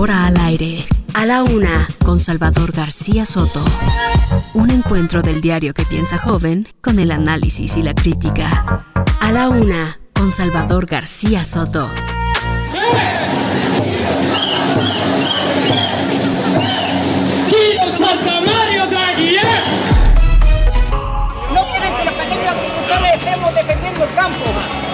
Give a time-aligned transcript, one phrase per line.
[0.00, 0.82] Ahora al aire,
[1.12, 3.62] a la una, con Salvador García Soto.
[4.54, 8.86] Un encuentro del diario que piensa joven con el análisis y la crítica.
[9.20, 11.86] A la una, con Salvador García Soto.
[21.52, 24.44] No quieren que los pequeños agricultores estemos defendiendo el campo.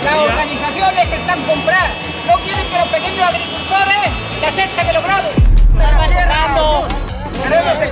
[0.02, 2.05] Las organizaciones que están compradas.
[2.26, 3.96] No quieren que los pequeños agricultores
[4.40, 5.30] la secta que lo grabe.
[5.30, 6.88] ¡Estás machucando!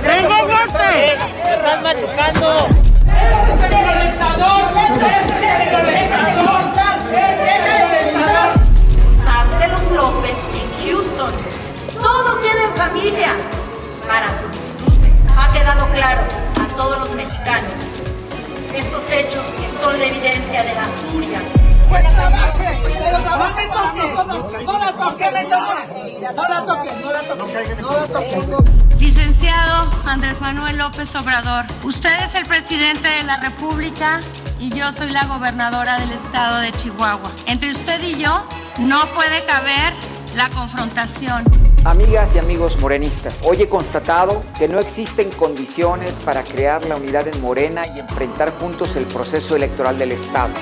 [0.03, 1.17] ¡Venga, norte!
[1.53, 2.67] ¡Estás machucando!
[9.25, 11.33] Santelos López en Houston.
[12.01, 13.31] Todo queda en familia.
[14.07, 14.47] Para tu
[15.37, 16.21] ha quedado claro
[16.61, 17.73] a todos los mexicanos
[18.73, 21.64] estos hechos que son la evidencia de la furia.
[28.11, 28.45] Toques.
[28.99, 34.19] Licenciado Andrés Manuel López Obrador, usted es el presidente de la República
[34.59, 37.31] y yo soy la gobernadora del estado de Chihuahua.
[37.45, 38.45] Entre usted y yo
[38.79, 39.93] no puede caber
[40.35, 41.43] la confrontación.
[41.83, 47.27] Amigas y amigos morenistas, hoy he constatado que no existen condiciones para crear la unidad
[47.27, 50.53] en Morena y enfrentar juntos el proceso electoral del Estado.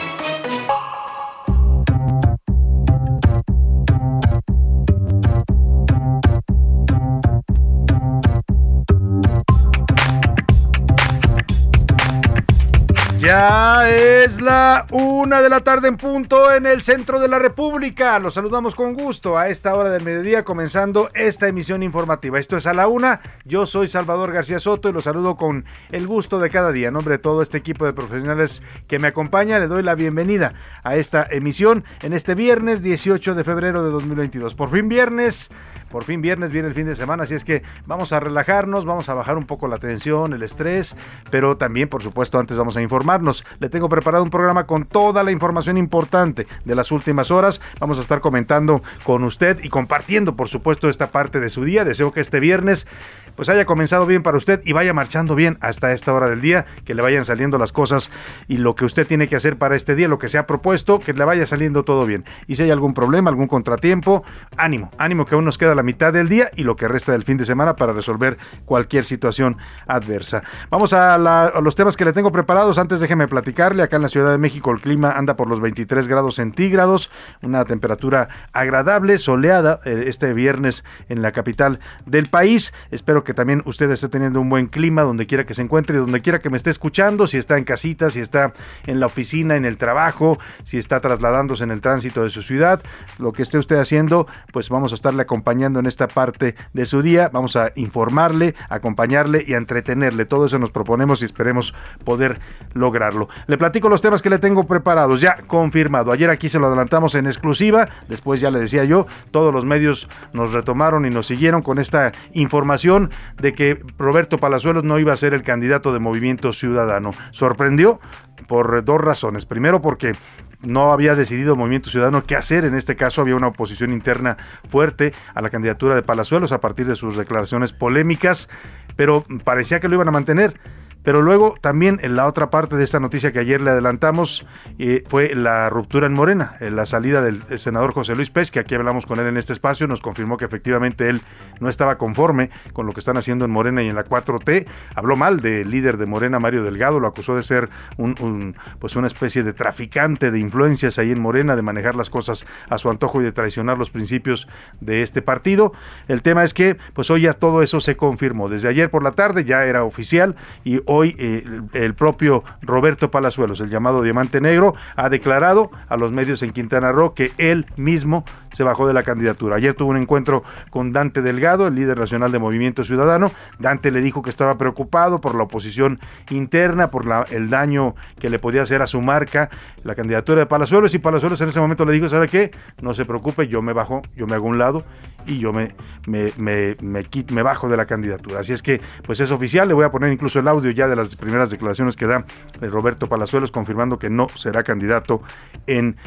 [13.23, 18.19] Ya es la una de la tarde en punto en el centro de la República.
[18.19, 22.37] Los saludamos con gusto a esta hora del mediodía comenzando esta emisión informativa.
[22.37, 23.21] Esto es a la una.
[23.45, 26.89] Yo soy Salvador García Soto y los saludo con el gusto de cada día.
[26.89, 30.53] En nombre de todo este equipo de profesionales que me acompaña, le doy la bienvenida
[30.83, 34.53] a esta emisión en este viernes 18 de febrero de 2022.
[34.53, 35.49] Por fin viernes.
[35.93, 39.09] Por fin viernes viene el fin de semana, así es que vamos a relajarnos, vamos
[39.09, 40.95] a bajar un poco la tensión, el estrés,
[41.29, 43.45] pero también, por supuesto, antes vamos a informarnos.
[43.59, 47.61] Le tengo preparado un programa con toda la información importante de las últimas horas.
[47.79, 51.85] Vamos a estar comentando con usted y compartiendo, por supuesto, esta parte de su día.
[51.85, 52.87] Deseo que este viernes
[53.35, 56.65] pues haya comenzado bien para usted y vaya marchando bien hasta esta hora del día,
[56.85, 58.11] que le vayan saliendo las cosas
[58.47, 60.99] y lo que usted tiene que hacer para este día, lo que se ha propuesto,
[60.99, 62.25] que le vaya saliendo todo bien.
[62.47, 64.23] Y si hay algún problema, algún contratiempo,
[64.57, 67.23] ánimo, ánimo que aún nos queda la mitad del día y lo que resta del
[67.23, 69.57] fin de semana para resolver cualquier situación
[69.87, 70.43] adversa.
[70.69, 71.17] Vamos a,
[71.61, 72.77] los temas que le tengo preparados.
[72.77, 76.07] Antes déjeme platicarle, acá en la Ciudad de México el clima anda por los 23
[76.07, 77.11] grados centígrados,
[77.41, 82.73] una temperatura agradable, soleada eh, este viernes en la capital del país.
[82.91, 86.21] Espero que también usted esté teniendo un buen clima donde quiera que se encuentre donde
[86.21, 88.53] quiera que me esté escuchando, si está en casita, si está
[88.85, 92.81] en la oficina, en el trabajo, si está trasladándose en el tránsito de su ciudad,
[93.19, 97.01] lo que esté usted haciendo, pues vamos a estarle acompañando en esta parte de su
[97.01, 100.25] día, vamos a informarle, acompañarle y a entretenerle.
[100.25, 101.73] Todo eso nos proponemos y esperemos
[102.03, 102.39] poder
[102.73, 103.29] lograrlo.
[103.47, 106.11] Le platico los temas que le tengo preparados, ya confirmado.
[106.11, 110.07] Ayer aquí se lo adelantamos en exclusiva, después ya le decía yo, todos los medios
[110.33, 115.17] nos retomaron y nos siguieron con esta información de que Roberto Palazuelos no iba a
[115.17, 117.13] ser el candidato de Movimiento Ciudadano.
[117.31, 117.99] Sorprendió
[118.47, 119.45] por dos razones.
[119.45, 120.13] Primero porque
[120.61, 122.65] no había decidido Movimiento Ciudadano qué hacer.
[122.65, 124.37] En este caso había una oposición interna
[124.67, 128.49] fuerte a la candidatura de Palazuelos a partir de sus declaraciones polémicas,
[128.95, 130.59] pero parecía que lo iban a mantener.
[131.03, 134.45] Pero luego también en la otra parte de esta noticia que ayer le adelantamos
[134.79, 138.59] eh, fue la ruptura en Morena, eh, la salida del senador José Luis Pech, que
[138.59, 141.21] aquí hablamos con él en este espacio, nos confirmó que efectivamente él
[141.59, 144.65] no estaba conforme con lo que están haciendo en Morena y en la 4T.
[144.95, 149.07] Habló mal del líder de Morena, Mario Delgado, lo acusó de ser un, pues una
[149.07, 153.21] especie de traficante de influencias ahí en Morena, de manejar las cosas a su antojo
[153.21, 154.47] y de traicionar los principios
[154.79, 155.73] de este partido.
[156.07, 158.49] El tema es que pues hoy ya todo eso se confirmó.
[158.49, 161.43] Desde ayer por la tarde ya era oficial y eh,
[161.73, 166.91] el propio Roberto Palazuelos, el llamado Diamante Negro, ha declarado a los medios en Quintana
[166.91, 168.23] Roo que él mismo
[168.53, 169.55] se bajó de la candidatura.
[169.55, 173.31] Ayer tuvo un encuentro con Dante Delgado, el líder nacional de Movimiento Ciudadano.
[173.59, 175.99] Dante le dijo que estaba preocupado por la oposición
[176.29, 179.49] interna, por el daño que le podía hacer a su marca
[179.83, 182.51] la candidatura de Palazuelos y Palazuelos en ese momento le dijo, ¿sabe qué?
[182.81, 184.83] No se preocupe, yo me bajo, yo me hago un lado
[185.25, 185.75] y yo me,
[186.07, 188.41] me, me, me, me bajo de la candidatura.
[188.41, 190.95] Así es que, pues es oficial, le voy a poner incluso el audio ya de
[190.95, 192.25] las primeras declaraciones que da
[192.61, 195.21] Roberto Palazuelos confirmando que no será candidato
[195.67, 195.97] en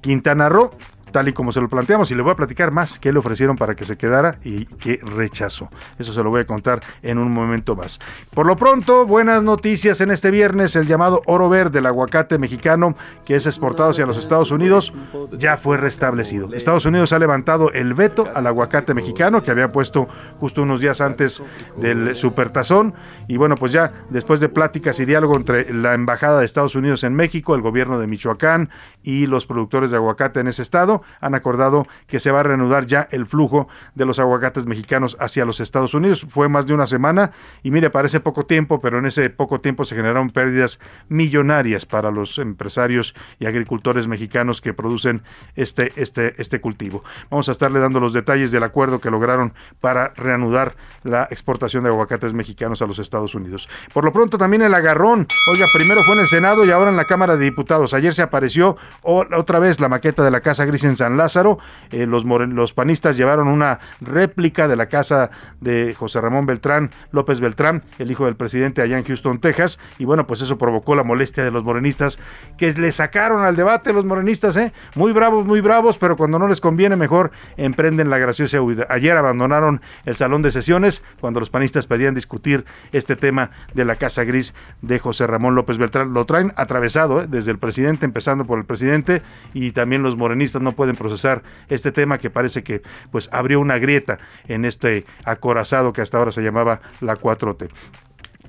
[0.00, 0.70] Quintana Roo
[1.12, 3.56] tal y como se lo planteamos y le voy a platicar más qué le ofrecieron
[3.56, 5.68] para que se quedara y qué rechazó.
[5.98, 7.98] Eso se lo voy a contar en un momento más.
[8.30, 12.96] Por lo pronto, buenas noticias en este viernes, el llamado oro verde, el aguacate mexicano
[13.24, 14.92] que es exportado hacia los Estados Unidos,
[15.38, 16.52] ya fue restablecido.
[16.52, 21.00] Estados Unidos ha levantado el veto al aguacate mexicano que había puesto justo unos días
[21.00, 21.42] antes
[21.76, 22.94] del supertazón
[23.28, 27.04] y bueno, pues ya después de pláticas y diálogo entre la embajada de Estados Unidos
[27.04, 28.70] en México, el gobierno de Michoacán
[29.02, 32.86] y los productores de aguacate en ese estado, han acordado que se va a reanudar
[32.86, 36.26] ya el flujo de los aguacates mexicanos hacia los Estados Unidos.
[36.28, 37.32] Fue más de una semana
[37.62, 40.78] y mire, parece poco tiempo, pero en ese poco tiempo se generaron pérdidas
[41.08, 45.22] millonarias para los empresarios y agricultores mexicanos que producen
[45.56, 47.04] este, este, este cultivo.
[47.30, 51.90] Vamos a estarle dando los detalles del acuerdo que lograron para reanudar la exportación de
[51.90, 53.68] aguacates mexicanos a los Estados Unidos.
[53.92, 55.26] Por lo pronto también el agarrón.
[55.50, 57.94] Oiga, primero fue en el Senado y ahora en la Cámara de Diputados.
[57.94, 61.58] Ayer se apareció otra vez la maqueta de la Casa Gris en San Lázaro.
[61.90, 65.30] Eh, los, los panistas llevaron una réplica de la casa
[65.60, 69.78] de José Ramón Beltrán, López Beltrán, el hijo del presidente allá en Houston, Texas.
[69.98, 72.18] Y bueno, pues eso provocó la molestia de los morenistas
[72.58, 74.72] que le sacaron al debate los morenistas, ¿eh?
[74.94, 78.86] Muy bravos, muy bravos, pero cuando no les conviene mejor emprenden la graciosa huida.
[78.88, 83.96] Ayer abandonaron el salón de sesiones cuando los panistas pedían discutir este tema de la
[83.96, 86.12] Casa Gris de José Ramón López Beltrán.
[86.12, 87.26] Lo traen atravesado, ¿eh?
[87.28, 89.22] desde el presidente, empezando por el presidente,
[89.54, 93.78] y también los morenistas no pueden procesar este tema que parece que pues abrió una
[93.78, 94.18] grieta
[94.48, 97.68] en este acorazado que hasta ahora se llamaba la 4T.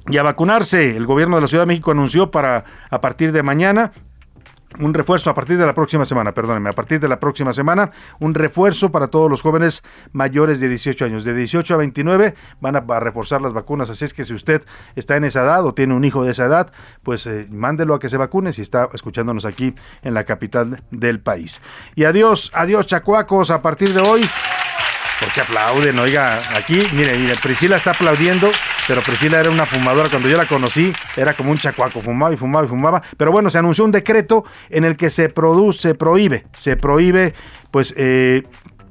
[0.10, 3.42] Y a vacunarse, el gobierno de la Ciudad de México anunció para a partir de
[3.42, 3.94] mañana
[4.80, 7.92] un refuerzo a partir de la próxima semana, perdónenme, a partir de la próxima semana,
[8.20, 11.24] un refuerzo para todos los jóvenes mayores de 18 años.
[11.24, 14.64] De 18 a 29 van a, reforzar las vacunas, así es que si usted
[14.96, 16.72] está en esa edad o tiene un hijo de esa edad,
[17.04, 21.20] pues eh, mándelo a que se vacune si está escuchándonos aquí en la capital del
[21.20, 21.62] país.
[21.96, 24.30] Y adiós, adiós chacuacos, a partir de hoy
[25.20, 25.98] porque aplauden?
[26.00, 28.52] Oiga, aquí, mire, mire, Priscila está aplaudiendo,
[28.88, 30.10] pero Priscila era una fumadora.
[30.10, 33.02] Cuando yo la conocí, era como un chacuaco, fumaba y fumaba y fumaba.
[33.18, 37.34] Pero bueno, se anunció un decreto en el que se produce, se prohíbe, se prohíbe,
[37.72, 38.44] pues, eh,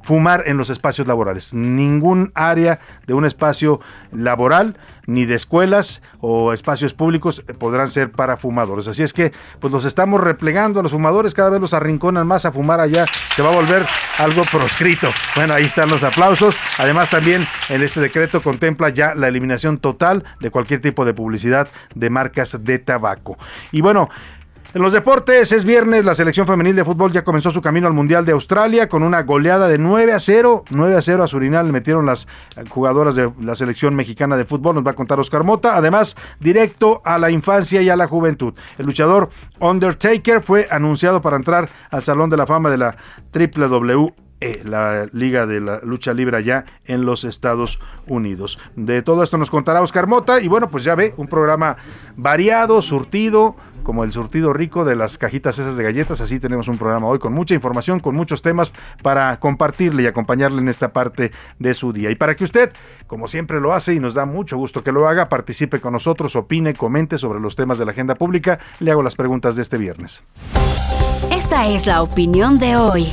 [0.03, 1.55] fumar en los espacios laborales.
[1.55, 4.77] Ningún área de un espacio laboral
[5.07, 8.89] ni de escuelas o espacios públicos podrán ser para fumadores.
[8.89, 12.45] Así es que pues los estamos replegando a los fumadores, cada vez los arrinconan más
[12.45, 13.85] a fumar allá, se va a volver
[14.19, 15.09] algo proscrito.
[15.35, 16.57] Bueno, ahí están los aplausos.
[16.79, 21.69] Además también en este decreto contempla ya la eliminación total de cualquier tipo de publicidad
[21.95, 23.37] de marcas de tabaco.
[23.73, 24.09] Y bueno,
[24.75, 27.93] en los deportes es viernes, la selección femenil de fútbol ya comenzó su camino al
[27.93, 30.65] Mundial de Australia con una goleada de 9 a 0.
[30.71, 32.27] 9 a 0 a Surinal metieron las
[32.71, 35.77] jugadoras de la selección mexicana de fútbol, nos va a contar Oscar Mota.
[35.77, 38.55] Además, directo a la infancia y a la juventud.
[38.79, 39.29] El luchador
[39.61, 42.97] Undertaker fue anunciado para entrar al Salón de la Fama de la
[43.35, 44.15] WWE
[44.65, 48.59] la Liga de la Lucha Libre allá en los Estados Unidos.
[48.77, 51.77] De todo esto nos contará Oscar Mota y bueno, pues ya ve, un programa
[52.17, 56.21] variado, surtido, como el surtido rico de las cajitas esas de galletas.
[56.21, 58.73] Así tenemos un programa hoy con mucha información, con muchos temas
[59.03, 62.11] para compartirle y acompañarle en esta parte de su día.
[62.11, 62.73] Y para que usted,
[63.07, 66.37] como siempre lo hace y nos da mucho gusto que lo haga, participe con nosotros,
[66.37, 69.79] opine, comente sobre los temas de la agenda pública, le hago las preguntas de este
[69.79, 70.23] viernes.
[71.31, 73.09] Esta es la opinión de hoy.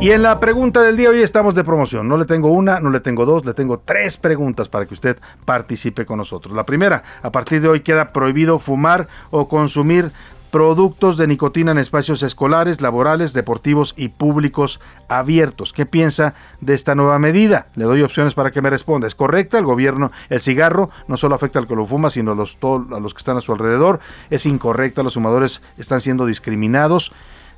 [0.00, 2.08] Y en la pregunta del día hoy estamos de promoción.
[2.08, 5.16] No le tengo una, no le tengo dos, le tengo tres preguntas para que usted
[5.46, 6.54] participe con nosotros.
[6.54, 10.12] La primera, a partir de hoy queda prohibido fumar o consumir
[10.54, 15.72] productos de nicotina en espacios escolares, laborales, deportivos y públicos abiertos.
[15.72, 17.66] ¿Qué piensa de esta nueva medida?
[17.74, 19.08] Le doy opciones para que me responda.
[19.08, 19.58] ¿Es correcta?
[19.58, 23.00] El gobierno, el cigarro no solo afecta al que lo fuma, sino a los, a
[23.00, 23.98] los que están a su alrededor.
[24.30, 27.10] Es incorrecta, los fumadores están siendo discriminados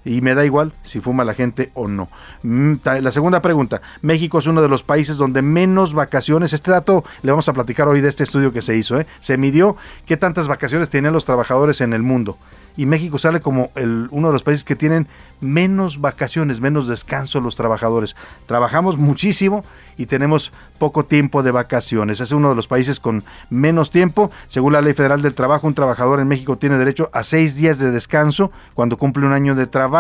[0.06, 2.08] y me da igual si fuma la gente o no.
[2.42, 7.04] Mm, la segunda pregunta, México es uno de los países donde menos vacaciones, este dato
[7.22, 9.06] le vamos a platicar hoy de este estudio que se hizo, ¿eh?
[9.20, 12.38] se midió qué tantas vacaciones tienen los trabajadores en el mundo
[12.76, 13.70] y México sale como
[14.10, 15.06] uno de los países que tienen
[15.40, 18.16] menos vacaciones, menos descanso los trabajadores.
[18.46, 19.64] Trabajamos muchísimo
[19.96, 22.20] y tenemos poco tiempo de vacaciones.
[22.20, 24.30] Es uno de los países con menos tiempo.
[24.48, 27.78] Según la Ley Federal del Trabajo, un trabajador en México tiene derecho a seis días
[27.78, 29.95] de descanso cuando cumple un año de trabajo.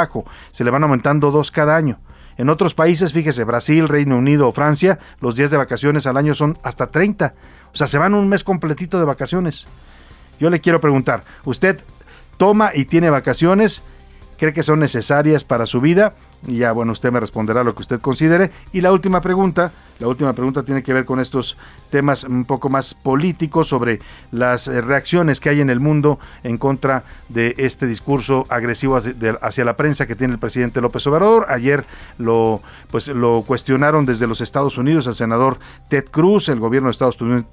[0.52, 1.98] Se le van aumentando dos cada año
[2.38, 6.34] En otros países, fíjese, Brasil, Reino Unido o Francia, los días de vacaciones al año
[6.34, 7.34] son hasta 30.
[7.72, 9.66] O sea, se van un mes completito de vacaciones.
[10.38, 11.80] Yo le quiero preguntar, ¿usted
[12.36, 13.82] toma y tiene vacaciones?
[14.38, 16.14] ¿Cree que son necesarias para su vida?
[16.46, 18.50] Y ya, bueno, usted me responderá lo que usted considere.
[18.72, 21.56] Y la última pregunta, la última pregunta tiene que ver con estos
[21.90, 24.00] temas un poco más políticos sobre
[24.30, 29.64] las eh, reacciones que hay en el mundo en contra de este discurso agresivo hacia,
[29.64, 31.46] la prensa que tiene el presidente López Obrador.
[31.48, 31.84] Ayer
[32.18, 36.48] lo, pues, lo cuestionaron desde los Estados Unidos el senador Ted Cruz.
[36.48, 37.46] El gobierno de Estados Unidos,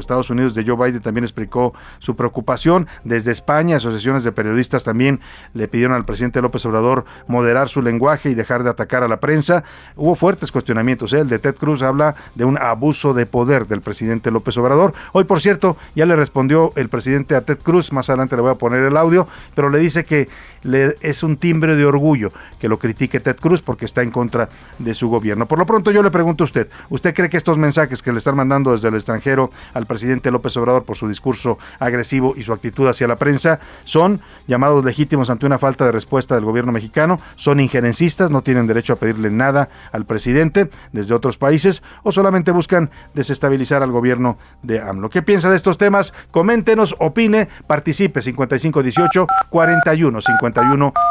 [0.00, 2.86] Estados Unidos de Joe Biden también explicó su preocupación.
[3.04, 5.20] Desde España, asociaciones de periodistas también
[5.52, 9.18] le pidieron al presidente López Obrador moderar su lenguaje y dejar de atacar a la
[9.18, 9.64] prensa.
[9.96, 11.12] Hubo fuertes cuestionamientos.
[11.12, 11.20] ¿eh?
[11.20, 14.94] El de Ted Cruz habla de un abuso de poder del presidente López Obrador.
[15.12, 17.92] Hoy, por cierto, ya le respondió el presidente a Ted Cruz.
[17.92, 20.28] Más adelante le voy a poner el audio, pero le dice que
[20.62, 24.48] le, es un timbre de orgullo que lo critique Ted Cruz porque está en contra
[24.78, 25.46] de su gobierno.
[25.46, 28.18] Por lo pronto, yo le pregunto a usted: ¿usted cree que estos mensajes que le
[28.18, 32.52] están mandando desde el extranjero al presidente López Obrador por su discurso agresivo y su
[32.52, 37.20] actitud hacia la prensa son llamados legítimos ante una falta de respuesta del gobierno mexicano?
[37.36, 38.30] ¿Son injerencistas?
[38.30, 41.82] ¿No tienen derecho a pedirle nada al presidente desde otros países?
[42.02, 45.10] ¿O solamente buscan desestabilizar al gobierno de AMLO?
[45.10, 46.14] ¿Qué piensa de estos temas?
[46.30, 50.47] Coméntenos, opine, participe 5518 41 51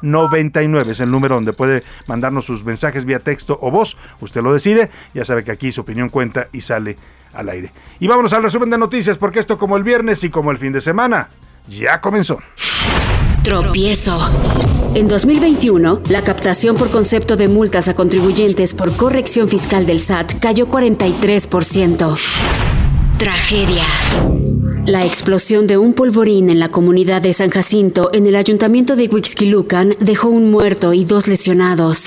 [0.01, 3.97] 99 es el número donde puede mandarnos sus mensajes vía texto o voz.
[4.21, 4.89] Usted lo decide.
[5.13, 6.97] Ya sabe que aquí su opinión cuenta y sale
[7.33, 7.71] al aire.
[7.99, 10.73] Y vámonos al resumen de noticias porque esto como el viernes y como el fin
[10.73, 11.29] de semana
[11.67, 12.39] ya comenzó.
[13.43, 14.19] Tropiezo.
[14.95, 20.39] En 2021, la captación por concepto de multas a contribuyentes por corrección fiscal del SAT
[20.39, 22.17] cayó 43%.
[23.17, 23.83] Tragedia.
[24.87, 29.09] La explosión de un polvorín en la comunidad de San Jacinto, en el ayuntamiento de
[29.09, 32.05] Huixquilucan, dejó un muerto y dos lesionados.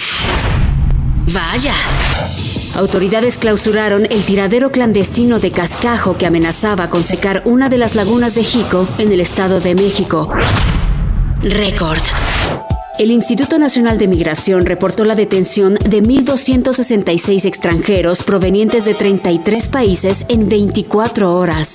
[1.31, 1.75] Vaya.
[2.75, 8.35] Autoridades clausuraron el tiradero clandestino de cascajo que amenazaba con secar una de las lagunas
[8.35, 10.33] de Jico en el Estado de México.
[11.43, 12.01] Récord.
[12.99, 20.25] El Instituto Nacional de Migración reportó la detención de 1.266 extranjeros provenientes de 33 países
[20.31, 21.75] en 24 horas.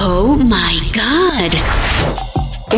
[0.00, 1.58] ¡Oh, my God!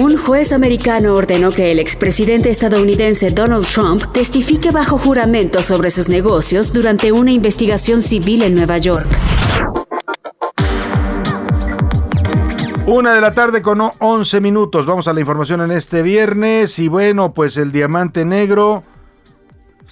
[0.00, 6.08] Un juez americano ordenó que el expresidente estadounidense Donald Trump testifique bajo juramento sobre sus
[6.08, 9.06] negocios durante una investigación civil en Nueva York.
[12.86, 14.86] Una de la tarde con 11 minutos.
[14.86, 16.78] Vamos a la información en este viernes.
[16.78, 18.82] Y bueno, pues el diamante negro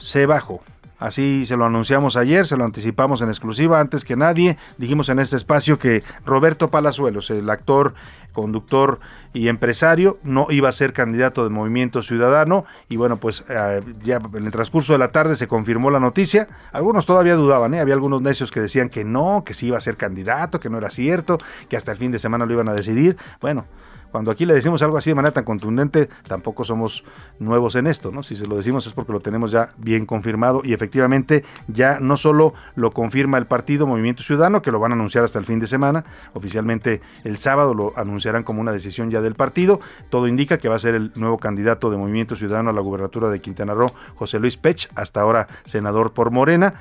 [0.01, 0.63] se bajó.
[0.99, 4.59] Así se lo anunciamos ayer, se lo anticipamos en exclusiva antes que nadie.
[4.79, 7.95] Dijimos en este espacio que Roberto Palazuelos, el actor,
[8.33, 9.01] conductor
[9.33, 12.65] y empresario, no iba a ser candidato de Movimiento Ciudadano.
[12.89, 16.49] Y bueno, pues eh, ya en el transcurso de la tarde se confirmó la noticia.
[16.73, 17.81] Algunos todavía dudaban, ¿eh?
[17.81, 20.79] había algunos necios que decían que no, que sí iba a ser candidato, que no
[20.79, 21.39] era cierto,
[21.69, 23.17] que hasta el fin de semana lo iban a decidir.
[23.41, 23.67] Bueno,
[24.11, 27.05] cuando aquí le decimos algo así de manera tan contundente, tampoco somos
[27.39, 28.23] nuevos en esto, ¿no?
[28.23, 32.17] Si se lo decimos es porque lo tenemos ya bien confirmado y efectivamente ya no
[32.17, 35.61] solo lo confirma el partido Movimiento Ciudadano, que lo van a anunciar hasta el fin
[35.61, 40.59] de semana, oficialmente el sábado lo anunciarán como una decisión ya del partido, todo indica
[40.59, 43.75] que va a ser el nuevo candidato de Movimiento Ciudadano a la gubernatura de Quintana
[43.75, 46.75] Roo, José Luis Pech, hasta ahora senador por Morena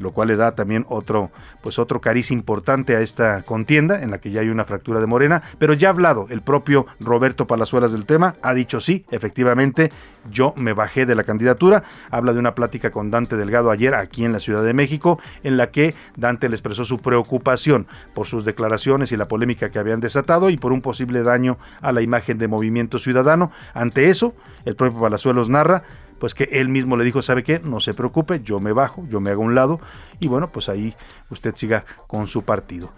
[0.00, 1.30] lo cual le da también otro,
[1.62, 5.06] pues otro cariz importante a esta contienda en la que ya hay una fractura de
[5.06, 9.90] Morena, pero ya ha hablado el propio Roberto Palazuelas del tema, ha dicho sí, efectivamente,
[10.30, 14.24] yo me bajé de la candidatura, habla de una plática con Dante Delgado ayer aquí
[14.24, 18.44] en la Ciudad de México, en la que Dante le expresó su preocupación por sus
[18.44, 22.38] declaraciones y la polémica que habían desatado y por un posible daño a la imagen
[22.38, 23.50] de Movimiento Ciudadano.
[23.74, 25.82] Ante eso, el propio Palazuelos narra
[26.20, 27.58] pues que él mismo le dijo, ¿sabe qué?
[27.58, 29.80] No se preocupe, yo me bajo, yo me hago un lado
[30.20, 30.94] y bueno, pues ahí
[31.30, 32.92] usted siga con su partido.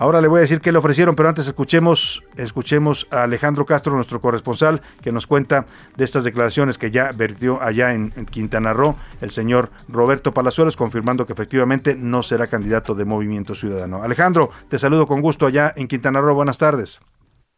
[0.00, 3.94] Ahora le voy a decir qué le ofrecieron, pero antes escuchemos, escuchemos a Alejandro Castro,
[3.94, 8.96] nuestro corresponsal, que nos cuenta de estas declaraciones que ya vertió allá en, Quintana Roo
[9.20, 14.02] el señor Roberto Palazuelos, confirmando que efectivamente no será candidato de Movimiento Ciudadano.
[14.02, 16.34] Alejandro, te saludo con gusto allá en Quintana Roo.
[16.34, 17.02] Buenas tardes.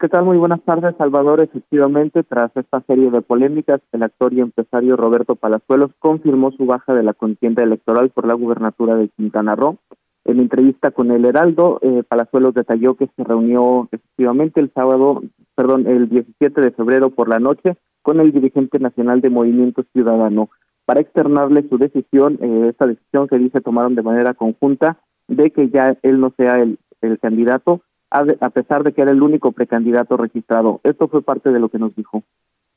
[0.02, 0.24] ¿Qué tal?
[0.24, 1.40] Muy buenas tardes, Salvador.
[1.40, 6.92] Efectivamente, tras esta serie de polémicas, el actor y empresario Roberto Palazuelos confirmó su baja
[6.92, 9.78] de la contienda electoral por la gubernatura de Quintana Roo.
[10.24, 15.22] En entrevista con el Heraldo, eh, Palazuelos detalló que se reunió efectivamente el sábado,
[15.54, 20.50] perdón, el 17 de febrero por la noche con el dirigente nacional de Movimiento Ciudadano
[20.84, 25.68] para externarle su decisión, eh, esta decisión que dice tomaron de manera conjunta de que
[25.68, 30.16] ya él no sea el, el candidato a pesar de que era el único precandidato
[30.16, 30.80] registrado.
[30.84, 32.22] Esto fue parte de lo que nos dijo.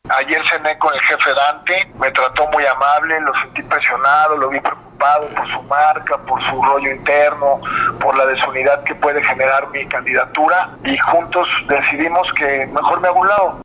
[0.07, 4.59] Ayer cené con el jefe Dante, me trató muy amable, lo sentí presionado, lo vi
[4.59, 7.59] preocupado por su marca, por su rollo interno,
[7.99, 13.21] por la desunidad que puede generar mi candidatura y juntos decidimos que mejor me hago
[13.21, 13.61] un lado.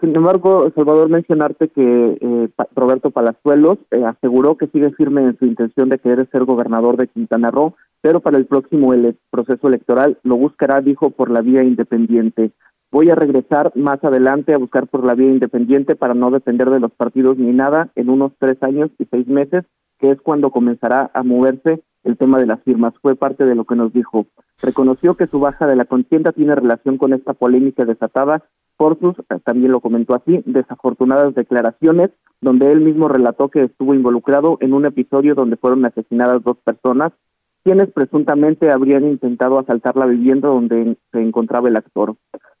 [0.00, 5.46] Sin embargo, Salvador, mencionarte que eh, Roberto Palazuelos eh, aseguró que sigue firme en su
[5.46, 8.92] intención de querer ser gobernador de Quintana Roo, pero para el próximo
[9.30, 12.52] proceso electoral lo buscará, dijo, por la vía independiente.
[12.90, 16.80] Voy a regresar más adelante a buscar por la vía independiente para no depender de
[16.80, 19.64] los partidos ni nada en unos tres años y seis meses,
[19.98, 22.94] que es cuando comenzará a moverse el tema de las firmas.
[23.02, 24.26] Fue parte de lo que nos dijo.
[24.62, 28.44] Reconoció que su baja de la contienda tiene relación con esta polémica desatada
[28.76, 33.94] por sus, eh, también lo comentó así, desafortunadas declaraciones, donde él mismo relató que estuvo
[33.94, 37.12] involucrado en un episodio donde fueron asesinadas dos personas
[37.66, 42.14] quienes presuntamente habrían intentado asaltar la vivienda donde se encontraba el actor.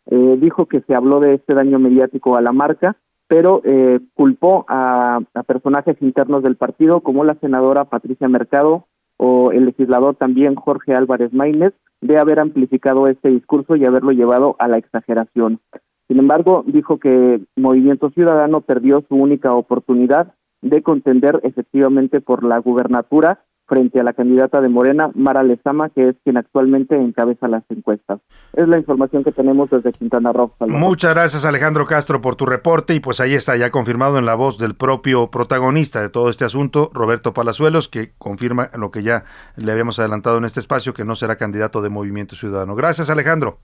[0.06, 2.96] Eh, dijo que se habló de este daño mediático a la marca,
[3.28, 9.66] pero eh, culpó a, personajes internos del partido como la senadora Patricia Mercado o el
[9.66, 14.78] legislador también Jorge Álvarez Maínez de haber amplificado este discurso y haberlo llevado a la
[14.78, 15.60] exageración.
[16.08, 22.58] Sin embargo, dijo que Movimiento Ciudadano perdió su única oportunidad de contender efectivamente por la
[22.58, 27.64] gubernatura frente a la candidata de Morena, Mara Lezama, que es quien actualmente encabeza las
[27.68, 28.20] encuestas.
[28.52, 30.52] Es la información que tenemos desde Quintana Roo.
[30.60, 34.34] Muchas gracias Alejandro Castro por tu reporte y pues ahí está ya confirmado en la
[34.34, 39.24] voz del propio protagonista de todo este asunto, Roberto Palazuelos, que confirma lo que ya
[39.56, 42.76] le habíamos adelantado en este espacio, que no será candidato de Movimiento Ciudadano.
[42.76, 43.58] Gracias Alejandro.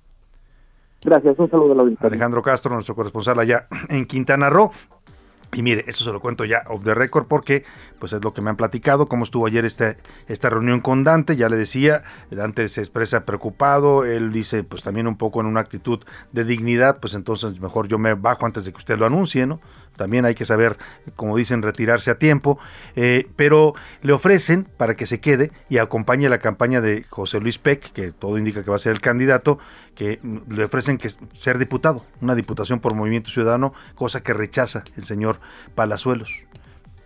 [1.05, 2.07] Gracias, un saludo a la audiencia.
[2.07, 4.71] Alejandro Castro, nuestro corresponsal allá en Quintana Roo.
[5.55, 7.65] Y mire, eso se lo cuento ya off the record porque
[7.99, 11.37] pues es lo que me han platicado, cómo estuvo ayer este, esta reunión con Dante,
[11.37, 15.61] ya le decía, Dante se expresa preocupado, él dice pues también un poco en una
[15.61, 16.01] actitud
[16.33, 19.61] de dignidad, pues entonces mejor yo me bajo antes de que usted lo anuncie, ¿no?
[19.97, 20.79] También hay que saber,
[21.17, 22.59] como dicen, retirarse a tiempo,
[22.97, 27.59] eh, pero le ofrecen para que se quede y acompañe la campaña de José Luis
[27.59, 29.59] Peck, que todo indica que va a ser el candidato,
[29.95, 30.19] que
[30.49, 35.41] le ofrecen que ser diputado, una diputación por Movimiento Ciudadano, cosa que rechaza el señor
[35.75, 36.45] Palazuelos.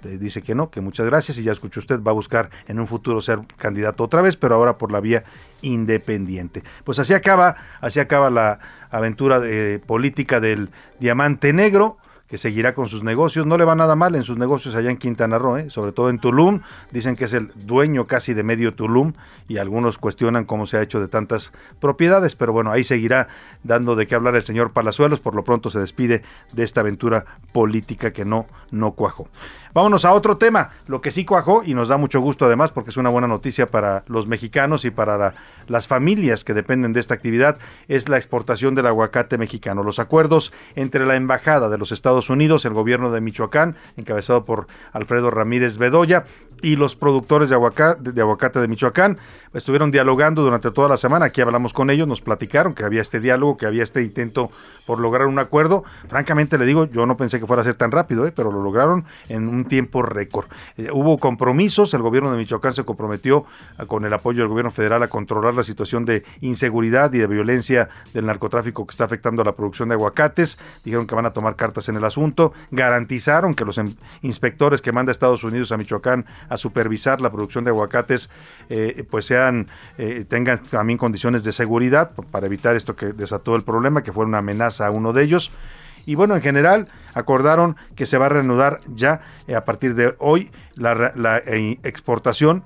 [0.03, 2.87] Dice que no, que muchas gracias y ya escuchó usted, va a buscar en un
[2.87, 5.25] futuro ser candidato otra vez, pero ahora por la vía
[5.63, 6.63] independiente.
[6.85, 10.71] Pues así acaba, así acaba la aventura de, política del
[11.01, 11.97] diamante negro
[12.29, 13.47] que seguirá con sus negocios.
[13.47, 15.71] No le va nada mal en sus negocios allá en Quintana Roo, ¿eh?
[15.71, 16.61] sobre todo en Tulum.
[16.91, 19.13] Dicen que es el dueño casi de medio Tulum
[19.49, 23.29] y algunos cuestionan cómo se ha hecho de tantas propiedades, pero bueno, ahí seguirá
[23.63, 25.21] dando de qué hablar el señor Palazuelos.
[25.21, 29.29] Por lo pronto se despide de esta aventura política que no, no cuajó.
[29.77, 32.89] Vámonos a otro tema, lo que sí cuajó y nos da mucho gusto además porque
[32.89, 35.35] es una buena noticia para los mexicanos y para
[35.69, 39.83] las familias que dependen de esta actividad, es la exportación del aguacate mexicano.
[39.83, 44.67] Los acuerdos entre la Embajada de los Estados Unidos, el gobierno de Michoacán, encabezado por
[44.95, 46.25] Alfredo Ramírez Bedoya,
[46.63, 49.19] y los productores de aguacate, de aguacate de Michoacán
[49.53, 51.27] estuvieron dialogando durante toda la semana.
[51.27, 54.51] Aquí hablamos con ellos, nos platicaron que había este diálogo, que había este intento
[54.87, 55.85] por lograr un acuerdo.
[56.09, 58.33] Francamente le digo, yo no pensé que fuera a ser tan rápido, ¿eh?
[58.35, 60.47] pero lo lograron en un tiempo récord.
[60.77, 63.45] Eh, hubo compromisos, el gobierno de Michoacán se comprometió
[63.87, 67.89] con el apoyo del gobierno federal a controlar la situación de inseguridad y de violencia
[68.15, 70.59] del narcotráfico que está afectando a la producción de aguacates.
[70.85, 73.81] Dijeron que van a tomar cartas en el asunto, garantizaron que los
[74.23, 78.31] inspectores que manda Estados Unidos a Michoacán a supervisar la producción de aguacates
[78.69, 83.63] eh, pues sean eh, tengan también condiciones de seguridad para evitar esto que desató el
[83.63, 85.53] problema, que fue una amenaza a uno de ellos.
[86.05, 90.15] Y bueno, en general acordaron que se va a reanudar ya eh, a partir de
[90.19, 92.63] hoy la, la exportación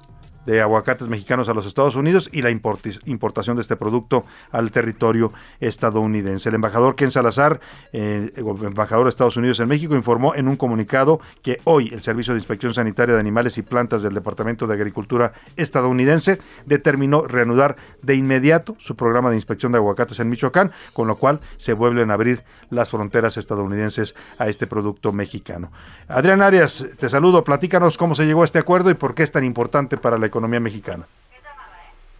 [0.46, 5.32] de aguacates mexicanos a los Estados Unidos y la importación de este producto al territorio
[5.60, 6.48] estadounidense.
[6.48, 7.60] El embajador Ken Salazar,
[7.92, 12.34] eh, embajador de Estados Unidos en México, informó en un comunicado que hoy el Servicio
[12.34, 18.14] de Inspección Sanitaria de Animales y Plantas del Departamento de Agricultura estadounidense determinó reanudar de
[18.14, 22.14] inmediato su programa de inspección de aguacates en Michoacán, con lo cual se vuelven a
[22.14, 25.70] abrir las fronteras estadounidenses a este producto mexicano.
[26.08, 29.32] Adrián Arias, te saludo, platícanos cómo se llegó a este acuerdo y por qué es
[29.32, 31.06] tan importante para la economía mexicana.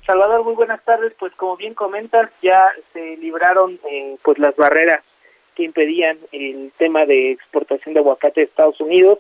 [0.06, 1.12] Salvador, muy buenas tardes.
[1.18, 5.02] Pues como bien comentas, ya se libraron eh, pues las barreras
[5.54, 9.18] que impedían el tema de exportación de aguacate de Estados Unidos,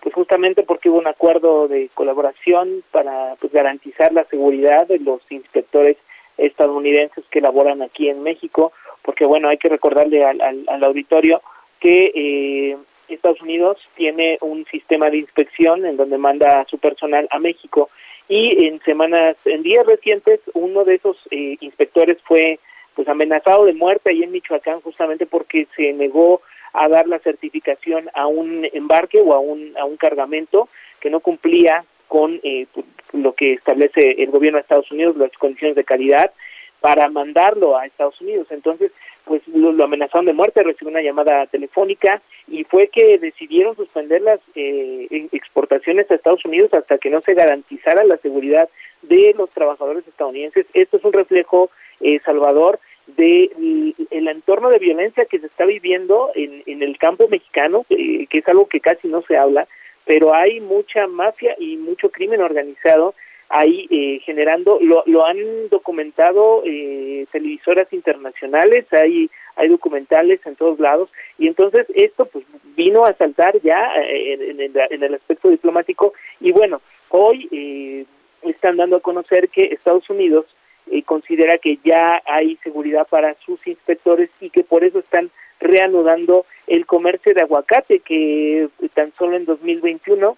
[0.00, 5.20] pues justamente porque hubo un acuerdo de colaboración para pues garantizar la seguridad de los
[5.30, 5.96] inspectores
[6.38, 11.40] estadounidenses que laboran aquí en México, porque bueno, hay que recordarle al, al, auditorio
[11.78, 12.76] que eh,
[13.08, 17.90] Estados Unidos tiene un sistema de inspección en donde manda a su personal a México
[18.28, 22.58] y en semanas, en días recientes, uno de esos eh, inspectores fue
[22.94, 28.10] pues amenazado de muerte ahí en Michoacán justamente porque se negó a dar la certificación
[28.14, 30.68] a un embarque o a un, a un cargamento
[31.00, 35.32] que no cumplía con eh, pues, lo que establece el gobierno de Estados Unidos, las
[35.32, 36.32] condiciones de calidad,
[36.80, 38.48] para mandarlo a Estados Unidos.
[38.50, 38.92] Entonces,
[39.24, 44.40] pues lo, amenazaron de muerte, recibió una llamada telefónica y fue que decidieron suspender las
[44.54, 48.68] eh, exportaciones a Estados Unidos hasta que no se garantizara la seguridad
[49.02, 50.66] de los trabajadores estadounidenses.
[50.74, 56.30] Esto es un reflejo, eh, Salvador, del el entorno de violencia que se está viviendo
[56.34, 59.66] en, en el campo mexicano, eh, que es algo que casi no se habla,
[60.04, 63.14] pero hay mucha mafia y mucho crimen organizado
[63.52, 70.80] ahí eh, generando, lo, lo han documentado eh, televisoras internacionales, hay, hay documentales en todos
[70.80, 75.50] lados, y entonces esto pues vino a saltar ya eh, en, en, en el aspecto
[75.50, 78.06] diplomático, y bueno, hoy eh,
[78.42, 80.46] están dando a conocer que Estados Unidos
[80.90, 86.46] eh, considera que ya hay seguridad para sus inspectores y que por eso están reanudando
[86.66, 90.36] el comercio de aguacate que tan solo en 2021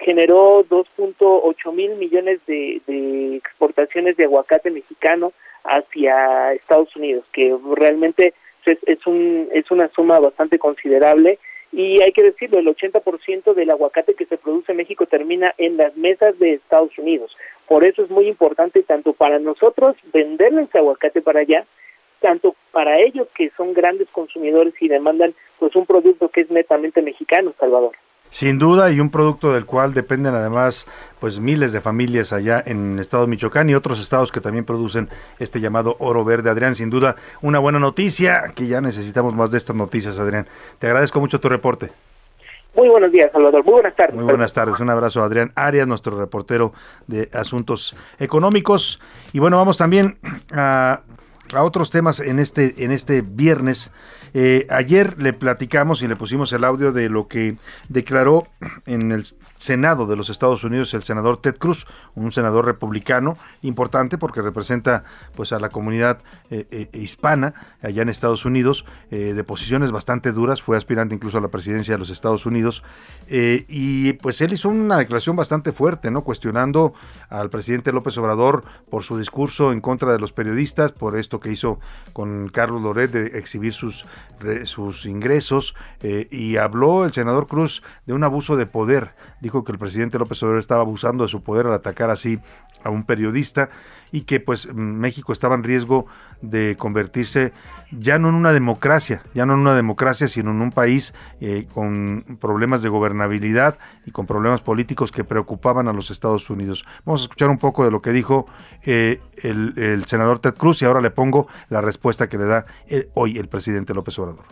[0.00, 5.32] generó 2.8 mil millones de, de, exportaciones de aguacate mexicano
[5.64, 8.34] hacia Estados Unidos, que realmente
[8.66, 11.38] es, es, un, es una suma bastante considerable
[11.72, 15.78] y hay que decirlo, el 80% del aguacate que se produce en México termina en
[15.78, 17.34] las mesas de Estados Unidos.
[17.66, 21.64] Por eso es muy importante tanto para nosotros venderle ese aguacate para allá,
[22.20, 27.00] tanto para ellos que son grandes consumidores y demandan pues un producto que es netamente
[27.00, 27.92] mexicano, Salvador.
[28.32, 30.86] Sin duda, y un producto del cual dependen además
[31.20, 34.64] pues miles de familias allá en el estado de Michoacán y otros estados que también
[34.64, 36.48] producen este llamado oro verde.
[36.48, 40.46] Adrián, sin duda, una buena noticia, que ya necesitamos más de estas noticias, Adrián.
[40.78, 41.90] Te agradezco mucho tu reporte.
[42.74, 43.62] Muy buenos días, Salvador.
[43.64, 44.14] Muy buenas tardes.
[44.14, 44.80] Muy buenas tardes.
[44.80, 46.72] Un abrazo a Adrián Arias, nuestro reportero
[47.06, 48.98] de asuntos económicos.
[49.34, 50.16] Y bueno, vamos también
[50.52, 51.02] a,
[51.54, 53.90] a otros temas en este, en este viernes.
[54.34, 58.46] Eh, ayer le platicamos y le pusimos el audio de lo que declaró
[58.86, 59.26] en el
[59.58, 65.04] Senado de los Estados Unidos el senador Ted Cruz, un senador republicano importante porque representa
[65.36, 70.62] pues a la comunidad eh, eh, hispana allá en Estados Unidos de posiciones bastante duras,
[70.62, 72.82] fue aspirante incluso a la presidencia de los Estados Unidos
[73.28, 76.94] y pues él hizo una declaración bastante fuerte, no cuestionando
[77.28, 81.50] al presidente López Obrador por su discurso en contra de los periodistas, por esto que
[81.50, 81.80] hizo
[82.12, 84.06] con Carlos Loret de exhibir sus
[84.64, 89.14] sus ingresos eh, y habló el senador Cruz de un abuso de poder.
[89.40, 92.38] Dijo que el presidente López Obrador estaba abusando de su poder al atacar así
[92.84, 93.70] a un periodista
[94.10, 96.06] y que pues México estaba en riesgo
[96.42, 97.52] de convertirse
[97.92, 101.66] ya no en una democracia, ya no en una democracia, sino en un país eh,
[101.72, 106.84] con problemas de gobernabilidad y con problemas políticos que preocupaban a los Estados Unidos.
[107.04, 108.46] Vamos a escuchar un poco de lo que dijo
[108.82, 111.31] eh, el, el, senador Ted Cruz y ahora le pongo
[111.68, 114.44] la respuesta que le da el, hoy el presidente López Obrador.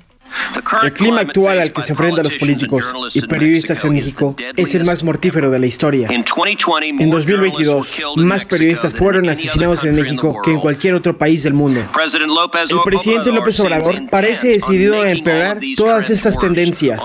[0.82, 4.84] El clima actual al que se enfrentan los políticos y periodistas en México es el
[4.84, 6.08] más mortífero de la historia.
[6.10, 11.80] En 2022, más periodistas fueron asesinados en México que en cualquier otro país del mundo.
[11.80, 17.02] El presidente López Obrador parece decidido a empeorar todas estas tendencias.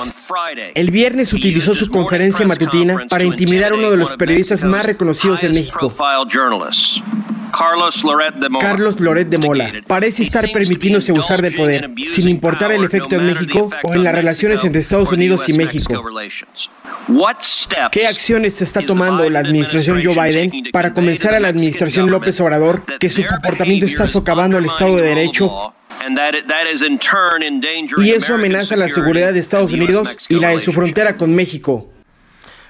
[0.73, 5.43] El viernes utilizó su conferencia matutina para intimidar a uno de los periodistas más reconocidos
[5.43, 5.91] en México.
[8.59, 9.71] Carlos Loret de Mola.
[9.87, 14.13] Parece estar permitiéndose abusar de poder, sin importar el efecto en México o en las
[14.13, 16.03] relaciones entre Estados Unidos y México.
[17.91, 22.83] ¿Qué acciones está tomando la administración Joe Biden para convencer a la administración López Obrador
[22.99, 25.73] que su comportamiento está socavando al Estado de Derecho
[27.97, 31.94] y eso amenaza la seguridad de Estados Unidos y la de su frontera con México?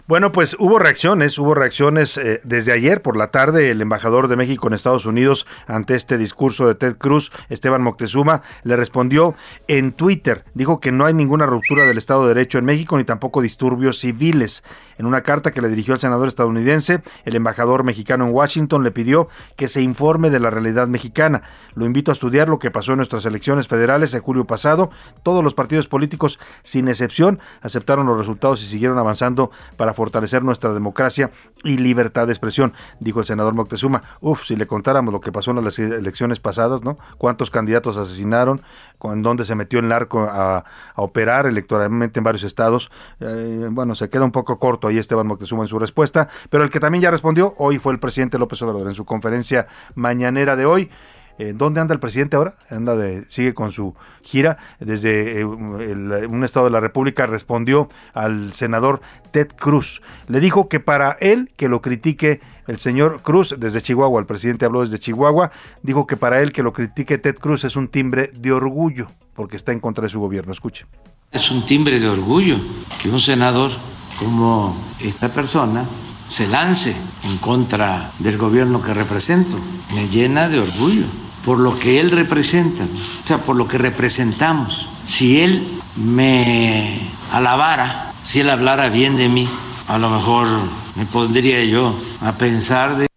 [0.07, 3.71] Bueno, pues hubo reacciones, hubo reacciones eh, desde ayer por la tarde.
[3.71, 8.43] El embajador de México en Estados Unidos ante este discurso de Ted Cruz, Esteban Moctezuma,
[8.61, 9.33] le respondió
[9.67, 10.45] en Twitter.
[10.53, 13.97] Dijo que no hay ninguna ruptura del Estado de Derecho en México ni tampoco disturbios
[13.97, 14.63] civiles.
[14.99, 18.91] En una carta que le dirigió al senador estadounidense, el embajador mexicano en Washington le
[18.91, 21.41] pidió que se informe de la realidad mexicana.
[21.73, 24.91] Lo invito a estudiar lo que pasó en nuestras elecciones federales en julio pasado.
[25.23, 30.73] Todos los partidos políticos, sin excepción, aceptaron los resultados y siguieron avanzando para fortalecer nuestra
[30.73, 31.31] democracia
[31.63, 34.03] y libertad de expresión, dijo el senador Moctezuma.
[34.21, 36.97] Uf, si le contáramos lo que pasó en las elecciones pasadas, ¿no?
[37.17, 38.61] Cuántos candidatos asesinaron,
[39.03, 40.63] en dónde se metió el narco a,
[40.95, 42.89] operar electoralmente en varios estados.
[43.19, 46.69] Eh, bueno, se queda un poco corto ahí Esteban Moctezuma en su respuesta, pero el
[46.69, 50.65] que también ya respondió hoy fue el presidente López Obrador en su conferencia mañanera de
[50.65, 50.89] hoy
[51.37, 52.55] ¿Dónde anda el presidente ahora?
[52.69, 57.25] Anda de, sigue con su gira desde eh, un estado de la República.
[57.25, 60.01] Respondió al senador Ted Cruz.
[60.27, 64.65] Le dijo que para él que lo critique el señor Cruz desde Chihuahua, el presidente
[64.65, 65.51] habló desde Chihuahua,
[65.83, 69.57] dijo que para él que lo critique Ted Cruz es un timbre de orgullo porque
[69.57, 70.53] está en contra de su gobierno.
[70.53, 70.85] Escuche.
[71.31, 72.57] Es un timbre de orgullo
[73.01, 73.71] que un senador
[74.17, 75.83] como esta persona
[76.29, 79.57] se lance en contra del gobierno que represento.
[79.93, 81.03] Me llena de orgullo
[81.45, 84.89] por lo que él representa, o sea, por lo que representamos.
[85.07, 89.47] Si él me alabara, si él hablara bien de mí,
[89.87, 90.47] a lo mejor
[90.95, 93.07] me pondría yo a pensar de...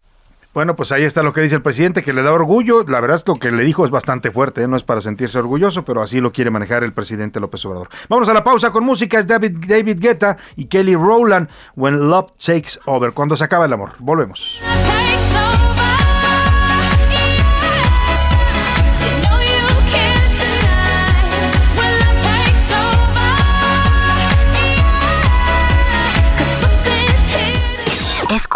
[0.52, 2.82] Bueno, pues ahí está lo que dice el presidente, que le da orgullo.
[2.82, 4.68] La verdad es que lo que le dijo es bastante fuerte, ¿eh?
[4.68, 7.88] no es para sentirse orgulloso, pero así lo quiere manejar el presidente López Obrador.
[8.08, 12.32] Vamos a la pausa con música, es David, David Guetta y Kelly Rowland, When Love
[12.44, 13.92] Takes Over, cuando se acaba el amor.
[14.00, 14.60] Volvemos.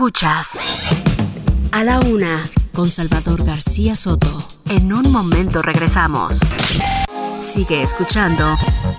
[0.02, 0.58] Escuchas
[1.70, 4.44] a la una con Salvador García Soto.
[4.68, 6.40] En un momento regresamos.
[7.38, 8.44] Sigue escuchando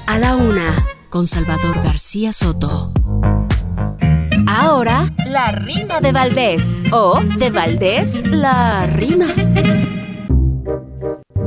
[0.08, 2.94] a la una con Salvador García Soto.
[4.48, 6.82] Ahora, la rima de Valdés.
[6.94, 9.28] O de Valdés, la rima.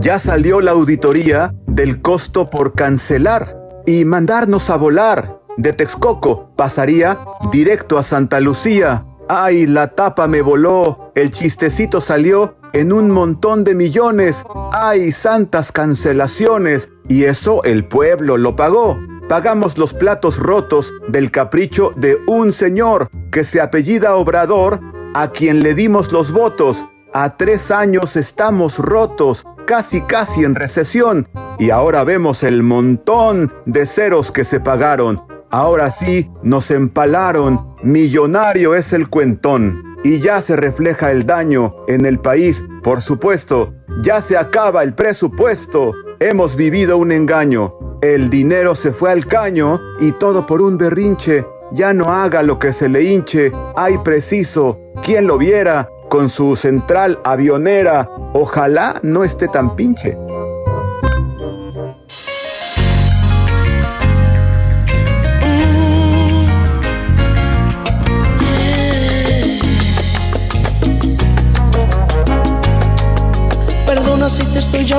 [0.00, 5.40] Ya salió la auditoría del costo por cancelar y mandarnos a volar.
[5.56, 7.18] De Texcoco pasaría
[7.50, 13.64] directo a Santa Lucía Ay, la tapa me voló, el chistecito salió en un montón
[13.64, 14.44] de millones.
[14.72, 16.88] Ay, santas cancelaciones.
[17.08, 18.96] Y eso el pueblo lo pagó.
[19.28, 24.80] Pagamos los platos rotos del capricho de un señor que se apellida Obrador,
[25.14, 26.84] a quien le dimos los votos.
[27.12, 33.86] A tres años estamos rotos, casi casi en recesión, y ahora vemos el montón de
[33.86, 35.22] ceros que se pagaron.
[35.50, 37.74] Ahora sí, nos empalaron.
[37.82, 39.82] Millonario es el cuentón.
[40.02, 42.64] Y ya se refleja el daño en el país.
[42.82, 45.92] Por supuesto, ya se acaba el presupuesto.
[46.20, 47.74] Hemos vivido un engaño.
[48.02, 51.46] El dinero se fue al caño y todo por un berrinche.
[51.72, 53.52] Ya no haga lo que se le hinche.
[53.76, 54.78] Ay, preciso.
[55.02, 55.88] ¿Quién lo viera?
[56.08, 58.08] Con su central avionera.
[58.32, 60.16] Ojalá no esté tan pinche.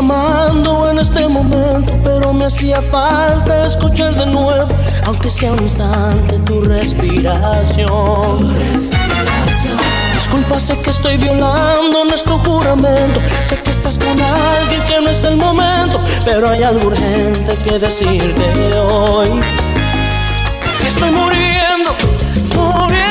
[0.10, 4.70] En este momento, pero me hacía falta escuchar de nuevo,
[5.06, 8.56] aunque sea un instante, tu respiración.
[10.16, 15.24] Disculpa, sé que estoy violando nuestro juramento, sé que estás con alguien que no es
[15.26, 19.30] el momento, pero hay algo urgente que decirte hoy.
[20.86, 21.92] Estoy muriendo,
[22.56, 23.07] muriendo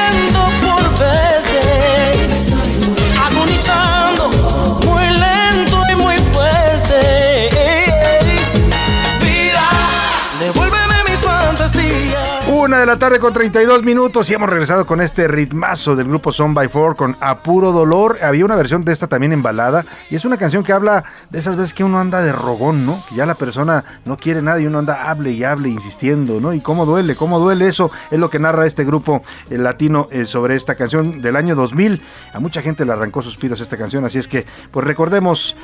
[12.66, 16.32] Una de la tarde con 32 minutos y hemos regresado con este ritmazo del grupo
[16.32, 18.18] Son by Four con Apuro Dolor.
[18.24, 21.38] Había una versión de esta también en balada y es una canción que habla de
[21.38, 23.00] esas veces que uno anda de rogón, ¿no?
[23.08, 26.52] Que ya la persona no quiere nada y uno anda hable y hable insistiendo, ¿no?
[26.54, 30.24] Y cómo duele, cómo duele eso es lo que narra este grupo eh, latino eh,
[30.24, 32.02] sobre esta canción del año 2000.
[32.32, 35.56] A mucha gente le arrancó sus pidos esta canción, así es que pues recordemos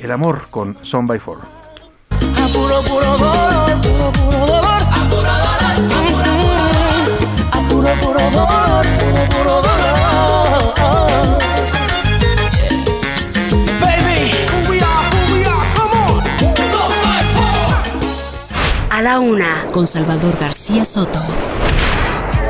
[0.00, 1.38] el amor con Son by Four.
[2.10, 4.37] Apuro, apuro, dolor, apuro, apuro,
[18.98, 21.47] a la una, con Salvador García Soto.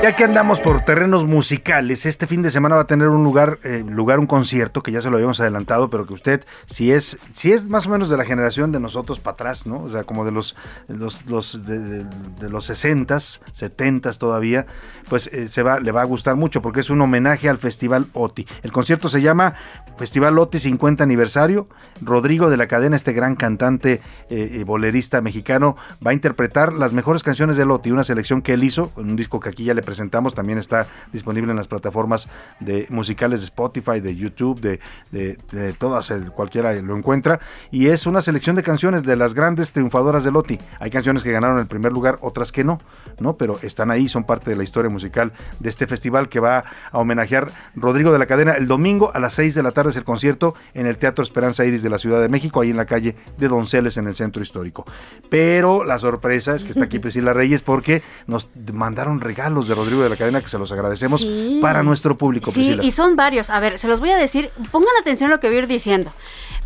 [0.01, 3.59] Ya que andamos por terrenos musicales, este fin de semana va a tener un lugar,
[3.65, 7.19] eh, lugar un concierto que ya se lo habíamos adelantado, pero que usted, si es,
[7.33, 9.83] si es más o menos de la generación de nosotros para atrás, ¿no?
[9.83, 10.55] O sea, como de los,
[10.87, 12.07] los, los de,
[12.49, 14.67] los 60s, 70s todavía,
[15.09, 18.07] pues eh, se va, le va a gustar mucho porque es un homenaje al Festival
[18.13, 18.47] OTI.
[18.63, 19.55] El concierto se llama
[19.97, 21.67] Festival OTI 50 aniversario.
[22.01, 25.75] Rodrigo de la cadena, este gran cantante eh, bolerista mexicano,
[26.07, 29.41] va a interpretar las mejores canciones del OTI, una selección que él hizo, un disco
[29.41, 32.29] que aquí ya le presentamos también está disponible en las plataformas
[32.61, 34.81] de musicales de Spotify, de YouTube, de,
[35.13, 37.41] de, todas, cualquiera lo encuentra.
[37.71, 40.59] Y es una selección de canciones de las grandes triunfadoras de Loti.
[40.79, 42.77] Hay canciones que ganaron el primer lugar, otras que no,
[43.19, 43.39] ¿no?
[43.39, 46.99] Pero están ahí, son parte de la historia musical de este festival que va a
[46.99, 50.05] homenajear Rodrigo de la Cadena el domingo a las 6 de la tarde es el
[50.05, 53.17] concierto en el Teatro Esperanza Iris de la Ciudad de México, ahí en la calle
[53.39, 54.85] de Donceles en el centro histórico.
[55.31, 60.03] Pero la sorpresa es que está aquí Priscila Reyes porque nos mandaron regalos de Rodrigo
[60.03, 61.27] de la Cadena que se los agradecemos
[61.61, 62.51] para nuestro público.
[62.53, 63.51] Sí, y son varios.
[63.51, 65.67] A ver, se los voy a decir, pongan atención a lo que voy a ir
[65.67, 66.13] diciendo.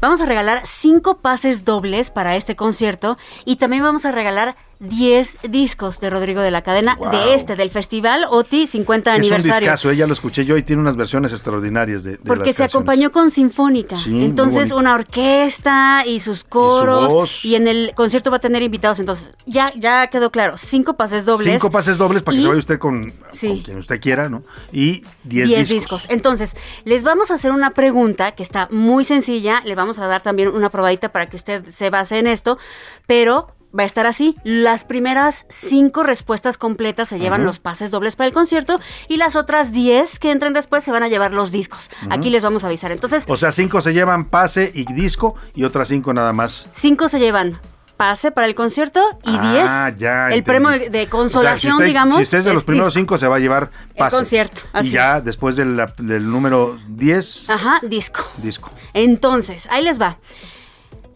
[0.00, 5.38] Vamos a regalar cinco pases dobles para este concierto y también vamos a regalar 10
[5.48, 9.38] discos de Rodrigo de la Cadena de este, del Festival OTI 50 aniversario.
[9.38, 12.52] Es un discazo, ella lo escuché yo y tiene unas versiones extraordinarias de, de Porque
[12.52, 13.96] se acompañó con Sinfónica.
[14.06, 17.44] entonces, una orquesta y sus coros.
[17.44, 18.98] Y, en el concierto va a tener invitados.
[18.98, 20.56] Entonces, ya, ya quedó claro.
[20.56, 21.52] Cinco pases dobles.
[21.52, 24.42] Cinco pases dobles para que se vaya usted con, quien usted quiera, ¿no?
[24.72, 25.68] Y 10 discos.
[25.68, 26.06] discos.
[26.08, 29.62] Entonces, les vamos a hacer una pregunta que está muy sencilla.
[29.64, 32.58] Le vamos a dar también una probadita para que usted se base en esto.
[33.06, 34.36] Pero va a estar así.
[34.44, 39.36] Las primeras cinco respuestas completas se llevan los pases dobles para el concierto y las
[39.36, 41.90] otras diez que entren después se van a llevar los discos.
[42.10, 42.92] Aquí les vamos a avisar.
[42.92, 46.68] Entonces, o sea, cinco se llevan pase y disco y otras cinco nada más.
[46.72, 47.58] Cinco se llevan
[47.96, 52.16] pase para el concierto y ah, diez ya, el premio de, consolación, digamos.
[52.16, 54.16] Si usted es de los primeros cinco se va a llevar pase.
[54.16, 54.62] El concierto.
[54.82, 57.48] y ya después del, del número diez.
[57.48, 58.24] Ajá, disco.
[58.38, 58.70] Disco.
[58.92, 60.18] Entonces, ahí les va.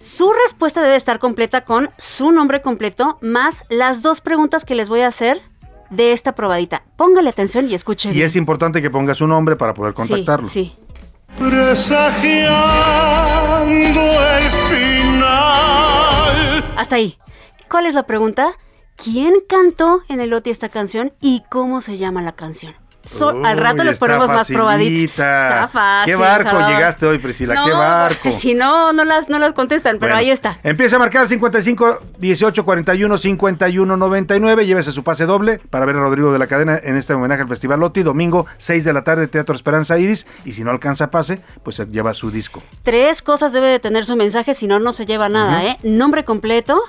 [0.06, 4.88] Su respuesta debe estar completa con su nombre completo más las dos preguntas que les
[4.88, 5.42] voy a hacer
[5.90, 6.84] de esta probadita.
[6.96, 8.12] Póngale atención y escuche.
[8.12, 10.48] Y es importante que ponga su nombre para poder contactarlo.
[10.48, 10.76] Sí,
[11.36, 16.74] Presagiando el final.
[16.78, 17.18] Hasta ahí.
[17.68, 18.52] ¿Cuál es la pregunta?
[18.96, 22.74] ¿Quién cantó en el OTI esta canción y cómo se llama la canción?
[23.44, 25.54] Al rato les ponemos más probaditas.
[25.54, 26.14] Está fácil.
[26.14, 27.62] ¿Qué barco llegaste hoy, Priscila?
[27.64, 28.32] ¿Qué barco?
[28.38, 30.58] Si no, no las, no las contestan, pero ahí está.
[30.62, 34.66] Empieza a marcar 55 18 41 51 99.
[34.66, 37.48] Llévese su pase doble para ver a Rodrigo de la Cadena en este homenaje al
[37.48, 38.02] Festival Loti.
[38.02, 40.26] Domingo, 6 de la tarde, Teatro Esperanza Iris.
[40.44, 42.62] Y si no alcanza pase, pues se lleva su disco.
[42.82, 45.78] Tres cosas debe de tener su mensaje, si no, no se lleva nada, ¿eh?
[45.82, 46.80] Nombre completo,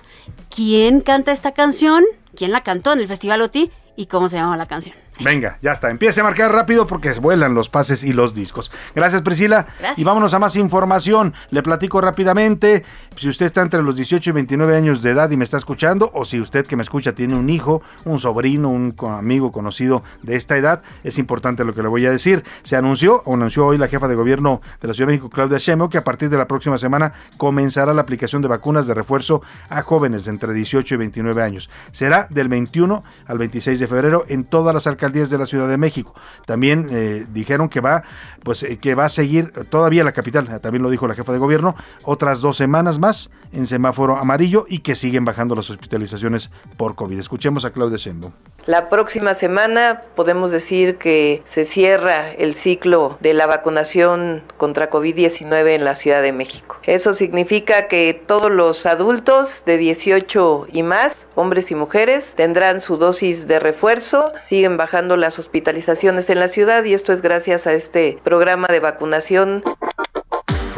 [0.54, 2.04] quién canta esta canción,
[2.36, 4.96] quién la cantó en el Festival Loti y cómo se llama la canción.
[5.20, 5.90] Venga, ya está.
[5.90, 8.72] Empiece a marcar rápido porque vuelan los pases y los discos.
[8.96, 9.68] Gracias, Priscila.
[9.96, 11.34] Y vámonos a más información.
[11.50, 12.84] Le platico rápidamente.
[13.16, 16.12] Si usted está entre los 18 y 29 años de edad y me está escuchando,
[16.14, 20.36] o si usted que me escucha tiene un hijo, un sobrino, un amigo conocido de
[20.36, 22.44] esta edad, es importante lo que le voy a decir.
[22.64, 25.58] Se anunció, o anunció hoy la jefa de gobierno de la Ciudad de México, Claudia
[25.58, 29.42] Sheinbaum, que a partir de la próxima semana comenzará la aplicación de vacunas de refuerzo
[29.70, 31.70] a jóvenes de entre 18 y 29 años.
[31.92, 35.78] Será del 21 al 26 de febrero en todas las alcaldías de la Ciudad de
[35.78, 36.14] México.
[36.46, 38.04] También eh, dijeron que va,
[38.44, 41.40] pues, eh, que va a seguir todavía la capital, también lo dijo la jefa de
[41.40, 46.96] gobierno, otras dos semanas más en semáforo amarillo y que siguen bajando las hospitalizaciones por
[46.96, 47.18] COVID.
[47.18, 48.34] Escuchemos a Claudia Sheinbaum.
[48.66, 55.70] La próxima semana podemos decir que se cierra el ciclo de la vacunación contra COVID-19
[55.70, 56.78] en la Ciudad de México.
[56.84, 62.98] Eso significa que todos los adultos de 18 y más, hombres y mujeres, tendrán su
[62.98, 64.34] dosis de refuerzo.
[64.46, 68.80] Siguen bajando las hospitalizaciones en la ciudad y esto es gracias a este programa de
[68.80, 69.64] vacunación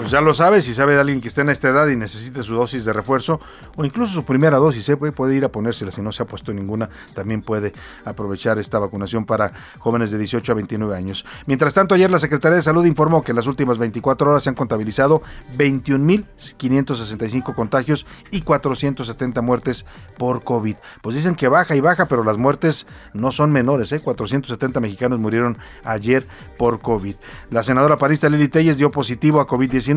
[0.09, 2.41] pues ya lo sabe, si sabe de alguien que está en esta edad y necesita
[2.41, 3.39] su dosis de refuerzo
[3.75, 4.97] o incluso su primera dosis, ¿eh?
[4.97, 7.73] puede ir a ponérsela si no se ha puesto ninguna, también puede
[8.05, 11.27] aprovechar esta vacunación para jóvenes de 18 a 29 años.
[11.45, 14.49] Mientras tanto, ayer la Secretaría de Salud informó que en las últimas 24 horas se
[14.49, 15.21] han contabilizado
[15.55, 19.85] 21.565 contagios y 470 muertes
[20.17, 20.77] por COVID.
[21.03, 23.99] Pues dicen que baja y baja, pero las muertes no son menores, ¿eh?
[23.99, 26.25] 470 mexicanos murieron ayer
[26.57, 27.13] por COVID.
[27.51, 29.45] La senadora parista Lili Telles dio positivo a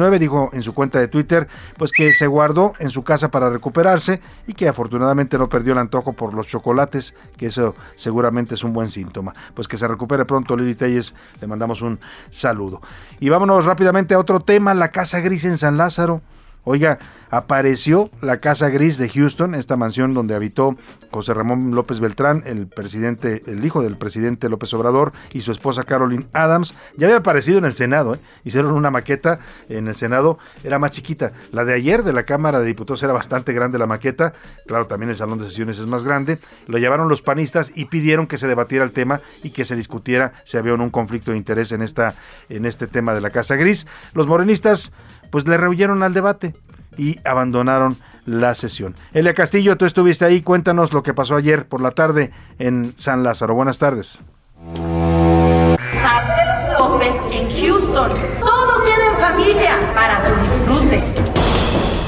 [0.03, 3.51] COVID-19 dijo en su cuenta de Twitter pues que se guardó en su casa para
[3.51, 8.65] recuperarse y que afortunadamente no perdió el antojo por los chocolates, que eso seguramente es
[8.65, 9.33] un buen síntoma.
[9.55, 11.99] Pues que se recupere pronto Lili Telles, le mandamos un
[12.31, 12.81] saludo.
[13.21, 16.23] Y vámonos rápidamente a otro tema, la Casa Gris en San Lázaro.
[16.65, 16.99] Oiga,
[17.33, 20.77] apareció la Casa Gris de Houston, esta mansión donde habitó
[21.11, 25.83] José Ramón López Beltrán, el presidente, el hijo del presidente López Obrador y su esposa
[25.83, 26.75] Carolyn Adams.
[26.97, 28.19] Ya había aparecido en el Senado, ¿eh?
[28.45, 31.33] hicieron una maqueta en el Senado, era más chiquita.
[31.51, 34.35] La de ayer de la Cámara de Diputados era bastante grande la maqueta,
[34.67, 36.39] claro, también el salón de sesiones es más grande.
[36.69, 40.35] Lo llevaron los panistas y pidieron que se debatiera el tema y que se discutiera
[40.45, 42.15] si había un conflicto de interés en esta
[42.49, 43.87] en este tema de la Casa Gris.
[44.13, 44.93] Los morenistas
[45.33, 46.55] pues le rehuyeron al debate
[46.97, 48.95] y abandonaron la sesión.
[49.13, 53.25] Elia Castillo, tú estuviste ahí, cuéntanos lo que pasó ayer por la tarde en San
[53.25, 53.55] Lázaro.
[53.55, 54.21] Buenas tardes.
[57.33, 58.11] En Houston.
[58.41, 61.32] Todo queda en familia para disfrute.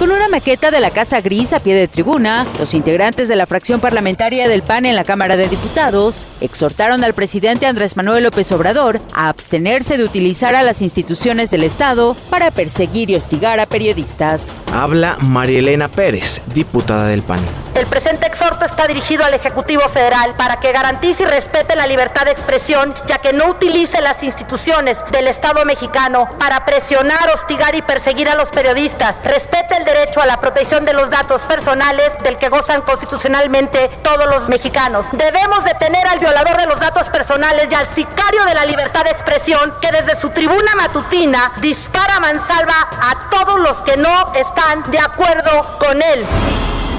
[0.05, 3.47] Con una maqueta de la Casa Gris a pie de tribuna, los integrantes de la
[3.47, 8.53] fracción parlamentaria del PAN en la Cámara de Diputados exhortaron al presidente Andrés Manuel López
[8.53, 13.65] Obrador a abstenerse de utilizar a las instituciones del Estado para perseguir y hostigar a
[13.65, 14.63] periodistas.
[14.71, 17.41] Habla María Elena Pérez, diputada del PAN.
[17.75, 22.25] El presente exhorto está dirigido al Ejecutivo Federal para que garantice y respete la libertad
[22.27, 27.83] de expresión, ya que no utilice las instituciones del Estado mexicano para presionar, hostigar y
[27.83, 29.21] perseguir a los periodistas.
[29.25, 34.27] Respete el derecho a la protección de los datos personales del que gozan constitucionalmente todos
[34.27, 35.07] los mexicanos.
[35.13, 39.11] Debemos detener al violador de los datos personales y al sicario de la libertad de
[39.11, 44.99] expresión que desde su tribuna matutina dispara mansalva a todos los que no están de
[44.99, 46.27] acuerdo con él.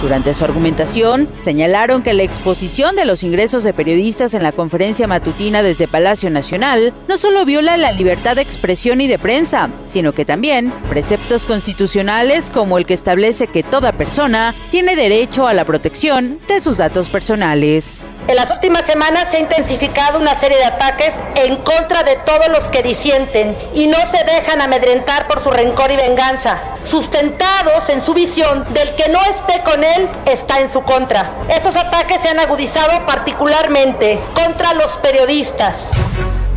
[0.05, 5.07] Durante su argumentación, señalaron que la exposición de los ingresos de periodistas en la conferencia
[5.07, 10.13] matutina desde Palacio Nacional no solo viola la libertad de expresión y de prensa, sino
[10.13, 15.65] que también preceptos constitucionales como el que establece que toda persona tiene derecho a la
[15.65, 18.05] protección de sus datos personales.
[18.27, 22.47] En las últimas semanas se ha intensificado una serie de ataques en contra de todos
[22.49, 28.01] los que disienten y no se dejan amedrentar por su rencor y venganza, sustentados en
[28.01, 31.29] su visión del que no esté con él está en su contra.
[31.49, 35.91] Estos ataques se han agudizado particularmente contra los periodistas.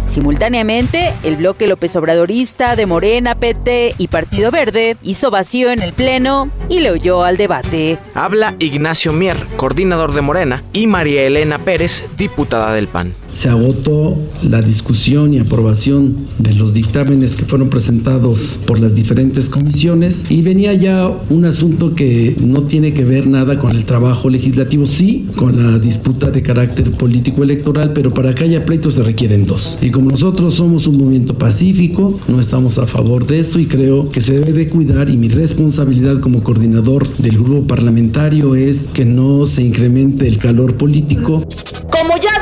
[0.09, 5.93] Simultáneamente, el bloque López Obradorista de Morena, PT y Partido Verde hizo vacío en el
[5.93, 7.99] Pleno y le oyó al debate.
[8.15, 14.19] Habla Ignacio Mier, coordinador de Morena, y María Elena Pérez, diputada del PAN se agotó
[14.43, 20.43] la discusión y aprobación de los dictámenes que fueron presentados por las diferentes comisiones y
[20.43, 25.29] venía ya un asunto que no tiene que ver nada con el trabajo legislativo, sí,
[25.37, 29.79] con la disputa de carácter político electoral, pero para que haya pleito se requieren dos.
[29.81, 34.11] Y como nosotros somos un movimiento pacífico, no estamos a favor de esto y creo
[34.11, 39.05] que se debe de cuidar y mi responsabilidad como coordinador del grupo parlamentario es que
[39.05, 41.47] no se incremente el calor político.
[41.89, 42.38] Como ya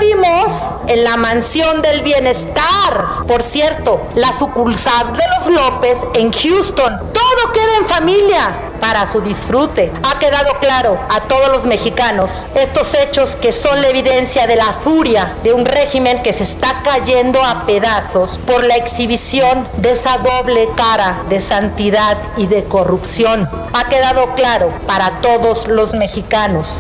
[0.87, 3.27] en la mansión del bienestar.
[3.27, 6.99] Por cierto, la sucursal de los López en Houston.
[7.13, 9.91] Todo queda en familia para su disfrute.
[10.05, 14.73] Ha quedado claro a todos los mexicanos estos hechos que son la evidencia de la
[14.73, 20.19] furia de un régimen que se está cayendo a pedazos por la exhibición de esa
[20.19, 23.49] doble cara de santidad y de corrupción.
[23.73, 26.79] Ha quedado claro para todos los mexicanos.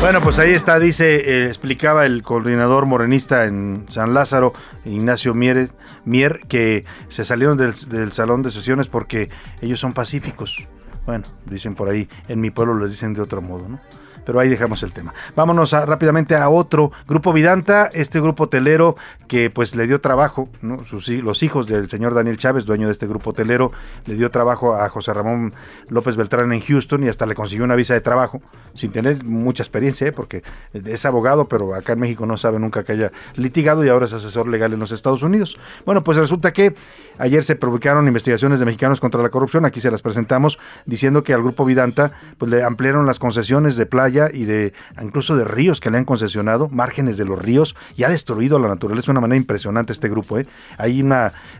[0.00, 4.52] Bueno, pues ahí está, dice, eh, explicaba el coordinador morenista en San Lázaro,
[4.84, 5.70] Ignacio Mier,
[6.04, 9.28] Mier que se salieron del, del, salón de sesiones porque
[9.60, 10.68] ellos son pacíficos.
[11.04, 13.80] Bueno, dicen por ahí, en mi pueblo les dicen de otro modo, ¿no?
[14.28, 15.14] Pero ahí dejamos el tema.
[15.34, 18.94] Vámonos rápidamente a otro grupo Vidanta, este grupo hotelero
[19.26, 23.30] que pues le dio trabajo, los hijos del señor Daniel Chávez, dueño de este grupo
[23.30, 23.72] hotelero,
[24.04, 25.54] le dio trabajo a José Ramón
[25.88, 28.42] López Beltrán en Houston y hasta le consiguió una visa de trabajo,
[28.74, 30.12] sin tener mucha experiencia, ¿eh?
[30.12, 30.42] porque
[30.74, 34.12] es abogado, pero acá en México no sabe nunca que haya litigado y ahora es
[34.12, 35.58] asesor legal en los Estados Unidos.
[35.86, 36.74] Bueno, pues resulta que
[37.16, 41.32] ayer se publicaron investigaciones de mexicanos contra la corrupción, aquí se las presentamos, diciendo que
[41.32, 45.80] al grupo Vidanta pues le ampliaron las concesiones de playa y de incluso de ríos
[45.80, 49.20] que le han concesionado, márgenes de los ríos, y ha destruido la naturaleza de una
[49.20, 50.38] manera impresionante este grupo.
[50.38, 50.46] ¿eh?
[50.76, 51.14] Hay un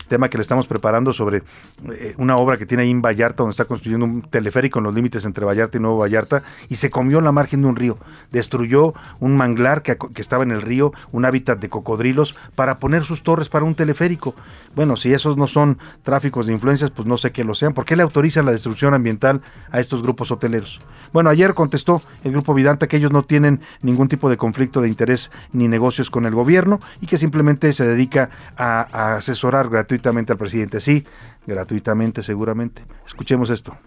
[0.07, 1.43] tema que le estamos preparando sobre
[1.91, 4.93] eh, una obra que tiene ahí en Vallarta, donde está construyendo un teleférico en los
[4.93, 7.97] límites entre Vallarta y Nuevo Vallarta, y se comió la margen de un río.
[8.31, 13.23] Destruyó un manglar que estaba en el río, un hábitat de cocodrilos, para poner sus
[13.23, 14.35] torres para un teleférico.
[14.75, 17.73] Bueno, si esos no son tráficos de influencias, pues no sé qué lo sean.
[17.73, 19.41] ¿Por qué le autorizan la destrucción ambiental
[19.71, 20.79] a estos grupos hoteleros?
[21.11, 24.87] Bueno, ayer contestó el grupo Vidanta que ellos no tienen ningún tipo de conflicto de
[24.87, 30.31] interés ni negocios con el gobierno y que simplemente se dedica a, a asesorar gratuitamente
[30.31, 30.79] al presidente.
[30.79, 31.05] Sí,
[31.45, 32.83] gratuitamente seguramente.
[33.05, 33.77] Escuchemos esto.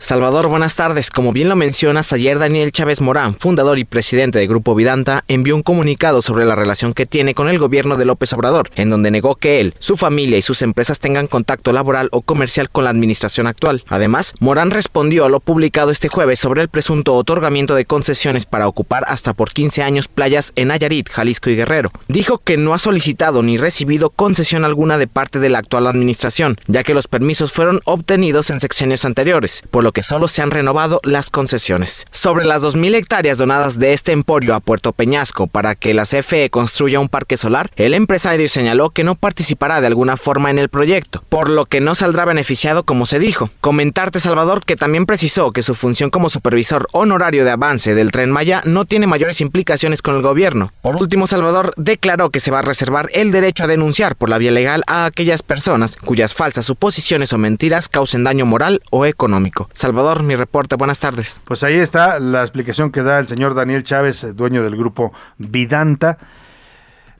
[0.00, 1.10] Salvador, buenas tardes.
[1.10, 5.54] Como bien lo mencionas, ayer Daniel Chávez Morán, fundador y presidente de Grupo Vidanta, envió
[5.54, 9.10] un comunicado sobre la relación que tiene con el gobierno de López Obrador, en donde
[9.10, 12.90] negó que él, su familia y sus empresas tengan contacto laboral o comercial con la
[12.90, 13.84] administración actual.
[13.88, 18.68] Además, Morán respondió a lo publicado este jueves sobre el presunto otorgamiento de concesiones para
[18.68, 21.92] ocupar hasta por 15 años playas en Nayarit, Jalisco y Guerrero.
[22.08, 26.58] Dijo que no ha solicitado ni recibido concesión alguna de parte de la actual administración,
[26.66, 30.50] ya que los permisos fueron obtenidos en secciones anteriores, por lo que solo se han
[30.50, 32.06] renovado las concesiones.
[32.10, 36.50] Sobre las 2.000 hectáreas donadas de este emporio a Puerto Peñasco para que la CFE
[36.50, 40.68] construya un parque solar, el empresario señaló que no participará de alguna forma en el
[40.68, 43.50] proyecto, por lo que no saldrá beneficiado como se dijo.
[43.60, 48.30] Comentarte, Salvador, que también precisó que su función como supervisor honorario de avance del tren
[48.30, 50.72] Maya no tiene mayores implicaciones con el gobierno.
[50.82, 54.38] Por último, Salvador declaró que se va a reservar el derecho a denunciar por la
[54.38, 59.68] vía legal a aquellas personas cuyas falsas suposiciones o mentiras causen daño moral o económico.
[59.80, 61.40] Salvador, mi reporte, buenas tardes.
[61.46, 66.18] Pues ahí está la explicación que da el señor Daniel Chávez, dueño del grupo Vidanta.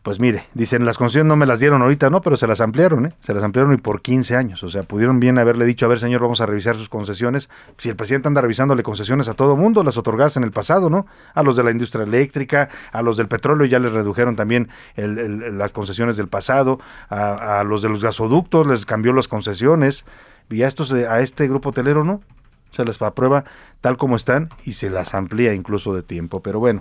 [0.03, 2.21] Pues mire, dicen, las concesiones no me las dieron ahorita, ¿no?
[2.21, 3.13] Pero se las ampliaron, ¿eh?
[3.23, 4.63] Se las ampliaron y por 15 años.
[4.63, 7.49] O sea, pudieron bien haberle dicho, a ver, señor, vamos a revisar sus concesiones.
[7.79, 11.07] Si el presidente anda revisándole concesiones a todo mundo, las otorgadas en el pasado, ¿no?
[11.33, 15.73] A los de la industria eléctrica, a los del petróleo, ya les redujeron también las
[15.73, 20.05] concesiones del pasado, a, los de los gasoductos les cambió las concesiones.
[20.51, 22.21] Y a, estos, a este grupo hotelero, ¿no?
[22.71, 23.45] Se les aprueba
[23.81, 26.41] tal como están y se las amplía incluso de tiempo.
[26.41, 26.81] Pero bueno,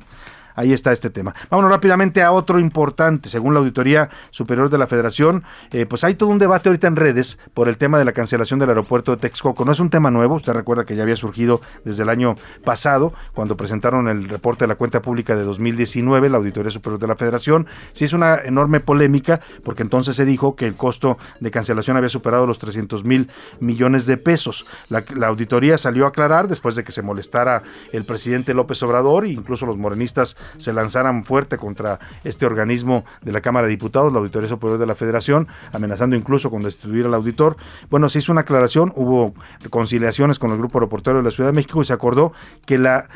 [0.60, 1.34] ahí está este tema.
[1.50, 3.30] Vámonos rápidamente a otro importante.
[3.30, 6.98] Según la Auditoría Superior de la Federación, eh, pues hay todo un debate ahorita en
[6.98, 9.64] redes por el tema de la cancelación del aeropuerto de Texcoco.
[9.64, 12.36] No es un tema nuevo, usted recuerda que ya había surgido desde el año
[12.66, 17.08] pasado, cuando presentaron el reporte de la cuenta pública de 2019, la Auditoría Superior de
[17.08, 17.66] la Federación.
[17.94, 22.10] Sí es una enorme polémica, porque entonces se dijo que el costo de cancelación había
[22.10, 23.30] superado los 300 mil
[23.62, 24.66] millones de pesos.
[24.90, 29.24] La, la auditoría salió a aclarar después de que se molestara el presidente López Obrador
[29.24, 34.12] e incluso los morenistas se lanzaran fuerte contra este organismo de la Cámara de Diputados,
[34.12, 37.56] la Auditoría Superior de la Federación, amenazando incluso con destituir al auditor.
[37.90, 39.34] Bueno, se hizo una aclaración, hubo
[39.70, 42.34] conciliaciones con el Grupo Aeroportuario de la Ciudad de México y se acordó
[42.66, 43.10] que la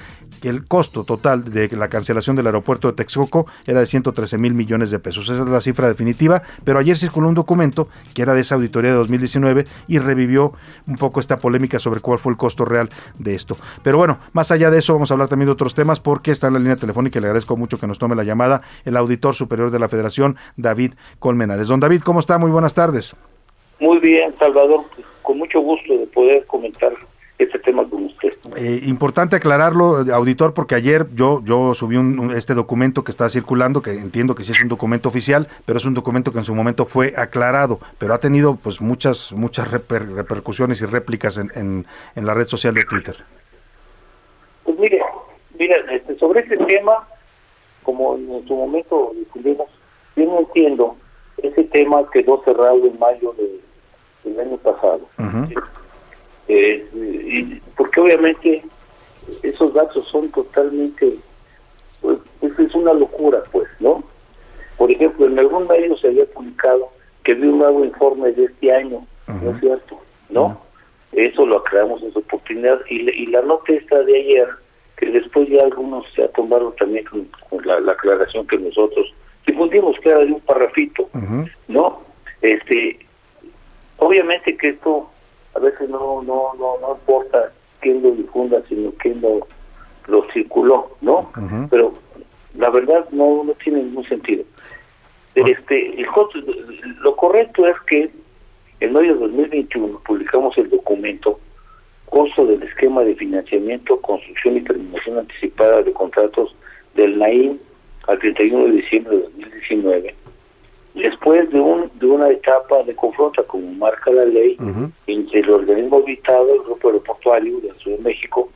[0.44, 4.92] el costo total de la cancelación del aeropuerto de Texcoco era de 113 mil millones
[4.92, 5.30] de pesos.
[5.30, 8.92] Esa es la cifra definitiva, pero ayer circuló un documento que era de esa auditoría
[8.92, 10.54] de 2019 y revivió
[10.88, 13.58] un poco esta polémica sobre cuál fue el costo real de esto.
[13.84, 16.48] Pero bueno, más allá de eso, vamos a hablar también de otros temas porque está
[16.48, 19.36] en la línea telefónica y le agradezco mucho que nos tome la llamada el auditor
[19.36, 21.68] superior de la Federación, David Colmenares.
[21.68, 22.38] Don David, ¿cómo está?
[22.38, 23.16] Muy buenas tardes.
[23.80, 24.86] Muy bien, Salvador,
[25.22, 26.94] con mucho gusto de poder comentar
[27.38, 28.30] este tema con usted.
[28.56, 33.82] Eh, importante aclararlo, auditor, porque ayer yo yo subí un, este documento que está circulando,
[33.82, 36.56] que entiendo que sí es un documento oficial, pero es un documento que en su
[36.56, 41.86] momento fue aclarado, pero ha tenido pues muchas muchas repercusiones y réplicas en,
[42.16, 43.18] en, la red social de Twitter.
[45.58, 47.08] Mire, este, sobre este tema,
[47.84, 49.68] como en su momento discutimos,
[50.16, 50.96] yo no entiendo,
[51.38, 53.36] ese tema quedó cerrado en mayo
[54.24, 55.02] del año pasado.
[56.48, 58.64] Eh, porque obviamente
[59.44, 61.16] esos datos son totalmente,
[62.02, 64.04] pues, es una locura, pues, ¿no?
[64.78, 66.90] Por ejemplo, en algún medio se había publicado
[67.24, 70.00] que había un nuevo informe de este año, ¿no es cierto?
[70.30, 70.62] ¿No?
[71.14, 74.48] Eso lo aclaramos en su oportunidad y, y la nota esta de ayer,
[75.04, 77.28] que después ya algunos se tomaron también con,
[77.66, 79.14] la, aclaración que nosotros
[79.46, 81.10] difundimos, que era de un parrafito,
[81.68, 82.02] ¿no?
[82.42, 83.00] Este,
[83.98, 85.10] obviamente que esto
[85.56, 89.48] a veces no no no no importa quién lo difunda sino quién lo
[90.08, 91.32] lo circuló no
[91.70, 91.94] pero
[92.56, 94.44] la verdad no no tiene ningún sentido.
[95.36, 96.08] Este el
[97.02, 98.12] lo correcto es que
[98.82, 101.40] en mayo de 2021 publicamos el documento
[102.14, 106.56] costo del esquema de financiamiento construcción y terminación anticipada de contratos
[106.94, 107.58] del NAIM
[108.08, 110.16] al 31 de diciembre de 2019
[110.94, 114.58] después de, un, de una etapa de confronta, como marca la ley,
[115.08, 118.50] entre el organismo habitado, el Grupo Aeroportuario de la Ciudad de México,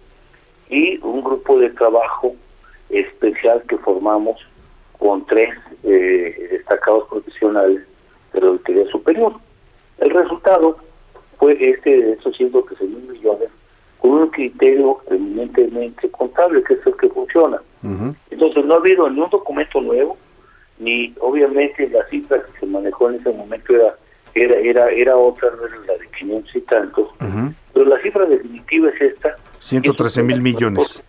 [0.69, 2.35] y un grupo de trabajo
[2.91, 4.39] especial que formamos
[4.99, 5.49] con tres
[5.83, 7.81] eh, destacados profesionales
[8.33, 9.33] de la Auditoría Superior.
[9.97, 10.77] El resultado
[11.37, 13.49] fue este de esos 113 mil millones
[13.99, 17.59] con un criterio eminentemente contable, que es el que funciona.
[18.29, 20.17] Entonces no ha habido ni un documento nuevo,
[20.79, 23.95] ni obviamente la cifra que se manejó en ese momento era
[24.35, 25.49] era era, era otra,
[25.87, 27.07] la de 500 y tantos,
[27.73, 29.35] pero la cifra definitiva es esta.
[29.59, 31.03] 113 mil millones.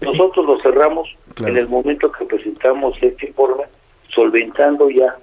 [0.00, 1.08] Nosotros lo cerramos
[1.38, 3.64] en el momento que presentamos este informe,
[4.08, 5.16] solventando ya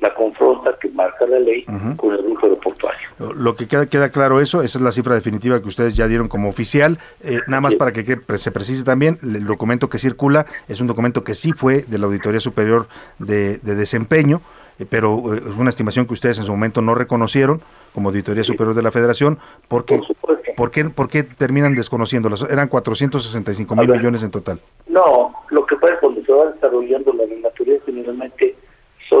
[0.00, 1.64] la confronta que marca la ley
[1.96, 3.08] con el grupo aeroportuario.
[3.34, 6.28] Lo que queda, queda claro eso, esa es la cifra definitiva que ustedes ya dieron
[6.28, 6.98] como oficial.
[7.22, 11.22] Eh, nada más para que, se precise también, el documento que circula es un documento
[11.22, 12.86] que sí fue de la Auditoría Superior
[13.18, 14.40] de, Desempeño,
[14.78, 17.60] eh, pero es una estimación que ustedes en su momento no reconocieron
[17.92, 19.38] como Auditoría Superior de la Federación,
[19.68, 20.00] porque
[20.56, 22.42] Por, qué, ¿por qué terminan desconociéndolas?
[22.50, 24.60] Eran 465 mil millones en total.
[24.88, 26.99] No, lo que pasa es cuando se va desarrollando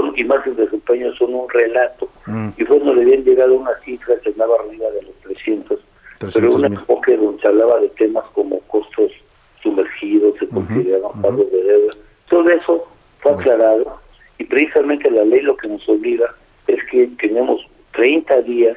[0.00, 2.50] son imágenes de desempeño son un relato mm.
[2.56, 5.80] y fue donde le habían llegado una cifra que andaba arriba de los 300,
[6.34, 9.12] pero una época donde se hablaba de temas como costos
[9.62, 11.90] sumergidos, se consideraban pagos de deuda.
[12.28, 12.88] Todo eso
[13.20, 13.98] fue aclarado
[14.38, 16.34] y precisamente la ley lo que nos obliga
[16.66, 18.76] es que tenemos 30 días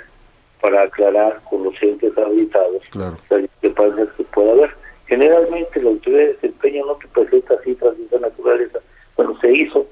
[0.61, 3.17] para aclarar con los entes habilitados claro.
[3.29, 4.71] las discrepancias que pueda haber.
[5.07, 8.79] Generalmente la autoridad de desempeño no te presenta cifras de esa naturaleza.
[9.15, 9.85] Bueno, se hizo.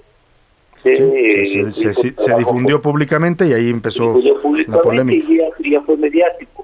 [0.84, 4.19] Se, se, se, se, se difundió públicamente y ahí empezó
[4.67, 5.32] la polémica.
[5.32, 6.63] Y ya, ya fue mediático.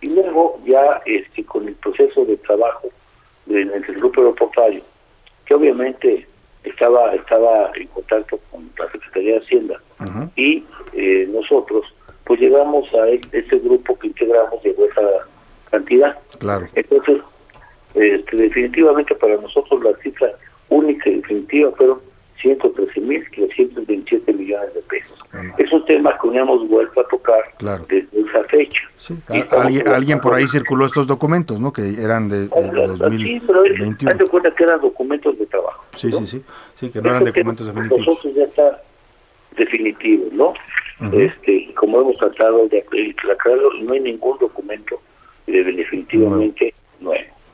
[0.00, 2.88] Y luego ya este, con el proceso de trabajo
[3.48, 4.82] en el grupo aeroportuario,
[5.44, 6.26] que obviamente
[6.64, 9.80] estaba estaba en contacto con la Secretaría de Hacienda
[10.36, 11.84] y eh, nosotros
[12.24, 15.02] pues llegamos a ese grupo que integramos llegó esa
[15.70, 16.18] cantidad.
[16.38, 16.66] Claro.
[16.74, 17.22] Entonces,
[17.94, 20.30] este, definitivamente para nosotros la cifra
[20.68, 22.00] única y definitiva fueron
[22.42, 25.18] 113.327 millones de pesos.
[25.58, 27.42] Es un tema que no hemos vuelto a tocar
[27.88, 28.80] desde esa fecha.
[29.50, 31.72] alguien, alguien por ahí circuló estos documentos, ¿no?
[31.72, 33.98] Que eran de, de 2021.
[33.98, 35.84] Sí, pero cuenta que eran documentos de trabajo.
[35.96, 36.42] Sí, sí, sí.
[36.74, 38.06] Sí, que no eran documentos definitivos.
[38.06, 38.82] Nosotros ya está
[39.56, 40.54] definitivo, ¿no?
[41.12, 45.00] este Como hemos tratado de aclararlo, no hay ningún documento
[45.46, 46.74] de definitivamente.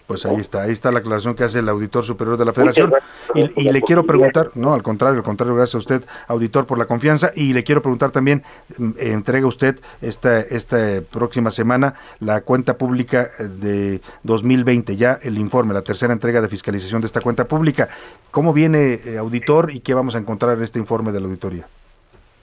[0.07, 2.93] Pues ahí está, ahí está la aclaración que hace el auditor superior de la Federación.
[3.35, 6.77] Y, y, le quiero preguntar, no, al contrario, al contrario, gracias a usted, auditor, por
[6.77, 7.31] la confianza.
[7.35, 8.43] Y le quiero preguntar también,
[8.79, 15.73] eh, entrega usted esta, esta próxima semana la cuenta pública de 2020, ya el informe,
[15.73, 17.89] la tercera entrega de fiscalización de esta cuenta pública.
[18.31, 21.67] ¿Cómo viene, eh, auditor, y qué vamos a encontrar en este informe de la auditoría?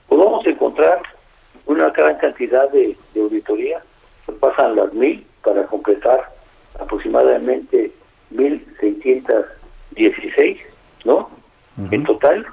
[0.08, 1.00] Pues vamos a encontrar
[1.66, 3.80] una gran cantidad de, de auditoría,
[4.40, 6.41] pasan las mil para completar
[6.82, 7.92] aproximadamente
[8.34, 10.58] 1.616,
[11.04, 11.30] ¿no?
[11.90, 12.46] En total,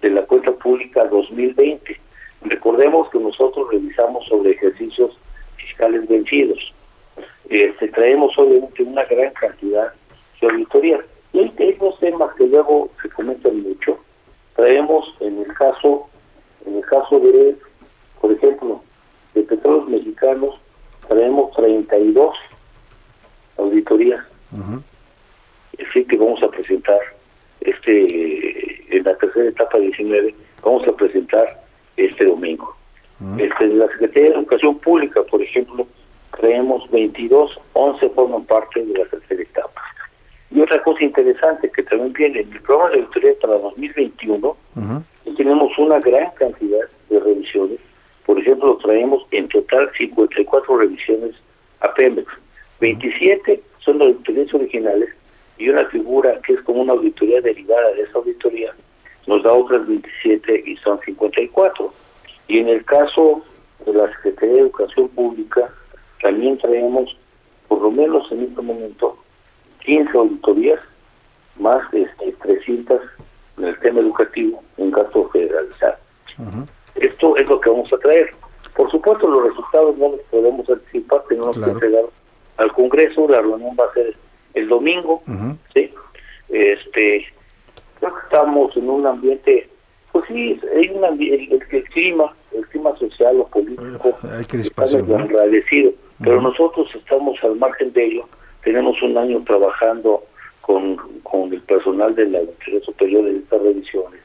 [0.00, 2.00] de la cuenta pública 2020.
[2.42, 5.18] Recordemos que nosotros revisamos sobre ejercicios
[5.56, 6.72] fiscales vencidos.
[7.48, 9.92] Este, traemos obviamente una gran cantidad
[10.40, 11.00] de auditorías.
[11.32, 13.98] Y hay, dos temas que luego se comentan mucho.
[14.56, 16.08] Traemos en el caso,
[16.66, 17.56] en el caso de,
[18.20, 18.82] por ejemplo,
[19.34, 20.60] de petróleos mexicanos,
[21.08, 22.36] traemos 32
[23.60, 24.24] auditoría.
[25.76, 26.98] Decir, que vamos a presentar
[27.60, 31.60] este en la tercera etapa 19, vamos a presentar
[31.96, 32.74] este domingo.
[33.38, 35.86] este, la Secretaría de Educación Pública, por ejemplo,
[36.30, 39.82] creemos 22, 11 forman parte de la tercera etapa.
[40.50, 44.56] Y otra cosa interesante que también viene en el programa de auditoría para 2021,
[45.36, 47.78] tenemos una gran cantidad de revisiones.
[48.26, 51.34] Por ejemplo, traemos en total 54 revisiones
[51.80, 52.26] a Pemex
[52.80, 55.10] 27 son las auditorías originales
[55.58, 58.74] y una figura que es como una auditoría derivada de esa auditoría
[59.26, 61.92] nos da otras 27 y son 54.
[62.48, 63.42] Y en el caso
[63.86, 65.72] de la Secretaría de Educación Pública
[66.20, 67.16] también traemos
[67.68, 69.16] por lo menos en este momento
[69.84, 70.80] 15 auditorías
[71.58, 73.00] más este, 300
[73.58, 75.96] en el tema educativo en gasto federalizado.
[76.96, 78.30] Esto es lo que vamos a traer.
[78.74, 82.04] Por supuesto, los resultados no los podemos anticipar, tenemos que entregar
[82.60, 84.14] al Congreso, la reunión va a ser
[84.54, 85.22] el domingo,
[85.74, 85.90] ¿sí?
[86.50, 87.26] Este,
[87.98, 89.68] creo que estamos en un ambiente,
[90.12, 95.92] pues sí, hay un ambiente, el, clima, el clima social o político, hay crispación, agradecido,
[96.22, 98.28] pero nosotros estamos al margen de ello,
[98.62, 100.22] tenemos un año trabajando
[100.60, 104.20] con, con el personal de la Autoridad Superior de estas revisiones,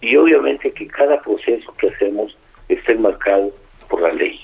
[0.00, 2.36] y obviamente que cada proceso que hacemos
[2.68, 3.50] esté marcado
[3.90, 4.40] por la ley.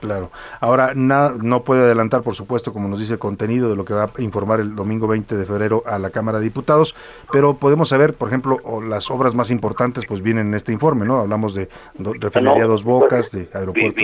[0.00, 0.30] Claro.
[0.60, 4.04] Ahora, no puede adelantar, por supuesto, como nos dice el contenido de lo que va
[4.04, 6.94] a informar el domingo 20 de febrero a la Cámara de Diputados,
[7.32, 11.20] pero podemos saber, por ejemplo, las obras más importantes pues vienen en este informe, ¿no?
[11.20, 11.68] Hablamos de
[11.98, 14.00] refinería Dos Bocas, de aeropuerto.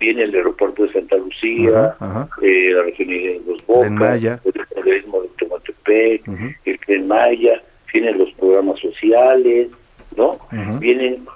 [0.00, 1.96] Viene el aeropuerto de Santa Lucía,
[2.40, 4.40] Eh, la refinería de Dos Bocas, Maya.
[4.44, 4.52] el
[4.82, 6.22] turismo de Tematepec,
[6.64, 7.62] el Tren Maya,
[7.92, 9.68] vienen los programas sociales,
[10.16, 10.38] ¿no?
[10.78, 11.26] Vienen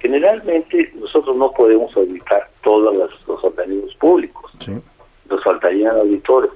[0.00, 4.52] Generalmente nosotros no podemos auditar todos los, organismos públicos,
[5.28, 6.50] nos faltarían auditores,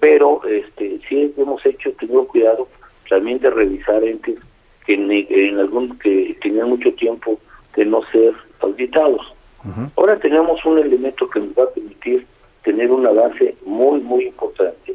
[0.00, 2.68] pero este sí hemos hecho, tenido cuidado
[3.08, 4.38] también de revisar entes
[4.86, 7.38] que en, algún que tenían mucho tiempo
[7.74, 9.32] de no ser auditados.
[9.96, 12.24] Ahora tenemos un elemento que nos va a permitir
[12.62, 14.94] tener un avance muy muy importante,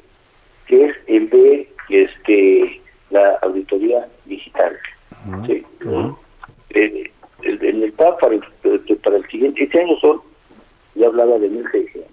[0.65, 4.77] que es el de este la auditoría digital.
[5.45, 5.65] ¿sí?
[6.69, 7.11] Eh,
[7.43, 8.41] en el TAP para el,
[9.03, 10.21] para el siguiente, este año son,
[11.01, 12.05] ya hablaba de 1.600.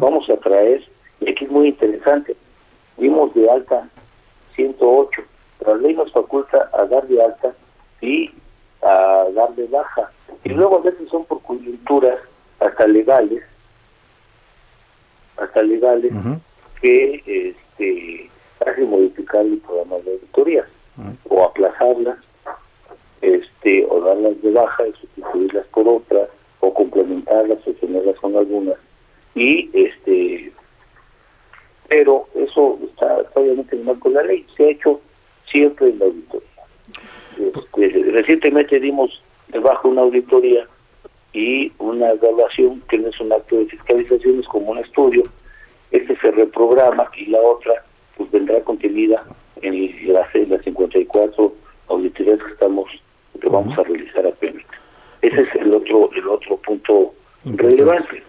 [0.00, 0.82] Vamos a traer,
[1.20, 2.36] y aquí es muy interesante,
[2.96, 3.88] dimos de alta
[4.54, 5.22] 108,
[5.58, 7.54] pero la ley nos faculta a dar de alta
[8.00, 8.30] y
[8.82, 10.10] a dar de baja.
[10.44, 12.18] Y luego a veces son por coyunturas
[12.60, 13.42] hasta legales,
[15.36, 16.12] hasta legales,
[16.82, 18.30] que este,
[18.66, 20.66] hace modificar el programa de auditoría
[21.28, 22.18] o aplazarlas
[23.20, 26.28] este, o darlas de baja y sustituirlas por otras
[26.60, 28.76] o complementarlas o tenerlas con algunas
[29.34, 30.52] y este
[31.88, 35.00] pero eso está, obviamente en marco de la ley se ha hecho
[35.50, 36.48] siempre en la auditoría
[37.38, 40.66] este, recientemente dimos de baja una auditoría
[41.32, 45.22] y una evaluación que no es un acto de fiscalización, es como un estudio.
[45.90, 47.84] Este se reprograma y la otra
[48.16, 49.24] pues vendrá contenida
[49.62, 51.54] en las, las 54
[51.88, 52.90] auditorías que estamos
[53.40, 54.64] que vamos a realizar apenas.
[55.22, 57.14] Ese es el otro el otro punto
[57.44, 58.22] relevante.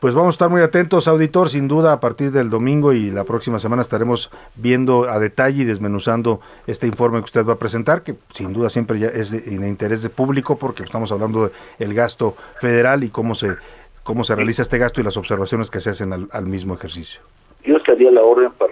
[0.00, 3.24] Pues vamos a estar muy atentos, auditor, sin duda a partir del domingo y la
[3.24, 8.04] próxima semana estaremos viendo a detalle y desmenuzando este informe que usted va a presentar,
[8.04, 11.50] que sin duda siempre ya es de, interés de público porque estamos hablando
[11.80, 13.56] del gasto federal y cómo se
[14.04, 17.20] cómo se realiza este gasto y las observaciones que se hacen al, mismo ejercicio.
[17.64, 18.67] Yo estaría a la orden para,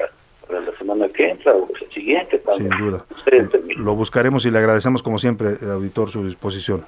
[1.17, 2.43] que entra o la siguiente.
[2.57, 3.05] Sin duda.
[3.77, 6.85] Lo buscaremos y le agradecemos como siempre, auditor, su disposición.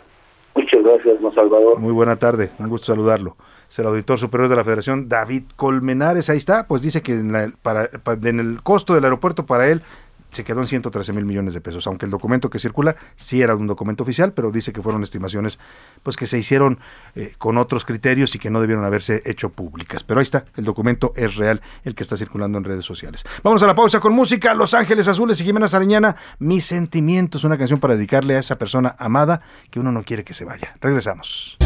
[0.54, 1.78] Muchas gracias, don Salvador.
[1.78, 3.36] Muy buena tarde, un gusto saludarlo
[3.70, 7.54] es el auditor superior de la Federación, David Colmenares, ahí está, pues dice que en,
[7.60, 7.90] para,
[8.22, 9.82] en el costo del aeropuerto para él
[10.30, 13.54] se quedó en 113 mil millones de pesos, aunque el documento que circula sí era
[13.54, 15.58] un documento oficial, pero dice que fueron estimaciones
[16.02, 16.78] pues que se hicieron
[17.14, 20.02] eh, con otros criterios y que no debieron haberse hecho públicas.
[20.02, 23.24] Pero ahí está, el documento es real, el que está circulando en redes sociales.
[23.42, 27.58] Vamos a la pausa con música, Los Ángeles Azules y Jimena Sariñana, Mis Sentimientos, una
[27.58, 30.76] canción para dedicarle a esa persona amada que uno no quiere que se vaya.
[30.80, 31.56] Regresamos.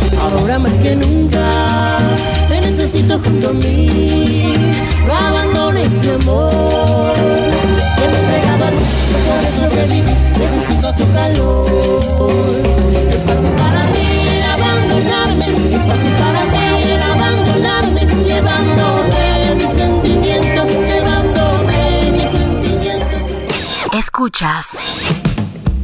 [2.48, 3.52] Te necesito junto
[8.70, 11.66] por sobrevivir, necesito tu calor.
[13.12, 20.68] Es fácil para ti el abandonarme, es fácil para ti el abandonarme, llevándote mis sentimientos,
[20.68, 23.94] llevándote mis sentimientos.
[23.98, 24.78] Escuchas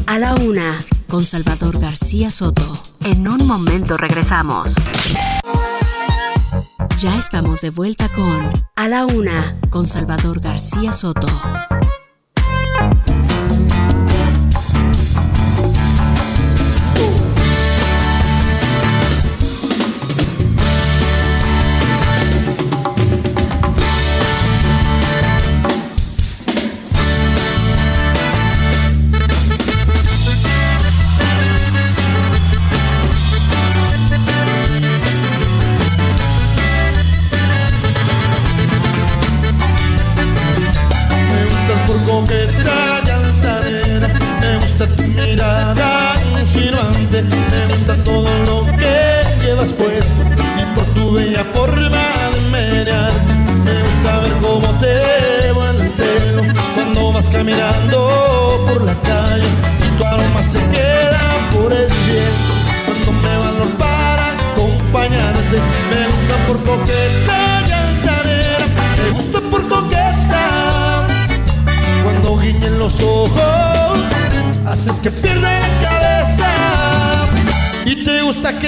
[0.06, 2.80] a la una con Salvador García Soto.
[3.04, 4.74] En un momento regresamos.
[6.96, 11.28] Ya estamos de vuelta con A la una con Salvador García Soto.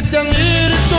[0.02, 0.89] que te admire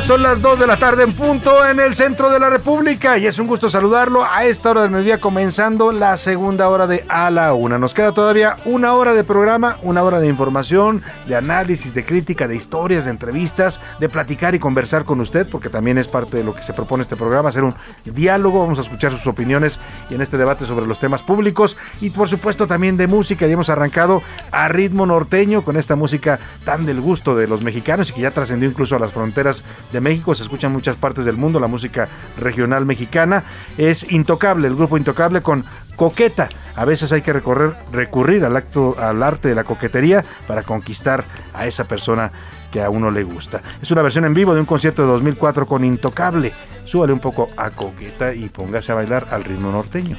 [0.00, 3.26] son las 2 de la tarde en punto en el centro de la República y
[3.26, 7.30] es un gusto saludarlo a esta hora del mediodía comenzando la segunda hora de A
[7.30, 7.78] la Una.
[7.78, 12.46] Nos queda todavía una hora de programa, una hora de información, de análisis, de crítica,
[12.46, 16.44] de historias, de entrevistas, de platicar y conversar con usted porque también es parte de
[16.44, 17.74] lo que se propone este programa, hacer un
[18.04, 22.10] diálogo, vamos a escuchar sus opiniones y en este debate sobre los temas públicos y
[22.10, 23.46] por supuesto también de música.
[23.46, 24.22] Ya hemos arrancado
[24.52, 28.30] a ritmo norteño con esta música tan del gusto de los mexicanos y que ya
[28.30, 31.66] trascendió incluso a las fronteras de México, se escucha en muchas partes del mundo, la
[31.66, 32.08] música
[32.38, 33.44] regional mexicana.
[33.78, 35.64] Es Intocable, el grupo Intocable con
[35.96, 36.48] Coqueta.
[36.76, 41.24] A veces hay que recorrer, recurrir al acto, al arte de la coquetería para conquistar
[41.54, 42.30] a esa persona
[42.70, 43.62] que a uno le gusta.
[43.80, 46.52] Es una versión en vivo de un concierto de 2004 con Intocable.
[46.84, 50.16] Súbale un poco a Coqueta y póngase a bailar al ritmo norteño.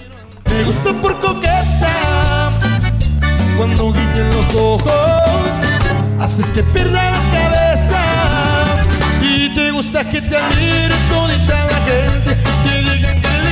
[0.49, 2.51] Me gusta por coqueta,
[3.57, 4.91] cuando guillen los ojos,
[6.19, 7.66] haces que pierda la cabeza
[9.78, 12.16] gusta que te admire todita la gente.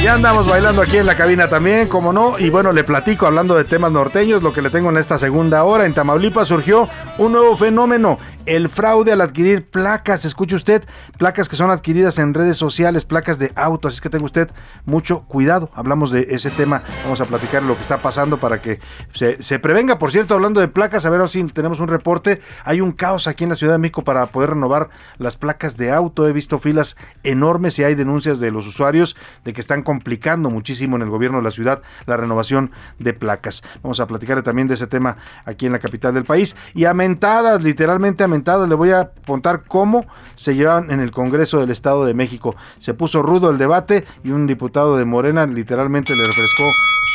[0.06, 2.38] Ya andamos bailando aquí en la cabina también, como no.
[2.38, 5.64] Y bueno, le platico hablando de temas norteños, lo que le tengo en esta segunda
[5.64, 5.88] hora.
[5.88, 6.88] En Tamaulipas surgió
[7.18, 10.84] un nuevo fenómeno, el fraude al adquirir placas, escuche usted,
[11.18, 14.52] placas que son adquiridas en redes sociales, placas de auto, así que tenga usted
[14.86, 15.72] mucho cuidado.
[15.74, 18.80] Hablamos de ese tema, vamos a platicar lo que está pasando para que
[19.14, 19.98] se, prevenga.
[19.98, 23.44] Por cierto, hablando de placas, a ver si tenemos un reporte, hay un caos aquí
[23.44, 26.28] en la Ciudad de México para poder renovar las placas de auto.
[26.28, 30.98] He visto filas enormes y hay denuncias de los usuarios de que están complicando muchísimo
[30.98, 33.64] en el gobierno de la ciudad la renovación de placas.
[33.82, 35.16] Vamos a platicar también de ese tema
[35.46, 36.58] aquí en la capital del país.
[36.74, 41.72] Y amentadas, literalmente amentadas, le voy a contar cómo se llevan en el Congreso del
[41.72, 42.58] Estado de México.
[42.80, 46.66] Se puso rudo el debate y un diputado de Morena literalmente le refrescó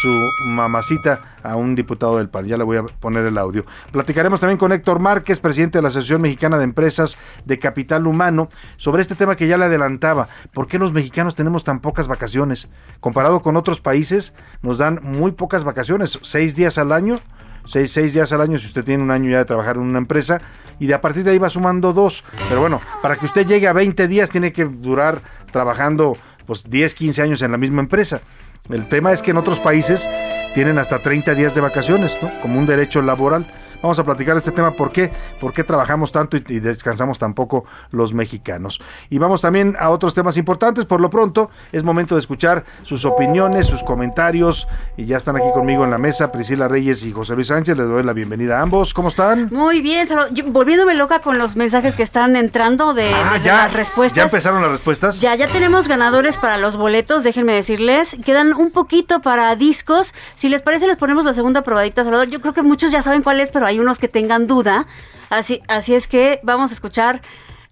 [0.00, 2.46] su mamacita a un diputado del PAN.
[2.46, 3.64] Ya le voy a poner el audio.
[3.92, 8.48] Platicaremos también con Héctor Márquez, presidente de la Asociación Mexicana de Empresas de Capital Humano,
[8.76, 10.28] sobre este tema que ya le adelantaba.
[10.52, 12.68] ¿Por qué los mexicanos tenemos tan pocas vacaciones?
[13.00, 14.32] Comparado con otros países,
[14.62, 17.18] nos dan muy pocas vacaciones, seis días al año.
[17.66, 19.98] Seis, seis, días al año si usted tiene un año ya de trabajar en una
[19.98, 20.40] empresa
[20.78, 22.24] y de a partir de ahí va sumando dos.
[22.48, 25.20] Pero bueno, para que usted llegue a 20 días tiene que durar
[25.52, 28.22] trabajando pues 10, 15 años en la misma empresa.
[28.68, 30.08] El tema es que en otros países
[30.54, 32.30] tienen hasta 30 días de vacaciones, ¿no?
[32.40, 33.46] Como un derecho laboral.
[33.82, 35.10] Vamos a platicar este tema, ¿por qué?
[35.40, 38.80] ¿Por qué trabajamos tanto y, y, descansamos tan poco los mexicanos?
[39.08, 40.84] Y vamos también a otros temas importantes.
[40.84, 44.68] Por lo pronto, es momento de escuchar sus opiniones, sus comentarios.
[44.96, 47.76] Y ya están aquí conmigo en la mesa Priscila Reyes y José Luis Sánchez.
[47.76, 48.92] Les doy la bienvenida a ambos.
[48.92, 49.48] ¿Cómo están?
[49.50, 53.44] Muy bien, solo, yo, volviéndome loca con los mensajes que están entrando de, ah, de
[53.44, 54.16] ya, las respuestas.
[54.16, 55.20] ¿Ya empezaron las respuestas?
[55.20, 58.16] Ya, ya tenemos ganadores para los boletos, déjenme decirles.
[58.24, 60.12] Quedan un poquito para discos.
[60.34, 62.28] Si les parece, les ponemos la segunda probadita, Salvador.
[62.28, 64.86] Yo creo que muchos ya saben cuál es, pero hay unos que tengan duda.
[65.30, 67.22] Así, así es que vamos a escuchar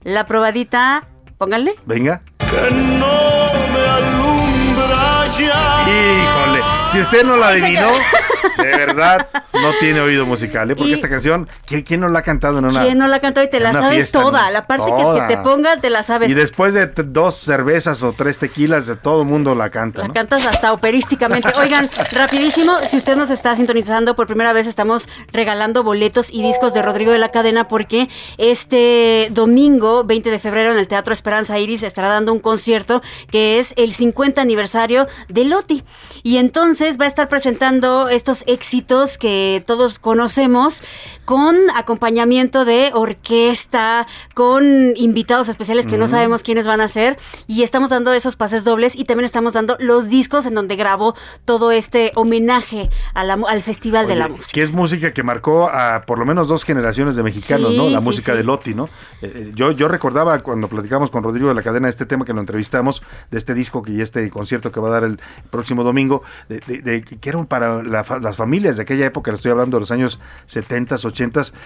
[0.04, 1.08] la probadita.
[1.38, 1.74] Pónganle.
[1.86, 2.22] Venga.
[2.38, 5.84] Que no me alumbra ya.
[5.88, 7.90] Híjole, si usted no la adivinó,
[8.58, 10.76] de verdad no tiene oído musical, ¿eh?
[10.76, 13.16] Porque Y- esta canción, ¿quién, quién no la ha cantado en una ¿Quién no la
[13.16, 14.46] ha cantado y te la sabes fiesta, toda?
[14.46, 14.50] no?
[14.52, 15.26] La parte que- Toda.
[15.26, 16.30] Que, te ponga, te la sabes.
[16.30, 20.08] Y después de dos cervezas o tres tequilas, de todo el mundo la canta, La
[20.08, 20.14] ¿no?
[20.14, 21.48] cantas hasta operísticamente.
[21.58, 26.74] Oigan, rapidísimo, si usted nos está sintonizando por primera vez, estamos regalando boletos y discos
[26.74, 28.08] de Rodrigo de la Cadena porque
[28.38, 33.58] este domingo, 20 de febrero, en el Teatro Esperanza Iris estará dando un concierto que
[33.58, 35.84] es el 50 aniversario de Loti.
[36.22, 40.82] Y entonces va a estar presentando estos éxitos que todos conocemos
[41.28, 44.64] con acompañamiento de orquesta, con
[44.96, 47.18] invitados especiales que no sabemos quiénes van a ser.
[47.46, 51.14] Y estamos dando esos pases dobles y también estamos dando los discos en donde grabó
[51.44, 54.48] todo este homenaje a la mu- al Festival de la Música.
[54.54, 57.90] que es música que marcó a por lo menos dos generaciones de mexicanos, Sí, ¿no?
[57.90, 58.38] La sí, música sí.
[58.38, 58.86] de Loti, ¿no?
[59.20, 62.32] Eh, eh, yo, yo recordaba cuando platicamos con Rodrigo de la cadena este tema que
[62.32, 65.20] lo entrevistamos, de este disco que- y este concierto que va a dar el
[65.50, 69.36] próximo domingo, de, de- de que eran para la las familias de aquella época, le
[69.36, 71.17] estoy hablando de los años 70, 80,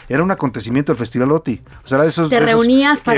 [0.09, 1.61] era un acontecimiento el Festival Loti.
[1.85, 2.47] O sea, era esos, Te esos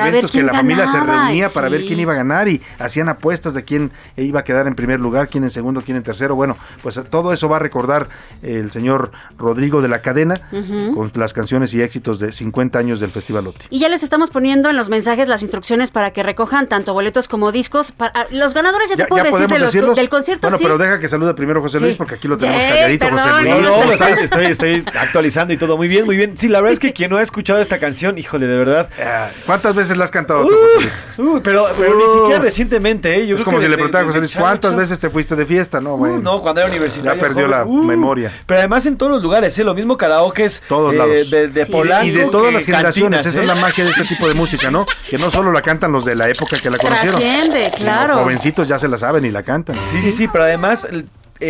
[0.05, 3.09] ver eventos que la familia se reunía para ver quién iba a ganar y hacían
[3.09, 6.35] apuestas de quién iba a quedar en primer lugar, quién en segundo, quién en tercero.
[6.35, 8.09] Bueno, pues todo eso va a recordar
[8.43, 10.95] el señor Rodrigo de la Cadena Ujú.
[10.95, 13.67] con las canciones y éxitos de 50 años del Festival Loti.
[13.71, 17.29] Y ya les estamos poniendo en los mensajes las instrucciones para que recojan tanto boletos
[17.29, 17.93] como discos.
[17.93, 19.97] Para, ah, los ganadores ya, te puedo decir de los- decirlos?
[19.97, 20.43] del concierto.
[20.47, 20.65] Bueno, sí.
[20.65, 21.85] pero deja que salude primero José Sí.
[21.85, 23.43] Luis porque aquí lo tenemos calladito, José.
[23.43, 23.55] Luis.
[23.71, 26.24] No, no, estoy, estoy actualizando y todo muy bien, muy bien.
[26.37, 28.89] Sí, la verdad es que quien no ha escuchado esta canción, híjole, de verdad.
[29.03, 31.07] Ah, ¿Cuántas veces la has cantado tú, Uh, José Luis?
[31.19, 33.27] uh, pero, pero ni siquiera recientemente, ¿eh?
[33.27, 34.81] Yo es creo como que si le preguntara a José Luis, ¿cuántas chavo.
[34.81, 35.81] veces te fuiste de fiesta?
[35.81, 36.19] No, Uh, bueno.
[36.21, 37.15] no, cuando era universitario.
[37.15, 37.79] Ya perdió la joven.
[37.79, 37.83] Uh.
[37.85, 38.33] memoria.
[38.47, 39.65] Pero además en todos los lugares, ¿eh?
[39.65, 41.31] Lo mismo karaoke es Todos eh, lados.
[41.31, 41.73] de, de Sí.
[41.73, 43.21] Polanco y de todas las generaciones.
[43.21, 43.43] cantinas, Esa ¿eh?
[43.43, 44.87] es la magia de este tipo de música, ¿no?
[45.09, 47.21] Que no solo la cantan los de la época que la conocieron.
[47.21, 48.19] Trasciende, claro.
[48.19, 49.77] jovencitos ya se la saben y la cantan.
[49.91, 50.87] Sí, sí, sí, pero además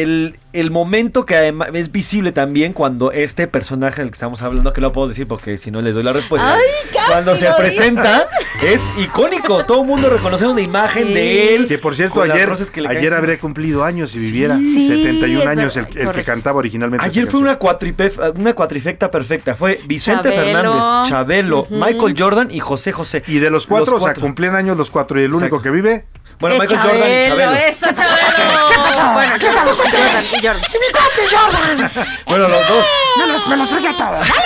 [0.03, 4.73] el, el, momento que además es visible también cuando este personaje del que estamos hablando,
[4.73, 6.63] que no puedo decir porque si no les doy la respuesta, Ay,
[7.09, 8.29] cuando se lo presenta
[8.63, 9.65] es icónico.
[9.65, 11.67] Todo el mundo reconoce una imagen de él.
[11.67, 12.49] Que por cierto, ayer,
[12.89, 17.05] ayer habría cumplido años si viviera Sí, 71 es años el, el que cantaba originalmente.
[17.05, 19.55] Ayer fue una, cuatripe- una cuatrifecta perfecta.
[19.57, 20.55] Fue Vicente Chabelo.
[20.73, 21.67] Fernández, Chabelo.
[21.71, 23.23] Michael Jordan y José José.
[23.27, 24.23] Y de los cuatro, Los o sea, cuatro.
[24.23, 25.63] cumplían años los cuatro y el único Exacto.
[25.63, 26.05] que vive.
[26.39, 27.53] Bueno, Es Michael Jordan y Chabelo.
[27.55, 28.69] Eso, Chabelo.
[28.69, 29.13] ¿Qué pasó?
[29.13, 30.47] Bueno, ¿qué pasó con Jordan y
[31.35, 31.91] Jordan?
[32.27, 32.87] Bueno, los dos.
[33.19, 34.27] Me los, me los fregué a todos.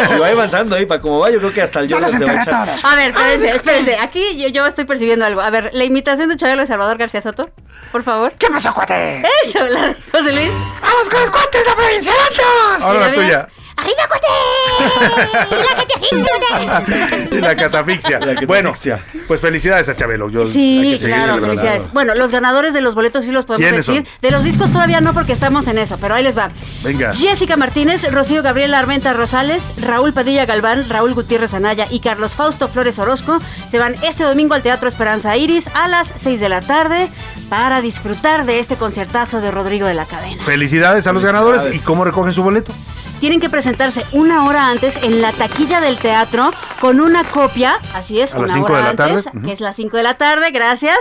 [0.00, 1.30] Y va avanzando ahí para como va.
[1.30, 2.70] Yo creo que hasta el Jordan se va a echar.
[2.82, 3.96] A ver, espérense, espérense.
[4.00, 5.40] Aquí yo, yo estoy percibiendo algo.
[5.42, 7.50] A ver, la imitación de Chabelo de Salvador García Soto,
[7.92, 8.32] por favor.
[8.38, 9.22] ¿Qué pasó, cuate?
[9.44, 10.50] Eso, la de José Luis.
[10.80, 12.12] ¡Vamos con los cuates de Provincia!
[12.82, 13.48] Ahora la tuya.
[13.80, 14.26] ¡Arriba, cuate!
[17.36, 18.20] y la catafixia.
[18.46, 18.72] Bueno,
[19.26, 20.28] pues felicidades a Chabelo.
[20.28, 21.92] Yo, Sí, claro, felicidades.
[21.92, 24.04] Bueno, los ganadores de los boletos sí los podemos ¿Quiénes decir.
[24.04, 24.20] son?
[24.20, 26.50] De los discos todavía no, porque estamos en eso, pero ahí les va.
[26.82, 27.12] Venga.
[27.14, 32.68] Jessica Martínez, Rocío Gabriela Armenta Rosales, Raúl Padilla Galván, Raúl Gutiérrez Anaya y Carlos Fausto
[32.68, 33.38] Flores Orozco
[33.70, 37.08] se van este domingo al Teatro Esperanza Iris a las 6 de la tarde
[37.48, 40.42] para disfrutar de este concertazo de Rodrigo de la Cadena.
[40.44, 41.68] Felicidades a los ganadores.
[41.72, 42.72] ¿Y cómo recogen su boleto?
[43.20, 46.50] Tienen que presentarse una hora antes en la taquilla del teatro
[46.80, 49.46] con una copia, así es, A una las hora de la antes, tarde.
[49.46, 50.96] Que es las 5 de la tarde, gracias,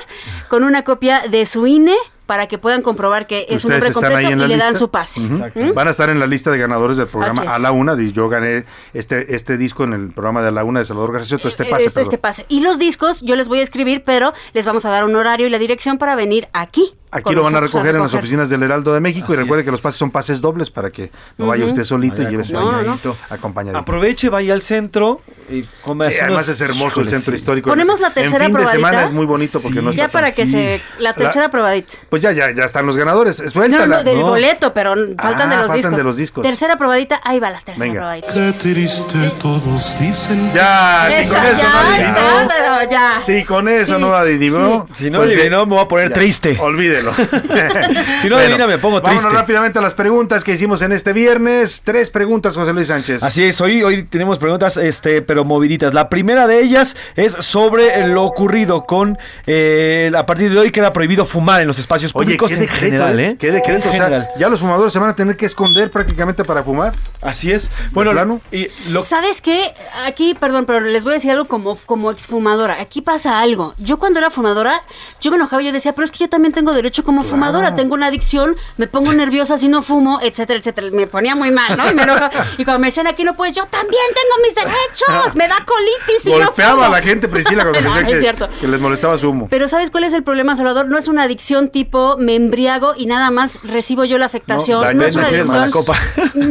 [0.50, 1.96] con una copia de su INE
[2.30, 4.78] para que puedan comprobar que es un Ustedes nombre están completo y la le dan
[4.78, 5.20] su pase.
[5.20, 5.74] ¿Mm?
[5.74, 7.42] Van a estar en la lista de ganadores del programa.
[7.42, 8.00] A la Una.
[8.00, 11.14] y Yo gané este, este disco en el programa de A la Una de Salvador
[11.14, 11.48] García Soto.
[11.48, 12.46] Este pase, este, este pase.
[12.48, 15.48] Y los discos yo les voy a escribir, pero les vamos a dar un horario
[15.48, 16.94] y la dirección para venir aquí.
[17.12, 19.34] Aquí lo van a recoger en las oficinas del Heraldo de México.
[19.34, 19.66] y recuerde es.
[19.66, 22.44] que los pases son pases dobles para que no vaya usted solito Vaya y lleve
[22.52, 23.16] No, no, no.
[23.30, 23.80] acompañadito.
[23.80, 27.70] Aproveche, vaya al centro y come Sí, además es hermoso el centro histórico.
[27.70, 28.88] Ponemos la tercera En fin de probadita.
[28.90, 30.82] semana es muy bonito porque no Ya está para que se...
[31.00, 31.94] La tercera probadita.
[32.10, 33.42] Pues ya, ya, ya están los ganadores.
[33.42, 33.98] No, Suéltala.
[33.98, 35.18] no, del boleto, pero faltan
[35.52, 35.98] Ah, de los faltan discos.
[35.98, 36.44] de los discos.
[36.44, 38.00] Tercera probadita, ahí va la tercera Venga.
[38.02, 38.34] probadita.
[38.34, 40.52] Qué triste todos dicen.
[40.54, 42.18] Ya, sí, Esa, con eso ya no adivinó.
[42.42, 43.22] está, pero ya.
[43.24, 44.88] Sí, con eso Sí, no adivinó.
[44.94, 45.04] sí.
[45.06, 46.58] Si no Pues adivinó, me voy a poner ya, triste.
[46.60, 47.12] Olvídelo.
[48.22, 49.38] Si no adivina, me pongo Vámonos triste.
[49.38, 51.82] rápidamente a las preguntas que hicimos en este viernes.
[51.84, 53.24] Tres preguntas, José Luis Sánchez.
[53.24, 55.94] Así es, hoy, hoy tenemos preguntas, este, pero moviditas.
[55.94, 59.18] La primera de ellas es sobre lo ocurrido con,
[59.48, 62.60] eh, a partir de hoy queda prohibido fumar en los espacios Oye, públicos qué en
[62.62, 63.28] decreto, general, ¿eh?
[63.30, 63.38] ¿eh?
[63.40, 63.90] Qué decreto.
[63.90, 64.30] O sea, general.
[64.38, 66.94] ya los fumadores se van a tener que esconder prácticamente para fumar.
[67.22, 67.70] Así es.
[67.92, 68.42] Bueno, plano?
[68.52, 69.74] y lo, ¿Sabes qué?
[70.06, 72.80] Aquí, perdón, pero les voy a decir algo como, como exfumadora.
[72.82, 73.74] Aquí pasa algo.
[73.78, 74.82] Yo cuando era fumadora,
[75.22, 77.76] yo me enojaba y yo decía, pero es que yo también tengo derecho como fumadora.
[77.76, 80.88] Tengo una adicción, me pongo nerviosa si no fumo, etcétera, etcétera.
[80.92, 81.90] Me ponía muy mal, ¿no?
[81.90, 82.32] Y me enojaba.
[82.58, 85.36] Y cuando me decían aquí no puedes, yo también tengo mis derechos.
[85.36, 86.96] Me da colitis y no Golpeaba a fumo.
[86.96, 88.50] la gente Priscila cuando No, decía es que, cierto.
[88.60, 89.48] que les molestaba su humo.
[89.50, 90.88] Pero ¿sabes cuál es el problema, Salvador?
[90.88, 94.82] No es una adicción tipo me embriago y nada más recibo yo la afectación.
[94.82, 95.28] No, No, es una
[95.64, 95.96] a la copa.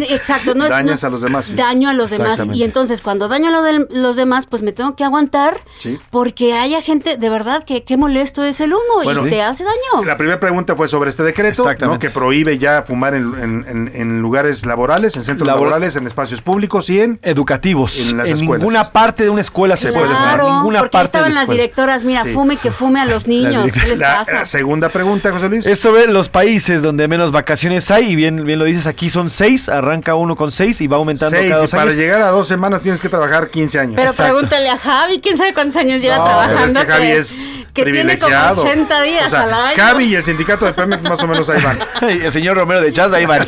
[0.09, 1.55] Exacto, no es Dañas no- a los demás, sí.
[1.55, 2.43] Daño a los demás.
[2.53, 5.99] Y entonces cuando daño a lo de los demás, pues me tengo que aguantar Sí.
[6.11, 9.31] porque haya gente de verdad que qué molesto es el humo Bueno, y sí.
[9.31, 10.05] te hace daño.
[10.05, 11.99] La primera pregunta fue sobre este decreto, ¿no?
[11.99, 16.07] Que prohíbe ya fumar en, en- en- en lugares laborales, en centros Labor- laborales, en
[16.07, 17.19] espacios públicos y en...
[17.23, 17.99] educativos.
[18.01, 18.59] En En, las escuelas.
[18.61, 20.43] ninguna parte de una escuela se puede fumar.
[20.43, 21.63] Ninguna porque parte de estaban la las escuela.
[21.63, 22.33] directoras, mira, Sí.
[22.33, 24.33] fume que fume a los niños, ¿qué les La, pasa?
[24.33, 25.67] la segunda pregunta, José Luis.
[25.67, 29.31] Es sobre los países donde menos vacaciones hay, y bien, bien lo dices, aquí son
[29.31, 31.97] seis, arranca uno con seis y va aumentando Seis, cada y dos para años.
[31.97, 33.95] llegar a dos semanas tienes que trabajar 15 años.
[33.97, 34.33] Pero Exacto.
[34.33, 36.81] pregúntale a Javi, quién sabe cuántos años lleva No, trabajando.
[36.81, 38.63] es que Javi es que tiene como privilegiado.
[38.63, 39.77] 80 días O sea, al año.
[39.77, 41.79] Javi y el sindicato de Pemex más o menos ahí van.
[42.19, 43.47] Y el señor Romero de Chaz, ahí van.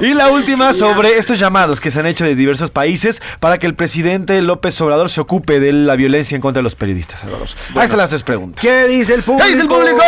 [0.00, 3.66] Y la última sobre estos llamados que se han hecho de diversos países para que
[3.66, 7.20] el presidente López Obrador se ocupe de la violencia en contra de los periodistas.
[7.20, 7.48] Salvador.
[7.74, 8.60] Ahí están las tres preguntas.
[8.60, 9.44] ¿Qué dice el público?
[9.44, 9.98] ¿Qué dice el público?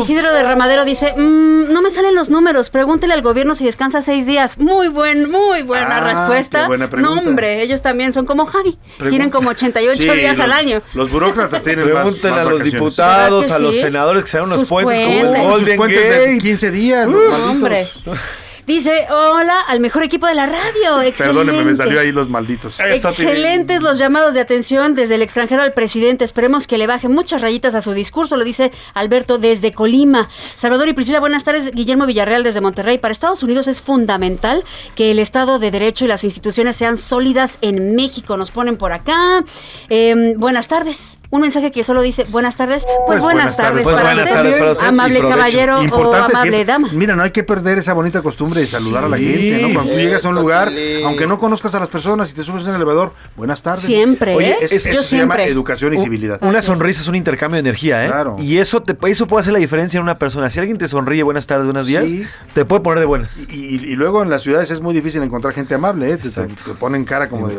[0.00, 4.02] Isidro de Ramadero dice, "Mm, no me salen los números, pregúntele al gobierno si descansa
[4.02, 4.56] seis días.
[4.56, 6.60] Muy buen, muy buena Ah, respuesta.
[6.62, 7.20] qué buena pregunta.
[7.22, 10.58] No, hombre, ellos también son como Javi, Pregun- tienen como 88 Sí, días al los-
[10.58, 10.82] año.
[10.94, 13.80] Los burócratas tienen más, Pregúntenle más a los diputados, ¿Verdad a que los sí?
[13.80, 15.42] senadores que se dan unos Sus puentes como el puentes.
[15.50, 16.38] Golden puentes de Gate.
[16.40, 17.08] 15 días.
[17.08, 17.40] malditos.
[17.50, 17.88] Hombre.
[18.66, 21.02] Dice, hola al mejor equipo de la radio.
[21.02, 21.16] Excelente.
[21.18, 22.78] Perdóneme, me salió ahí los malditos.
[22.80, 26.24] Excelentes los llamados de atención desde el extranjero al presidente.
[26.24, 30.28] Esperemos que le baje muchas rayitas a su discurso, lo dice Alberto desde Colima.
[30.54, 31.72] Salvador y Priscila, buenas tardes.
[31.72, 32.98] Guillermo Villarreal desde Monterrey.
[32.98, 37.58] Para Estados Unidos es fundamental que el Estado de Derecho y las instituciones sean sólidas
[37.60, 38.36] en México.
[38.36, 39.44] Nos ponen por acá.
[39.90, 41.18] Eh, buenas tardes.
[41.34, 42.86] Un mensaje que solo dice buenas tardes.
[43.08, 46.36] Pues, buenas, tardes, Pues para, buenas usted, tardes para usted y amable caballero o amable
[46.42, 46.88] siempre- dama.
[46.92, 49.74] Mira, no hay que perder esa bonita costumbre de saludar a la gente, ¿no?
[49.74, 50.72] Cuando tú llegas a un lugar,
[51.04, 53.84] aunque no conozcas a las personas y te subes en el elevador, buenas tardes.
[53.84, 54.56] Siempre, Oye, ¿eh?
[54.60, 56.38] es- Yo eso se llama educación y civilidad.
[56.42, 58.08] Una sonrisa es un intercambio de energía, ¿eh?
[58.08, 58.36] Claro.
[58.38, 60.50] Y eso te, eso puede hacer la diferencia en una persona.
[60.50, 62.24] Si alguien te sonríe, buenas tardes, buenos días, Sí.
[62.52, 63.48] te puede poner de buenas.
[63.50, 66.16] Y, y luego en las ciudades es muy difícil encontrar gente amable, ¿eh?
[66.16, 67.56] Te, te- te ponen cara como de...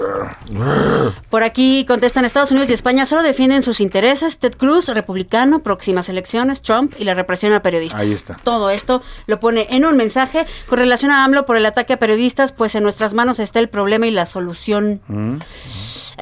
[1.29, 4.37] Por aquí contestan Estados Unidos y España solo defienden sus intereses.
[4.37, 8.01] Ted Cruz, republicano, próximas elecciones, Trump y la represión a periodistas.
[8.01, 8.37] Ahí está.
[8.43, 11.97] Todo esto lo pone en un mensaje con relación a AMLO por el ataque a
[11.97, 15.01] periodistas, pues en nuestras manos está el problema y la solución.
[15.07, 15.37] Mm.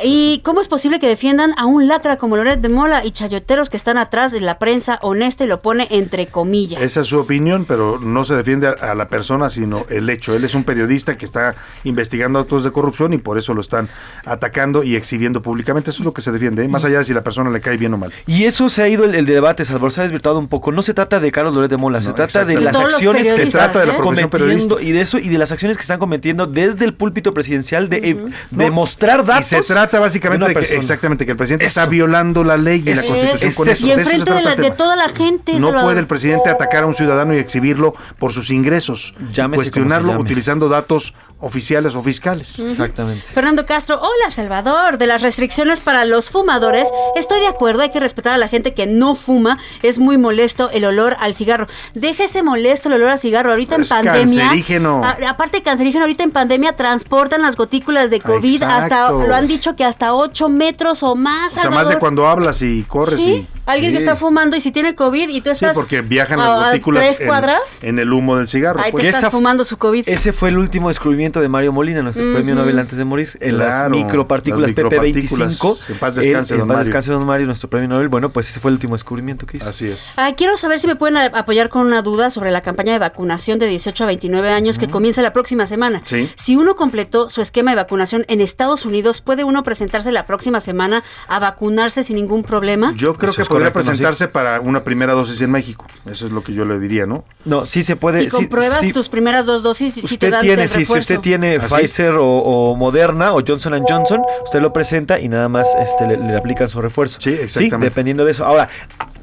[0.02, 3.70] ¿Y cómo es posible que defiendan a un lacra como Loret de Mola y chayoteros
[3.70, 6.82] que están atrás de la prensa honesta y lo pone entre comillas?
[6.82, 10.36] Esa es su opinión, pero no se defiende a, a la persona, sino el hecho.
[10.36, 13.90] Él es un periodista que está investigando actos de corrupción y por eso lo están
[14.26, 15.92] atacando y exhibiendo públicamente.
[15.92, 16.68] Eso es lo que se defiende, ¿eh?
[16.68, 18.12] más allá de si la persona le cae bien o mal.
[18.26, 20.72] Y eso se ha ido el, el debate, Salvador, se ha desvirtuado un poco.
[20.72, 23.30] No se trata de Carlos Loret de Mola, se trata de las Todos acciones que
[23.44, 24.82] están Se trata de la cometiendo periodista.
[24.82, 27.98] y de eso y de las acciones que están cometiendo desde el púlpito presidencial de,
[27.98, 29.52] eh, de mostrar datos.
[29.52, 31.80] Y se trata básicamente una de que, exactamente, que el presidente Eso.
[31.80, 33.72] está violando la ley y la constitución Es con eso.
[33.72, 33.86] eso.
[33.88, 35.54] Y De eso se enfrente trata de, toda la gente.
[35.60, 39.14] No puede el presidente atacar a un ciudadano y exhibirlo por sus ingresos.
[39.34, 41.14] Llámese cuestionarlo utilizando datos
[41.44, 42.58] oficiales o fiscales.
[42.60, 43.26] Exactamente.
[43.34, 48.00] Fernando Castro, hola Salvador, de las restricciones para los fumadores, estoy de acuerdo, hay que
[48.00, 51.68] respetar a la gente que no fuma, es muy molesto el olor al cigarro.
[51.94, 54.40] Déjese molesto el olor al cigarro, ahorita Es en pandemia.
[54.44, 55.04] cancerígeno.
[55.04, 59.76] a- aparte cancerígeno, ahorita en pandemia transportan las gotículas de COVID hasta, lo han dicho
[59.76, 61.58] que hasta 8 metros o más.
[61.58, 63.53] O sea, más de cuando hablas y corres Sí, y...
[63.66, 64.04] alguien que Sí.
[64.04, 66.68] está fumando y si tiene COVID y tú Sí, estás porque viajan a- las a
[66.70, 68.80] gotículas tres en, cuadras, en el humo del cigarro.
[68.82, 69.04] ahí pues.
[69.04, 70.04] te estás fumando su COVID.
[70.08, 73.30] Ese fue el último descubrimiento de Mario Molina, nuestro premio Nobel antes de morir.
[73.40, 75.60] En las Claro, micropartículas las micropartículas.
[75.60, 75.78] PP25.
[75.90, 76.86] En paz descanse, Él- don en paz Mario.
[76.86, 78.10] descanse, don Mario, nuestro premio Nobel.
[78.10, 79.70] Bueno, pues ese fue el último descubrimiento que hizo.
[79.70, 80.12] Así es.
[80.18, 83.60] Ah, quiero saber si me pueden apoyar con una duda sobre la campaña de vacunación
[83.60, 86.02] de 18 a 29 años que comienza la próxima semana.
[86.06, 86.30] Sí.
[86.36, 90.60] Si uno completó su esquema de vacunación en Estados Unidos, ¿puede uno presentarse la próxima
[90.60, 92.94] semana a vacunarse sin ningún problema?
[92.96, 93.86] Yo creo Eso que podría correcto, ¿no?
[93.92, 95.86] presentarse para una primera dosis en México.
[96.06, 97.24] Eso es lo que yo le diría, ¿no?
[97.46, 98.20] No, sí se puede.
[98.20, 100.86] si sí- compruebas sí- tus primeras dos dosis, si te Usted dan tiene, el sí,
[100.86, 101.60] si usted tiene.
[101.60, 106.18] Pfizer o, o Moderna o Johnson Johnson, usted lo presenta y nada más este, le,
[106.18, 107.20] le aplican su refuerzo.
[107.22, 107.86] Sí, exactamente.
[107.90, 108.46] dependiendo de eso.
[108.46, 108.70] Ahora,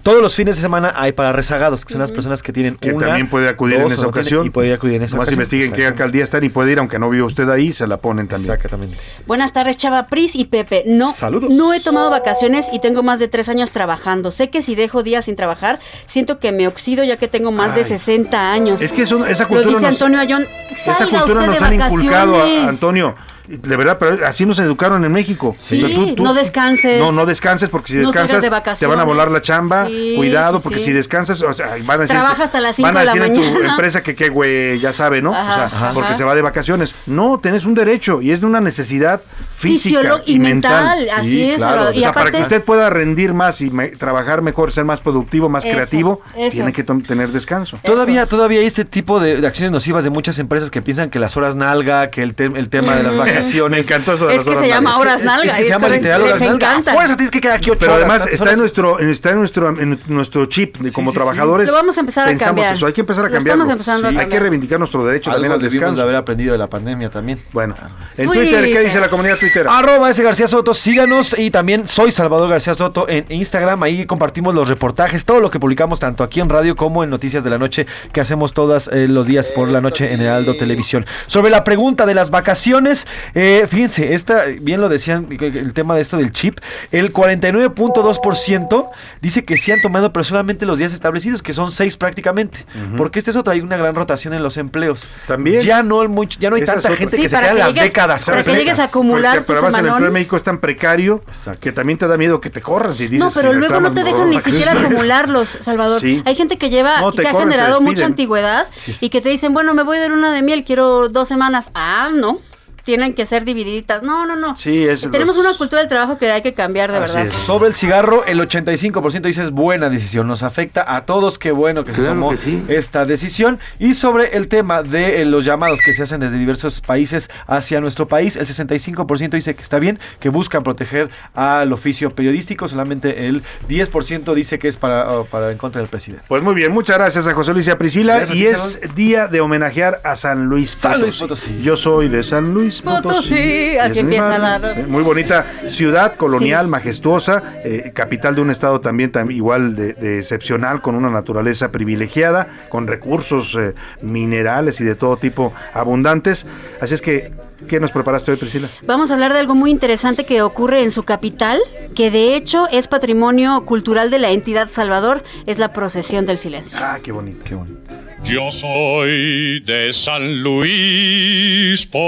[0.02, 2.92] todos los fines de semana hay para rezagados, que son las personas que tienen Que
[2.92, 4.46] una, también puede acudir en esa no tiene- ocasión.
[4.46, 5.40] y puede acudir en esa Nomás ocasión.
[5.40, 8.26] investiguen qué alcaldía están y puede ir, aunque no vive usted ahí, se la ponen
[8.28, 8.52] también.
[8.54, 8.96] Exactamente.
[9.26, 10.84] Buenas tardes, Chava Pris y Pepe.
[10.86, 11.50] No, Saludos.
[11.50, 14.30] no he tomado vacaciones y tengo más de tres años trabajando.
[14.30, 17.74] Sé que si dejo días sin trabajar, siento que me oxido ya que tengo más
[17.74, 17.88] de Ay.
[17.88, 18.80] 60 años.
[18.80, 20.46] Es que eso- esa Lo cultura dice nos- Antonio Ayón.
[20.70, 22.68] Esa "Salga cultura usted nos de han inculcado, a- vacaciones".
[22.68, 23.14] Antonio.
[23.58, 25.54] De verdad, pero así nos educaron en México.
[25.58, 26.98] Sí, no descanses.
[27.00, 29.86] No, no descanses porque si No descansas de te van a volar la chamba.
[29.86, 30.86] Sí, Cuidado porque sí.
[30.86, 33.26] si descansas, o sea, van a decir Trabaja hasta las van a de la decir
[33.28, 35.34] en tu empresa que qué güey, ya sabe, ¿no?
[35.34, 35.90] Ajá, o sea, ajá.
[35.94, 36.94] porque se va de vacaciones.
[37.06, 39.20] No, tenés un derecho y es de una necesidad
[39.54, 40.96] física Fisiolo- y, y mental.
[40.98, 41.92] mental, así es, claro.
[41.92, 45.00] Y o sea, para que usted pueda rendir más y me- trabajar mejor, ser más
[45.00, 46.54] productivo, más Eso, creativo, eso.
[46.56, 47.78] tiene que tener descanso.
[47.84, 51.18] Todavía, todavía hay este tipo de, de acciones nocivas de muchas empresas que piensan que
[51.18, 53.39] las horas nalga, que el, te- el tema de las vacaciones.
[53.68, 55.00] Me encantó eso de Es las que horas se llama nalgas.
[55.00, 55.56] horas Es- es nalga.
[55.56, 56.54] que se llama literal horas nalga.
[56.54, 56.90] encanta.
[56.90, 58.54] A fuerza tienes que quedar aquí ocho Pero horas, además está horas.
[58.54, 61.18] en nuestro, está en nuestro, en nuestro chip de como sí, sí.
[61.18, 61.68] trabajadores.
[61.68, 62.74] Lo vamos a empezar a Pensamos cambiar.
[62.74, 63.62] eso, hay que empezar a Lo cambiarlo.
[63.64, 64.42] estamos empezando a Hay que cambiar.
[64.42, 66.02] reivindicar nuestro derecho también al debimos de descanso.
[66.02, 67.38] haber aprendido de la pandemia también.
[67.52, 67.74] Bueno,
[68.16, 69.66] en Uy, Twitter, ¿qué dice la comunidad Twitter?
[69.68, 74.54] Arroba ese García Soto, síganos y también soy Salvador García Soto en Instagram, ahí compartimos
[74.54, 77.58] los reportajes, todo lo que publicamos tanto aquí en radio como en Noticias de la
[77.58, 81.06] Noche que hacemos todos los días por la noche en Heraldo Televisión.
[81.26, 86.02] Sobre la pregunta de las vacaciones, eh, fíjense, esta, bien lo decían, el tema de
[86.02, 86.58] esto del chip,
[86.92, 91.96] el 49.2% dice que sí han tomado, pero solamente los días establecidos, que son seis
[91.96, 92.64] prácticamente,
[92.96, 95.08] porque este es otra, hay una gran rotación en los empleos.
[95.26, 95.62] También.
[95.62, 97.58] Ya no, hay mucho- ya no hay tanta gente Sí, que se queda en que
[97.60, 98.24] las décadas.
[98.24, 101.22] para que llegues a acumular Porque, pero además el empleo en México es tan precario
[101.60, 103.92] que también te da miedo que te corran si dices No, pero si luego no
[103.92, 106.00] te dejan ni siquiera acumularlos, Salvador.
[106.00, 106.22] Sí.
[106.24, 109.06] Hay gente que lleva, No, que ha corren, generado mucha antigüedad Sí, sí.
[109.06, 111.70] y que te dicen, bueno, me voy de luna de miel, quiero dos semanas.
[111.74, 112.38] Ah, no.
[112.84, 114.02] Tienen que ser divididitas.
[114.02, 114.56] No, no, no.
[114.56, 117.22] Sí, es Tenemos los- una cultura del trabajo que hay que cambiar de Así verdad.
[117.22, 117.32] es.
[117.32, 121.84] Sobre el cigarro, el 85% dice es buena decisión, nos afecta a todos, qué bueno
[121.84, 122.62] que se tomó que sí.
[122.68, 123.58] esta decisión.
[123.78, 127.80] Y sobre el tema de eh, los llamados que se hacen desde diversos países hacia
[127.80, 133.26] nuestro país, el 65% dice que está bien, que buscan proteger al oficio periodístico, solamente
[133.28, 136.24] el 10% dice que es para, para en contra del presidente.
[136.28, 138.16] Pues muy bien, muchas gracias a José Luis y a Priscila.
[138.18, 140.90] Gracias, y es día de homenajear a San Luis Potosí.
[140.92, 141.60] San Luis Potosí.
[141.62, 143.02] Yo soy de San Luis Potosí.
[143.02, 146.70] Potosí, así Es empieza la- Muy bonita ciudad colonial, Sí.
[146.70, 151.70] majestuosa, eh, capital de un estado también, tam- igual de, de excepcional, con una naturaleza
[151.72, 156.46] privilegiada, con recursos eh, minerales y de todo tipo abundantes.
[156.80, 157.30] Así es que,
[157.68, 158.68] ¿qué nos preparaste hoy, Priscila?
[158.86, 161.60] Vamos a hablar de algo muy interesante que ocurre en su capital,
[161.94, 166.80] que de hecho es patrimonio cultural de la entidad Salvador, es la procesión del silencio.
[166.82, 167.44] Ah, qué bonito.
[167.44, 167.80] Qué bonito.
[168.22, 172.04] Yo soy de San Luis Potosí.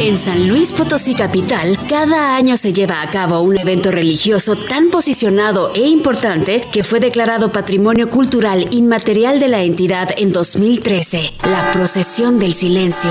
[0.00, 4.90] En San Luis Potosí Capital, cada año se lleva a cabo un evento religioso tan
[4.90, 11.72] posicionado e importante que fue declarado Patrimonio Cultural Inmaterial de la entidad en 2013, la
[11.72, 13.10] Procesión del Silencio.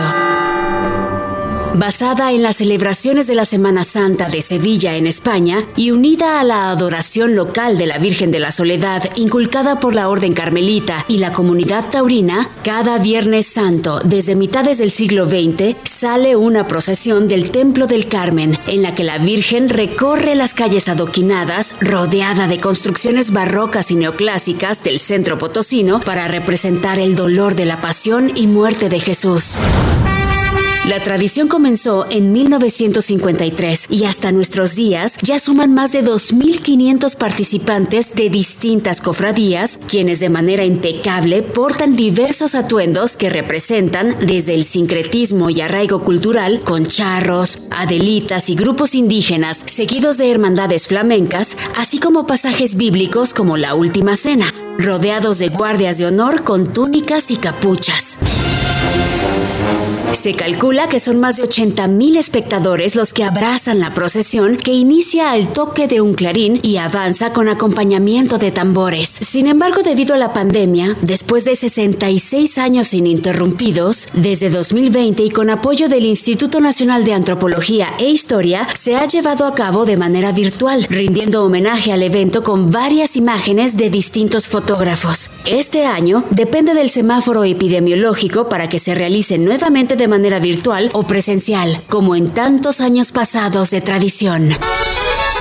[1.77, 6.43] Basada en las celebraciones de la Semana Santa de Sevilla en España y unida a
[6.45, 11.17] la adoración local de la Virgen de la Soledad inculcada por la Orden Carmelita y
[11.17, 17.51] la comunidad taurina, cada Viernes Santo desde mitades del siglo XX sale una procesión del
[17.51, 23.33] Templo del Carmen en la que la Virgen recorre las calles adoquinadas rodeada de construcciones
[23.33, 28.87] barrocas y neoclásicas del centro potosino para representar el dolor de la pasión y muerte
[28.87, 29.57] de Jesús.
[30.87, 38.13] La tradición comenzó en 1953 y hasta nuestros días ya suman más de 2.500 participantes
[38.13, 45.49] de distintas cofradías, quienes de manera impecable portan diversos atuendos que representan desde el sincretismo
[45.49, 52.27] y arraigo cultural con charros, adelitas y grupos indígenas, seguidos de hermandades flamencas, así como
[52.27, 58.17] pasajes bíblicos como la Última Cena, rodeados de guardias de honor con túnicas y capuchas.
[60.15, 64.71] Se calcula que son más de 80 mil espectadores los que abrazan la procesión que
[64.71, 69.09] inicia al toque de un clarín y avanza con acompañamiento de tambores.
[69.09, 75.49] Sin embargo, debido a la pandemia, después de 66 años ininterrumpidos, desde 2020 y con
[75.49, 80.31] apoyo del Instituto Nacional de Antropología e Historia, se ha llevado a cabo de manera
[80.31, 85.29] virtual, rindiendo homenaje al evento con varias imágenes de distintos fotógrafos.
[85.45, 91.81] Este año depende del semáforo epidemiológico para que se realice nuevamente manera virtual o presencial,
[91.87, 94.49] como en tantos años pasados de tradición.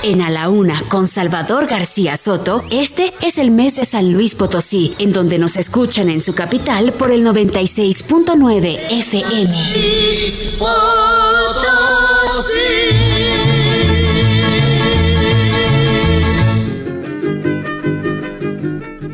[0.02, 4.34] En A la Una, con Salvador García Soto, este es el mes de San Luis
[4.34, 9.56] Potosí, en donde nos escuchan en su capital por el 96.9 FM.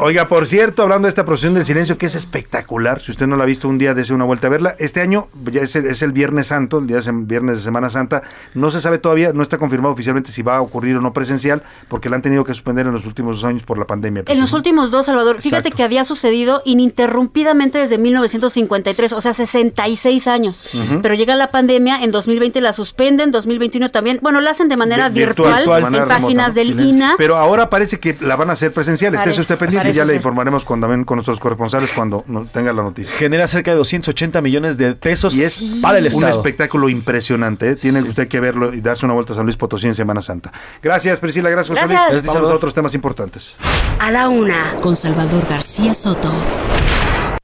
[0.03, 3.37] Oiga, por cierto, hablando de esta procesión del silencio, que es espectacular, si usted no
[3.37, 4.75] la ha visto un día, dése una vuelta a verla.
[4.79, 7.91] Este año ya es el, es el Viernes Santo, el día de Viernes de Semana
[7.91, 8.23] Santa.
[8.55, 11.63] No se sabe todavía, no está confirmado oficialmente si va a ocurrir o no presencial,
[11.89, 14.25] porque la han tenido que suspender en los últimos dos años por la pandemia.
[14.27, 20.27] En los últimos dos, Salvador, fíjate que había sucedido ininterrumpidamente desde 1953, o sea, 66
[20.29, 20.75] años.
[20.75, 21.03] Ujú.
[21.03, 24.19] Pero llega la pandemia, en 2020 la suspenden, 2021 también.
[24.23, 26.95] Bueno, la hacen de manera Vi- virtual, en manera páginas remota, del silencio.
[26.95, 27.15] INA.
[27.19, 29.15] Pero ahora parece que la van a hacer presencial.
[29.15, 32.83] Esté Parece- usted pendiente ya le informaremos con, también con nuestros corresponsales cuando tenga la
[32.83, 33.17] noticia.
[33.17, 37.71] Genera cerca de 280 millones de pesos Y es para el un espectáculo impresionante.
[37.71, 37.77] ¿eh?
[37.77, 40.53] Tiene usted que verlo y darse una vuelta a San Luis Potosí en Semana Santa.
[40.83, 41.51] Gracias, Priscila.
[41.51, 42.13] Gracias, José Gracias.
[42.13, 42.23] Luis.
[42.23, 43.57] Gracias, Vamos a otros temas importantes.
[43.99, 46.33] A la Una, con Salvador García Soto.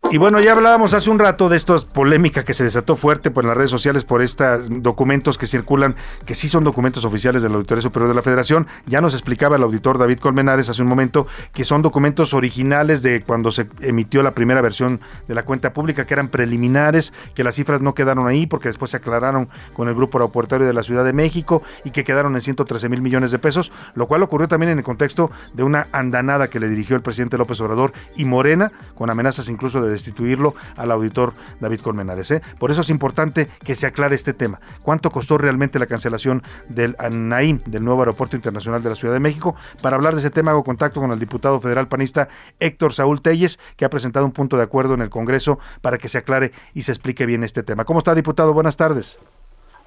[0.08, 3.44] Y bueno, ya hablábamos hace un rato de esta polémica que se desató fuerte por
[3.44, 7.56] las redes sociales por estos documentos que circulan, que sí son documentos oficiales de la
[7.56, 8.68] Auditoría Superior de la Federación.
[8.86, 13.22] Ya nos explicaba el auditor David Colmenares hace un momento que son documentos originales de
[13.22, 17.56] cuando se emitió la primera versión de la cuenta pública, que eran preliminares, que las
[17.56, 21.04] cifras no quedaron ahí porque después se aclararon con el Grupo Aeroportuario de la Ciudad
[21.04, 24.70] de México y que quedaron en 113 mil millones de pesos, lo cual ocurrió también
[24.70, 28.70] en el contexto de una andanada que le dirigió el presidente López Obrador y Morena,
[28.94, 32.30] con amenazas incluso de destituirlo al auditor David Colmenares.
[32.30, 32.42] ¿eh?
[32.58, 34.60] Por eso es importante que se aclare este tema.
[34.82, 39.20] ¿Cuánto costó realmente la cancelación del ANAIM, del nuevo Aeropuerto Internacional de la Ciudad de
[39.20, 39.56] México?
[39.82, 42.28] Para hablar de ese tema hago contacto con el diputado federal panista
[42.60, 46.08] Héctor Saúl Telles, que ha presentado un punto de acuerdo en el Congreso para que
[46.08, 47.84] se aclare y se explique bien este tema.
[47.84, 48.52] ¿Cómo está, diputado?
[48.52, 49.18] Buenas tardes.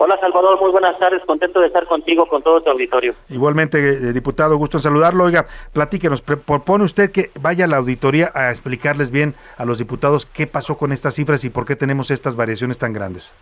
[0.01, 3.15] Hola Salvador, muy buenas tardes, contento de estar contigo, con todo tu auditorio.
[3.27, 5.25] Igualmente, eh, diputado, gusto en saludarlo.
[5.25, 10.25] Oiga, platíquenos, propone usted que vaya a la auditoría a explicarles bien a los diputados
[10.25, 13.33] qué pasó con estas cifras y por qué tenemos estas variaciones tan grandes.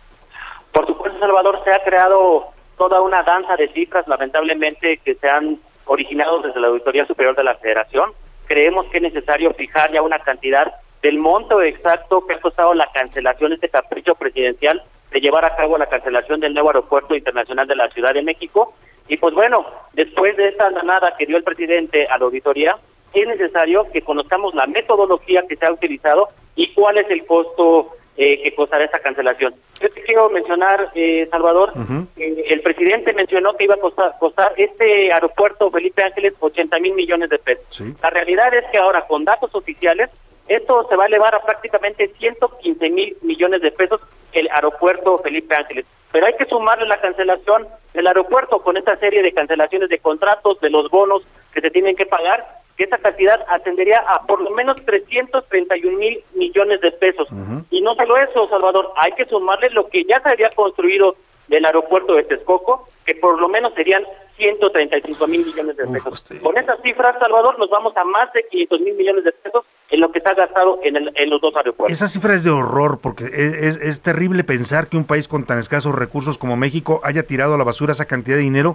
[0.72, 5.60] Por supuesto, Salvador, se ha creado toda una danza de cifras, lamentablemente, que se han
[5.84, 8.10] originado desde la Auditoría Superior de la Federación.
[8.46, 12.90] Creemos que es necesario fijar ya una cantidad del monto exacto que ha costado la
[12.92, 17.76] cancelación, este capricho presidencial de llevar a cabo la cancelación del nuevo aeropuerto internacional de
[17.76, 18.74] la Ciudad de México.
[19.08, 19.64] Y pues bueno,
[19.94, 22.76] después de esta andanada que dio el presidente a la auditoría,
[23.14, 27.88] es necesario que conozcamos la metodología que se ha utilizado y cuál es el costo
[28.16, 29.54] eh, que costará esta cancelación.
[29.80, 31.72] Yo te quiero mencionar, eh, Salvador,
[32.16, 36.94] eh, el presidente mencionó que iba a costar, costar este aeropuerto Felipe Ángeles 80 mil
[36.94, 37.80] millones de pesos.
[38.02, 40.10] La realidad es que ahora con datos oficiales
[40.48, 44.00] esto se va a elevar a prácticamente 115 mil millones de pesos
[44.32, 45.86] el aeropuerto Felipe Ángeles.
[46.12, 50.60] Pero hay que sumarle la cancelación del aeropuerto con esta serie de cancelaciones de contratos,
[50.60, 51.22] de los bonos
[51.52, 56.22] que se tienen que pagar, que esa cantidad ascendería a por lo menos 331 mil
[56.34, 57.28] millones de pesos.
[57.70, 61.16] Y no solo eso, Salvador, hay que sumarle lo que ya se había construido
[61.48, 64.04] del aeropuerto de Texcoco, que por lo menos serían
[64.36, 66.24] 135 mil millones de pesos.
[66.42, 70.00] Con esas cifras, Salvador, nos vamos a más de 500 mil millones de pesos en
[70.00, 71.90] lo que se ha gastado en, el- en los dos aeropuertos.
[71.96, 75.44] Esa cifra es de horror porque es, es- es terrible pensar que un país con
[75.46, 78.74] tan escasos recursos como México haya tirado a la basura esa cantidad de dinero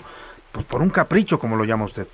[0.52, 2.08] pues, por un capricho, como lo llama usted.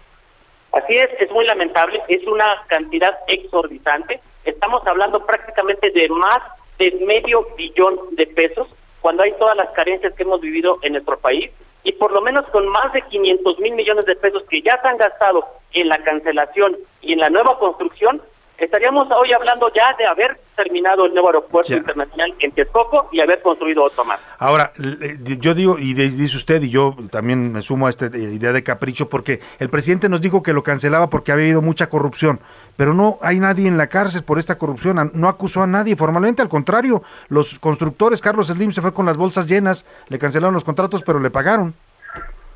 [0.71, 4.19] Así es, es muy lamentable, es una cantidad exorbitante.
[4.45, 6.39] Estamos hablando prácticamente de más
[6.77, 8.67] de medio billón de pesos
[9.01, 11.51] cuando hay todas las carencias que hemos vivido en nuestro país
[11.83, 14.87] y por lo menos con más de 500 mil millones de pesos que ya se
[14.87, 18.21] han gastado en la cancelación y en la nueva construcción,
[18.59, 21.77] estaríamos hoy hablando ya de haber terminado el nuevo aeropuerto Ya.
[21.77, 24.19] internacional en Texcoco y haber construido otro más.
[24.37, 28.17] Ahora, le- yo digo, y dice usted, y yo también me sumo a esta eh,
[28.19, 31.87] idea de capricho, porque el presidente nos dijo que lo cancelaba porque había habido mucha
[31.89, 32.39] corrupción,
[32.75, 36.41] pero no hay nadie en la cárcel por esta corrupción, no acusó a nadie formalmente,
[36.41, 40.63] al contrario, los constructores, Carlos Slim se fue con las bolsas llenas, le cancelaron los
[40.63, 41.73] contratos, pero le pagaron.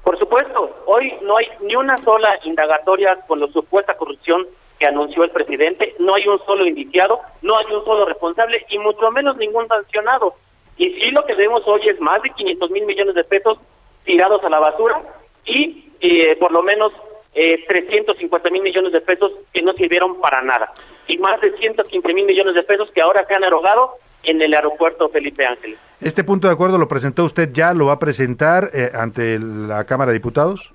[0.04, 4.46] Por supuesto, hoy no hay ni una sola indagatoria con la supuesta corrupción
[4.86, 9.12] anunció el presidente, no hay un solo indiciado, no hay un solo responsable y mucho
[9.12, 10.36] menos ningún sancionado.
[10.78, 13.58] Y sí lo que vemos hoy es más de 500 mil millones de pesos
[14.04, 15.02] tirados a la basura
[15.46, 16.92] y eh, por lo menos
[17.36, 20.74] eh, 350 mil millones de pesos que no sirvieron para nada.
[21.08, 24.54] Y más de 115 mil millones de pesos que ahora se han erogado en el
[24.54, 25.78] aeropuerto Felipe Ángeles.
[26.00, 29.86] ¿Este punto de acuerdo lo presentó usted ya, lo va a presentar eh, ante la
[29.86, 30.74] Cámara de Diputados?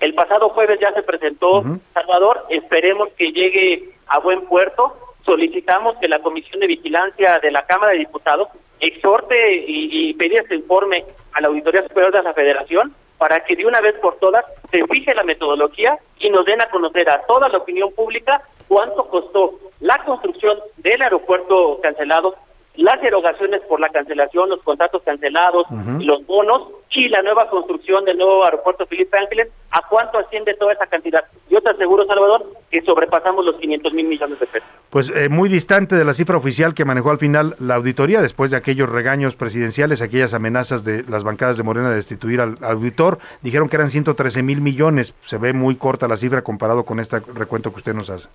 [0.00, 1.64] El pasado jueves ya se presentó
[1.94, 4.96] Salvador, esperemos que llegue a buen puerto.
[5.24, 8.48] Solicitamos que la Comisión de Vigilancia de la Cámara de Diputados
[8.80, 13.56] exhorte y, y pedir este informe a la Auditoría Superior de la Federación para que
[13.56, 17.22] de una vez por todas se fije la metodología y nos den a conocer a
[17.26, 22.34] toda la opinión pública cuánto costó la construcción del aeropuerto cancelado,
[22.76, 26.00] las erogaciones por la cancelación, los contratos cancelados, Ujú.
[26.00, 30.72] los bonos y la nueva construcción del nuevo aeropuerto Felipe Ángeles, ¿a cuánto asciende toda
[30.72, 31.24] esa cantidad?
[31.50, 34.68] Yo te aseguro, Salvador, que sobrepasamos los 500 mil millones de pesos.
[34.90, 38.50] Pues eh, muy distante de la cifra oficial que manejó al final la auditoría después
[38.50, 43.18] de aquellos regaños presidenciales, aquellas amenazas de las bancadas de Morena de destituir al auditor,
[43.42, 45.14] dijeron que eran 113 mil millones.
[45.22, 48.28] Se ve muy corta la cifra comparado con este recuento que usted nos hace.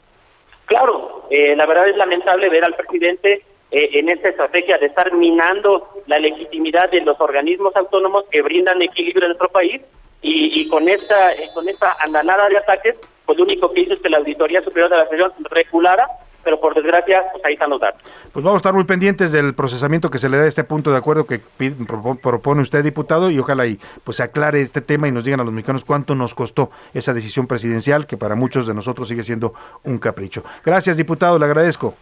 [0.65, 5.13] Claro, eh, la verdad es lamentable ver al presidente eh, en esta estrategia de estar
[5.13, 9.81] minando la legitimidad de los organismos autónomos que brindan equilibrio en nuestro país
[10.21, 13.93] y, y con esta eh, con esta andanada de ataques, pues lo único que hizo
[13.93, 16.05] es que la Auditoría Superior de la Federación reculara,
[16.43, 18.01] pero por desgracia, pues ahí están los datos.
[18.33, 20.91] Pues vamos a estar muy pendientes del procesamiento que se le da a este punto
[20.91, 21.39] de acuerdo que
[22.21, 25.43] propone usted, diputado, y ojalá y pues se aclare este tema y nos digan a
[25.43, 29.53] los mexicanos cuánto nos costó esa decisión presidencial que para muchos de nosotros sigue siendo
[29.83, 30.43] un capricho.
[30.65, 31.95] Gracias, diputado, le agradezco.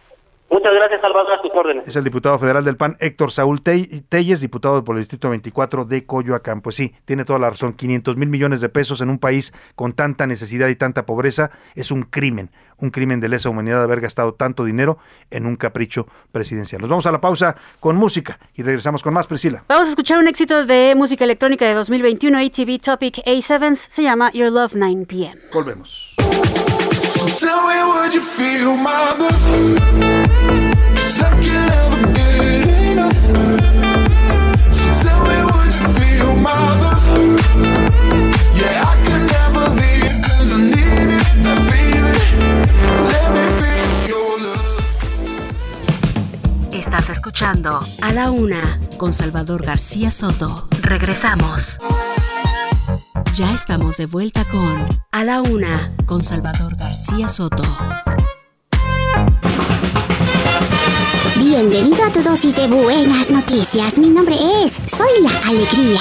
[0.50, 1.86] Muchas gracias, Salvador, a tus órdenes.
[1.86, 6.04] Es el diputado federal del PAN, Héctor Saúl Telles, diputado por el Distrito 24 de
[6.04, 6.60] Coyoacán.
[6.60, 7.72] Pues sí, tiene toda la razón.
[7.72, 11.92] 500 mil millones de pesos en un país con tanta necesidad y tanta pobreza es
[11.92, 14.98] un crimen, un crimen de lesa humanidad de haber gastado tanto dinero
[15.30, 16.80] en un capricho presidencial.
[16.80, 19.62] Nos vamos a la pausa con música y regresamos con más, Priscila.
[19.68, 24.32] Vamos a escuchar un éxito de música electrónica de 2021, ATV Topic A7, se llama
[24.32, 25.36] Your Love 9 PM.
[25.52, 26.16] Volvemos.
[48.02, 50.68] A la Una con Salvador García Soto.
[50.82, 51.78] Regresamos.
[53.32, 57.62] Ya estamos de vuelta con A la Una con Salvador García Soto.
[61.36, 63.98] Bienvenido a tu dosis de buenas noticias.
[63.98, 66.00] Mi nombre es Soy la Alegría.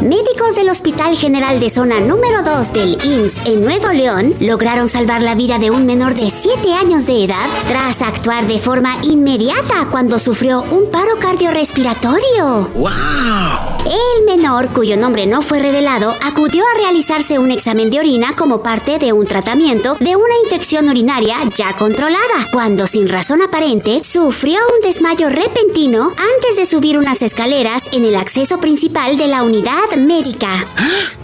[0.00, 5.20] Médicos del Hospital General de Zona número 2 del IMSS en Nuevo León lograron salvar
[5.20, 9.86] la vida de un menor de 7 años de edad tras actuar de forma inmediata
[9.90, 12.70] cuando sufrió un paro cardiorrespiratorio.
[12.74, 13.77] ¡Wow!
[13.88, 18.62] El menor, cuyo nombre no fue revelado, acudió a realizarse un examen de orina como
[18.62, 24.58] parte de un tratamiento de una infección urinaria ya controlada, cuando sin razón aparente sufrió
[24.74, 29.96] un desmayo repentino antes de subir unas escaleras en el acceso principal de la unidad
[29.96, 30.66] médica.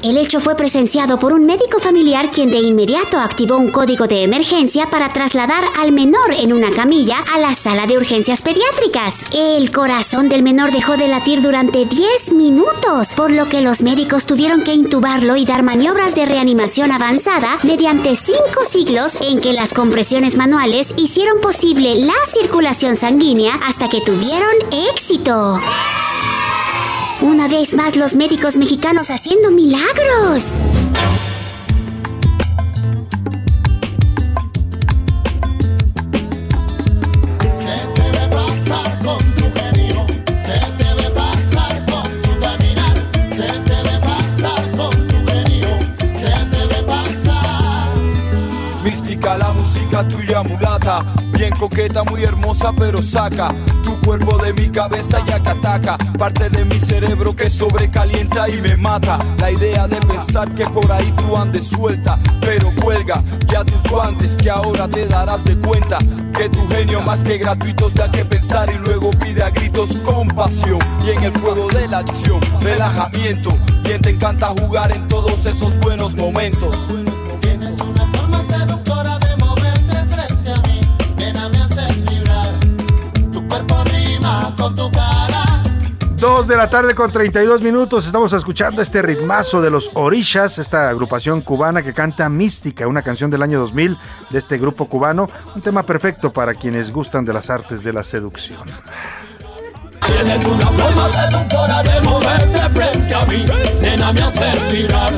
[0.02, 4.22] El hecho fue presenciado por un médico familiar quien de inmediato activó un código de
[4.22, 9.16] emergencia para trasladar al menor en una camilla a la sala de urgencias pediátricas.
[9.32, 12.53] El corazón del menor dejó de latir durante 10 minutos,
[13.16, 18.14] por lo que los médicos tuvieron que intubarlo y dar maniobras de reanimación avanzada mediante
[18.14, 24.52] cinco siglos en que las compresiones manuales hicieron posible la circulación sanguínea hasta que tuvieron
[24.92, 25.60] éxito.
[27.20, 30.44] Una vez más los médicos mexicanos haciendo milagros.
[50.08, 53.48] Tuya mulata, bien coqueta, muy hermosa pero saca
[53.82, 58.76] tu cuerpo de mi cabeza y acataca, parte de mi cerebro que sobrecalienta y me
[58.76, 59.18] mata.
[59.38, 64.36] La idea de pensar que por ahí tú andes suelta, pero cuelga ya tus guantes
[64.36, 65.98] que ahora te darás de cuenta
[66.34, 70.78] que tu genio más que gratuitos da que pensar y luego pide a gritos compasión
[71.04, 73.50] y en el fuego de la acción relajamiento.
[73.84, 76.76] Bien te encanta jugar en todos esos buenos momentos.
[84.56, 85.62] Con tu cara.
[86.16, 88.06] Dos de la tarde con 32 minutos.
[88.06, 93.30] Estamos escuchando este ritmazo de los Orishas, esta agrupación cubana que canta Mística, una canción
[93.30, 93.98] del año 2000
[94.30, 95.26] de este grupo cubano.
[95.54, 98.62] Un tema perfecto para quienes gustan de las artes de la seducción.
[100.06, 103.44] Tienes una forma seductora de moverte frente a mí,
[103.82, 105.12] nena me haces vibrar.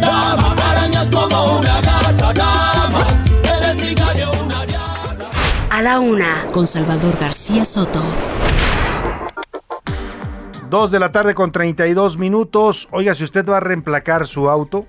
[0.00, 3.06] Dama, arañas como una gata, dama,
[3.42, 4.64] eres hija de una
[5.68, 8.02] A la una, con Salvador García Soto.
[10.72, 12.88] Dos de la tarde con 32 minutos.
[12.92, 14.86] Oiga, si usted va a reemplacar su auto,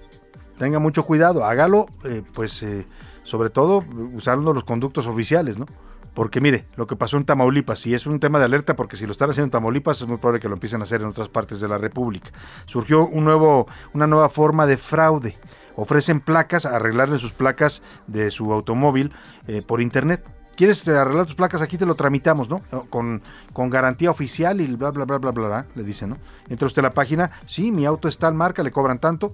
[0.58, 2.88] tenga mucho cuidado, hágalo, eh, pues eh,
[3.26, 3.84] sobre todo
[4.14, 5.66] usando los conductos oficiales, ¿no?
[6.14, 9.06] Porque mire, lo que pasó en Tamaulipas, y es un tema de alerta porque si
[9.06, 11.28] lo están haciendo en Tamaulipas es muy probable que lo empiecen a hacer en otras
[11.28, 12.32] partes de la República.
[12.66, 15.38] Surgió un nuevo, una nueva forma de fraude.
[15.76, 19.12] Ofrecen placas, arreglarle sus placas de su automóvil
[19.48, 20.24] eh, por internet.
[20.56, 21.62] ¿Quieres eh, arreglar tus placas?
[21.62, 22.62] Aquí te lo tramitamos, ¿no?
[22.90, 23.22] Con,
[23.54, 26.18] con garantía oficial y bla, bla, bla, bla, bla, bla, le dicen, ¿no?
[26.48, 29.34] Entra usted a la página, sí, mi auto es tal marca, le cobran tanto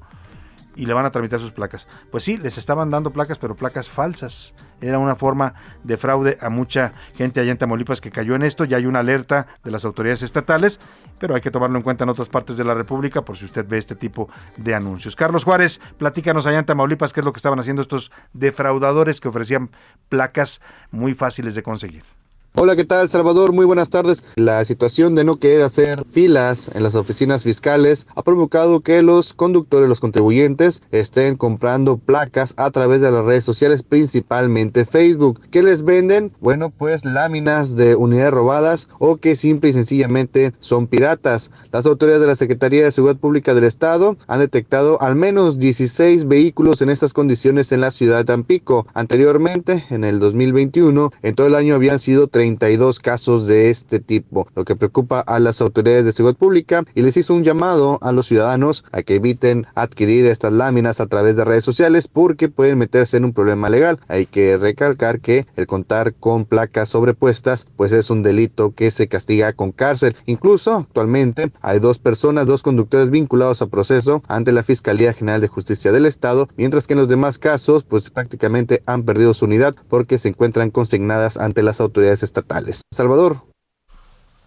[0.75, 1.87] y le van a tramitar sus placas.
[2.11, 4.53] Pues sí, les estaban dando placas, pero placas falsas.
[4.81, 8.65] Era una forma de fraude a mucha gente allá en Tamaulipas que cayó en esto.
[8.65, 10.79] Ya hay una alerta de las autoridades estatales,
[11.19, 13.67] pero hay que tomarlo en cuenta en otras partes de la República por si usted
[13.67, 15.15] ve este tipo de anuncios.
[15.15, 19.27] Carlos Juárez, platícanos allá en Tamaulipas qué es lo que estaban haciendo estos defraudadores que
[19.27, 19.69] ofrecían
[20.07, 22.18] placas muy fáciles de conseguir.
[22.55, 23.53] Hola, ¿qué tal Salvador?
[23.53, 24.26] Muy buenas tardes.
[24.35, 29.35] La situación de no querer hacer filas en las oficinas fiscales ha provocado que los
[29.35, 35.39] conductores, los contribuyentes, estén comprando placas a través de las redes sociales, principalmente Facebook.
[35.51, 36.34] ¿Qué les venden?
[36.41, 41.51] Bueno, pues láminas de unidades robadas o que simple y sencillamente son piratas.
[41.71, 46.27] Las autoridades de la Secretaría de Seguridad Pública del Estado han detectado al menos 16
[46.27, 48.88] vehículos en estas condiciones en la ciudad de Tampico.
[48.95, 54.47] Anteriormente, en el 2021, en todo el año habían sido 32 casos de este tipo,
[54.55, 58.13] lo que preocupa a las autoridades de seguridad pública y les hizo un llamado a
[58.13, 62.77] los ciudadanos a que eviten adquirir estas láminas a través de redes sociales porque pueden
[62.77, 63.99] meterse en un problema legal.
[64.07, 69.09] Hay que recalcar que el contar con placas sobrepuestas pues es un delito que se
[69.09, 70.15] castiga con cárcel.
[70.25, 75.49] Incluso actualmente hay dos personas, dos conductores vinculados a proceso ante la Fiscalía General de
[75.49, 79.75] Justicia del Estado, mientras que en los demás casos pues prácticamente han perdido su unidad
[79.89, 82.81] porque se encuentran consignadas ante las autoridades estatales.
[82.93, 83.48] Salvador.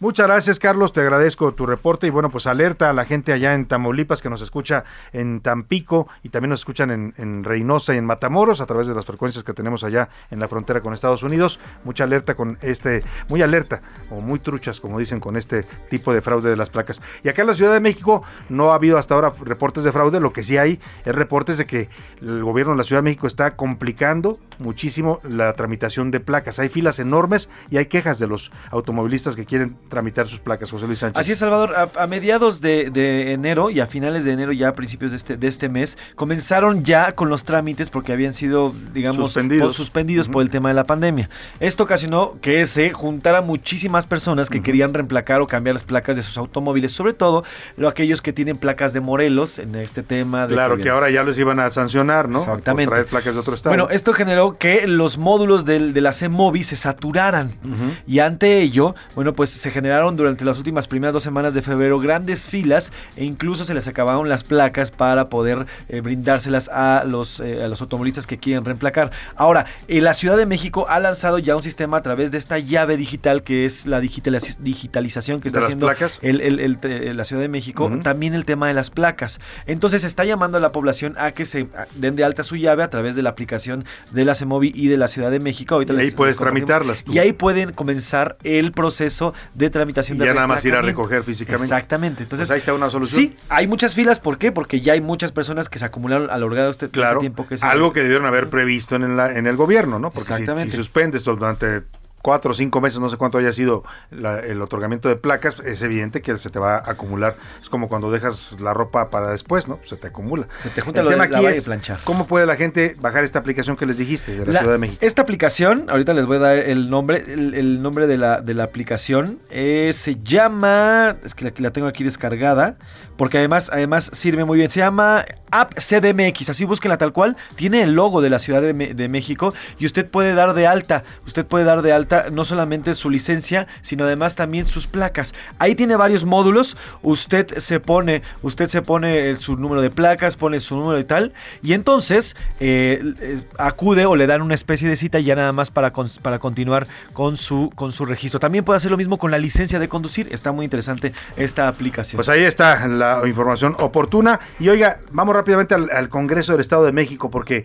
[0.03, 0.93] Muchas gracias, Carlos.
[0.93, 2.09] Te agradezco tu reporte.
[2.09, 6.09] Y bueno, pues alerta a la gente allá en Tamaulipas que nos escucha en Tampico
[6.25, 9.45] y también nos escuchan en, en, Reynosa y en Matamoros a través de las frecuencias
[9.45, 11.61] que tenemos allá en la frontera con Estados Unidos.
[11.85, 13.81] Mucha alerta con este, muy alerta
[14.11, 17.01] o muy truchas, como dicen, con este tipo de fraude de las placas.
[17.23, 20.19] Y acá en la Ciudad de México no ha habido hasta ahora reportes de fraude.
[20.19, 21.89] Lo que sí hay es reportes de que
[22.21, 26.59] el gobierno de la Ciudad de México está complicando muchísimo la tramitación de placas.
[26.59, 30.87] Hay filas enormes y hay quejas de los automovilistas que quieren tramitar sus placas, José
[30.87, 31.21] Luis Sánchez.
[31.21, 31.75] Así es, Salvador.
[31.77, 35.19] A, a mediados de, de, enero y a finales de enero, ya a principios de
[35.19, 39.75] este, de este mes, comenzaron ya con los trámites porque habían sido, digamos, suspendidos por,
[39.75, 40.33] suspendidos uh -huh.
[40.33, 41.29] por el tema de la pandemia.
[41.61, 44.65] Esto ocasionó que se juntara muchísimas personas que uh -huh.
[44.65, 47.45] querían reemplacar o cambiar las placas de sus automóviles, sobre todo
[47.77, 50.47] lo, aquellos que tienen placas de Morelos en este tema.
[50.47, 52.41] De claro, que, que, ahora ya los iban a sancionar, ¿no?
[52.41, 52.89] Exactamente.
[52.89, 53.77] Por traer placas de otro estado.
[53.77, 57.97] Bueno, esto generó que los módulos del, de la CEMOVI se saturaran uh -huh.
[58.07, 61.99] y ante ello, bueno, pues se generaron durante las últimas primeras dos semanas de febrero
[61.99, 67.41] grandes filas e incluso se les acabaron las placas para poder eh, brindárselas a los,
[67.41, 69.11] eh, a los automovilistas que quieren reemplacar.
[69.35, 72.61] Ahora, eh, la Ciudad de México ha lanzado ya un sistema a través de esta
[72.61, 75.91] llave digital que es la digitaliz digitalización que está haciendo
[76.21, 78.03] el, el, el, la Ciudad de México, uh -huh.
[78.05, 79.41] también el tema de las placas.
[79.67, 82.91] Entonces está llamando a la población a que se den de alta su llave a
[82.91, 85.75] través de la aplicación de la CEMOVI y de la Ciudad de México.
[85.75, 87.03] Ahorita y les, ahí puedes tramitarlas.
[87.03, 87.13] Tú.
[87.13, 90.75] Y ahí pueden comenzar el proceso de de tramitación Y de ya nada más ir
[90.75, 91.65] a recoger físicamente.
[91.65, 92.23] Exactamente.
[92.25, 93.21] Entonces, Pues ahí está una solución.
[93.23, 94.19] Sí, hay muchas filas.
[94.21, 94.53] ¿Por qué?
[94.53, 97.21] Porque ya hay muchas personas que se acumularon a lo largo de este, este Claro,
[97.21, 100.11] tiempo que se- algo que debieron haber previsto en, la- en el gobierno, ¿no?
[100.11, 101.83] Porque si, si suspendes durante
[102.23, 105.83] cuatro o cinco meses, no sé cuánto haya sido la- el otorgamiento de placas, es
[105.83, 107.37] evidente que se te va a acumular.
[107.61, 109.79] Es como cuando dejas la ropa para después, ¿no?
[109.85, 110.47] Se te acumula.
[110.57, 112.01] Se te junta el lo de tema aquí es planchar.
[112.05, 114.79] cómo puede la gente bajar esta aplicación que les dijiste de la, La- Ciudad de
[114.79, 114.99] México.
[115.05, 118.55] Esta aplicación, ahorita les voy a dar el nombre, el, el nombre de la, de
[118.55, 122.77] la aplicación, eh, se llama, es que la, tengo aquí descargada,
[123.17, 127.83] porque además, además sirve muy bien, se llama App CDMX, así búsquenla tal cual, tiene
[127.83, 131.45] el logo de la Ciudad de, de México y usted puede dar de alta, usted
[131.47, 135.35] puede dar de alta no solamente su licencia, sino además también sus placas.
[135.59, 140.37] Ahí tiene varios módulos, usted se pone, usted se pone eh, su número de placas,
[140.37, 141.33] pone su número y tal,
[141.63, 145.71] y entonces eh, eh, acude o le dan una especie de cita ya nada más
[145.71, 148.41] para, para continuar con su, con su registro.
[148.41, 152.19] También puede hacer lo mismo con la licencia de conducir, está muy interesante esta aplicación.
[152.19, 154.41] Pues ahí está la información oportuna.
[154.59, 157.65] Y oiga, vamos rápidamente al, Congreso del Estado de México, porque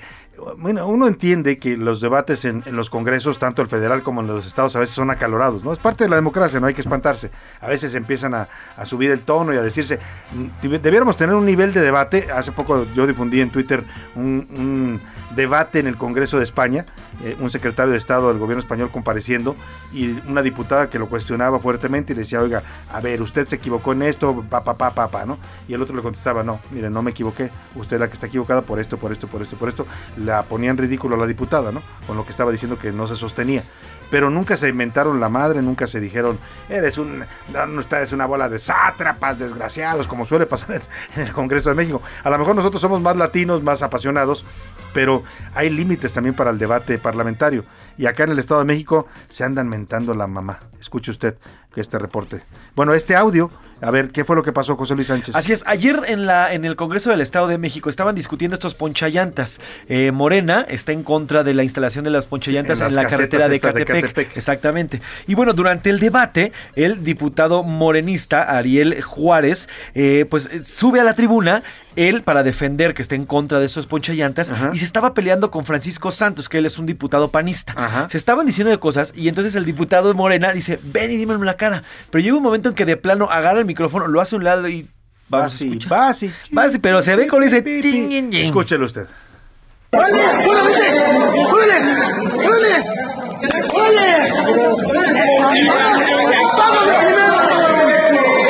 [0.58, 4.28] bueno, uno entiende que los debates en, en los congresos, tanto el federal como en
[4.28, 5.74] los estados, a veces son acalorados, ¿no?
[5.74, 7.32] Es parte de la democracia, no hay que espantarse.
[7.62, 10.00] A veces empiezan a, a subir el tono y a decirse,
[10.34, 12.28] mm, debiéramos tener un nivel de debate.
[12.32, 13.84] Hace poco yo difundí en Twitter
[14.16, 15.00] un,
[15.36, 16.86] debate en el Congreso de España,
[17.24, 19.56] eh, un secretario de Estado del gobierno español compareciendo
[19.94, 23.94] y una diputada que lo cuestionaba fuertemente y decía, oiga, a ver, usted se equivocó
[23.94, 25.38] en esto, pa, pa, pa, ¿no?
[25.68, 28.28] Y el otro le contestaba, no, mire, no me equivoqué, usted es la que está
[28.28, 29.86] equivocada por esto, por esto, por esto, por esto.
[30.18, 31.82] La ponía en ridículo a la diputada, ¿no?
[32.06, 33.64] Con lo que estaba diciendo que no se sostenía.
[34.10, 36.40] Pero nunca se inventaron la madre, nunca se dijeron,
[36.70, 37.24] eres un,
[37.54, 40.82] no, no, usted es una bola de sátrapas, desgraciados, como suele pasar
[41.16, 42.02] en, el Congreso de México.
[42.24, 44.46] A lo mejor nosotros somos más latinos, más apasionados,
[44.94, 45.24] pero
[45.54, 47.66] hay límites también para el debate parlamentario.
[47.98, 50.60] Y acá en el Estado de México se andan mentando la mamá.
[50.80, 51.36] Escuche usted
[51.82, 52.42] este reporte.
[52.76, 53.52] Bueno, este audio,
[53.82, 55.36] a ver, ¿qué fue lo que pasó, José Luis Sánchez?
[55.36, 58.74] Así es, ayer en, la, en el Congreso del Estado de México estaban discutiendo estos
[58.74, 59.60] ponchallantas.
[59.88, 63.56] Eh, Morena está en contra de la instalación de las ponchallantas En la carretera de
[63.56, 64.38] estas de Catepec, Catepec.
[64.38, 65.02] Exactamente.
[65.28, 71.04] Y bueno, durante el debate, el diputado morenista Ariel Juárez, eh, pues eh, sube a
[71.04, 71.64] la tribuna,
[71.96, 75.66] él para defender que está en contra de estos ponchallantas, y se estaba peleando con
[75.66, 78.08] Francisco Santos, que él es un diputado panista.
[78.10, 81.46] Se estaban diciendo de cosas, y entonces el diputado Morena dice, ven y dímelo en
[81.46, 81.67] la cara.
[82.10, 84.44] Pero llega un momento en que de plano agarra el micrófono, lo hace a un
[84.44, 84.88] lado y
[85.30, 85.90] vamos a escuchar.
[85.90, 87.62] Basi, Basi, pero se ve con ese...
[87.62, 88.34] tin, tin, tin.
[88.34, 89.06] Escúchelo usted.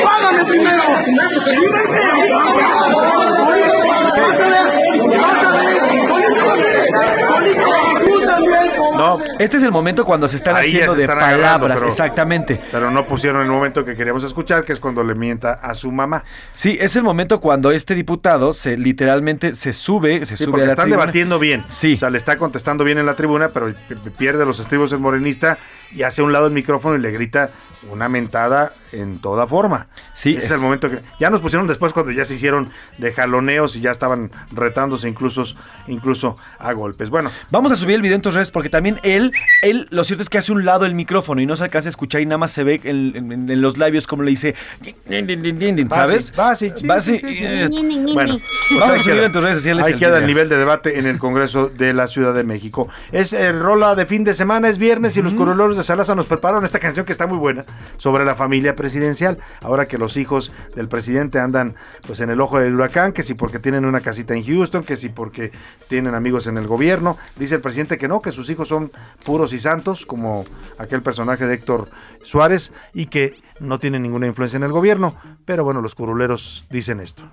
[0.04, 0.82] ¡Págame primero!
[8.98, 11.88] No, Este es el momento cuando se están Ahí haciendo se de agarrando, palabras, pero-
[11.88, 12.60] exactamente.
[12.70, 15.90] Pero no pusieron el momento que queríamos escuchar, que es cuando le mienta a su
[15.92, 16.24] mamá.
[16.54, 20.64] Sí, es el momento cuando este diputado se literalmente se sube, se Sí, sube a
[20.66, 21.02] la están tribuna.
[21.02, 21.64] debatiendo bien.
[21.68, 21.94] Sí.
[21.94, 24.92] O sea, le está contestando bien en la tribuna, pero pi- pi- pierde los estribos
[24.92, 25.58] el morenista
[25.92, 27.50] y hace a un lado el micrófono y le grita
[27.90, 29.86] una mentada en toda forma.
[30.14, 31.00] Sí, Ese es, es- el momento que.
[31.20, 35.44] Ya nos pusieron después cuando ya se hicieron de jaloneos y ya estaban retándose incluso,
[35.86, 37.10] incluso a golpes.
[37.10, 39.32] Bueno, Vamos a subir el video en tus redes porque también él,
[39.62, 41.90] él, lo cierto es que hace un lado el micrófono y no se alcanza a
[41.90, 44.54] escuchar y nada más se ve en, en- en los labios como le dice,
[45.88, 46.32] ¿sabes?
[46.36, 47.18] Basi, Basi,
[48.14, 48.36] Bueno,
[48.78, 49.26] vamos a queda.
[49.26, 49.84] en tus redes sociales.
[49.86, 52.88] Ahí el queda el nivel de debate en el Congreso de la Ciudad de México.
[53.12, 56.26] Es eh, rola de fin de semana, es viernes y los curuleros de Salazar nos
[56.26, 57.64] prepararon esta canción que está muy buena
[57.96, 59.38] sobre la familia presidencial.
[59.62, 61.74] Ahora que los hijos del presidente andan
[62.06, 64.96] pues en el ojo del huracán, que si porque tienen una casita en Houston, que
[64.96, 65.52] si porque
[65.88, 67.16] tienen amigos en el gobierno.
[67.36, 68.90] Dice el presidente que no, que sus hijos son
[69.24, 70.44] puros y santos, como
[70.78, 71.88] aquel personaje de Héctor
[72.22, 75.14] Suárez, y que no tienen ninguna influencia en el gobierno.
[75.44, 77.24] Pero bueno, los curuleros dicen esto.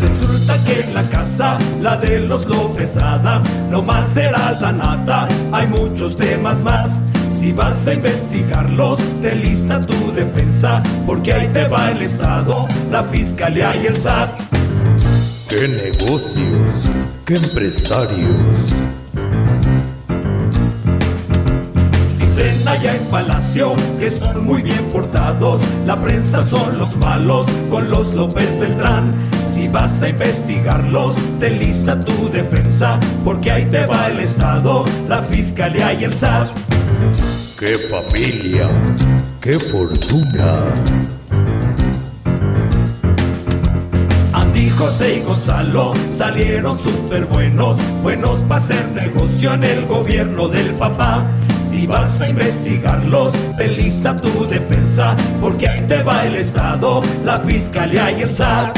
[0.00, 5.28] Resulta que en la casa, la de los López Adams, no más será la nata,
[5.52, 7.04] hay muchos temas más.
[7.42, 13.02] Si vas a investigarlos, te lista tu defensa, porque ahí te va el Estado, la
[13.02, 14.40] Fiscalía y el SAT.
[15.48, 16.86] ¿Qué negocios?
[17.26, 18.38] ¿Qué empresarios?
[22.20, 25.62] Dicen allá en Palacio que son muy bien portados.
[25.84, 29.12] La prensa son los malos con los López Beltrán.
[29.52, 35.22] Si vas a investigarlos, te lista tu defensa, porque ahí te va el Estado, la
[35.22, 36.72] Fiscalía y el SAT.
[37.58, 38.68] ¡Qué familia!
[39.40, 40.58] ¡Qué fortuna!
[44.32, 50.70] Andy José y Gonzalo salieron súper buenos, buenos para hacer negocio en el gobierno del
[50.74, 51.24] papá.
[51.64, 57.38] Si vas a investigarlos, te lista tu defensa, porque ahí te va el Estado, la
[57.38, 58.76] Fiscalía y el SAT.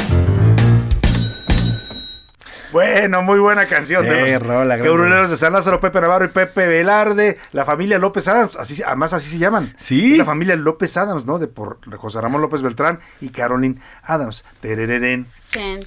[2.75, 4.03] Bueno, muy buena canción.
[4.03, 8.27] Qué de rola, Quebruleros de San Lázaro, Pepe Navarro y Pepe Velarde, la familia López
[8.27, 9.73] Adams, así, además así se llaman.
[9.77, 10.17] Sí.
[10.17, 11.39] La familia López Adams, ¿no?
[11.39, 14.43] De por José Ramón López Beltrán y Caroline Adams.
[14.59, 15.85] Terereren, Ten,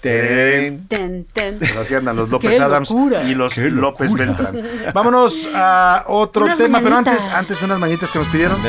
[0.00, 1.58] ten, ten, ten.
[1.58, 3.22] Pues así andan los López ¡Qué Adams locura!
[3.24, 4.56] y los López Beltrán.
[4.94, 8.56] Vámonos a otro Unas tema, pero antes, antes unas mañanitas que nos pidieron.
[8.62, 8.68] Sí,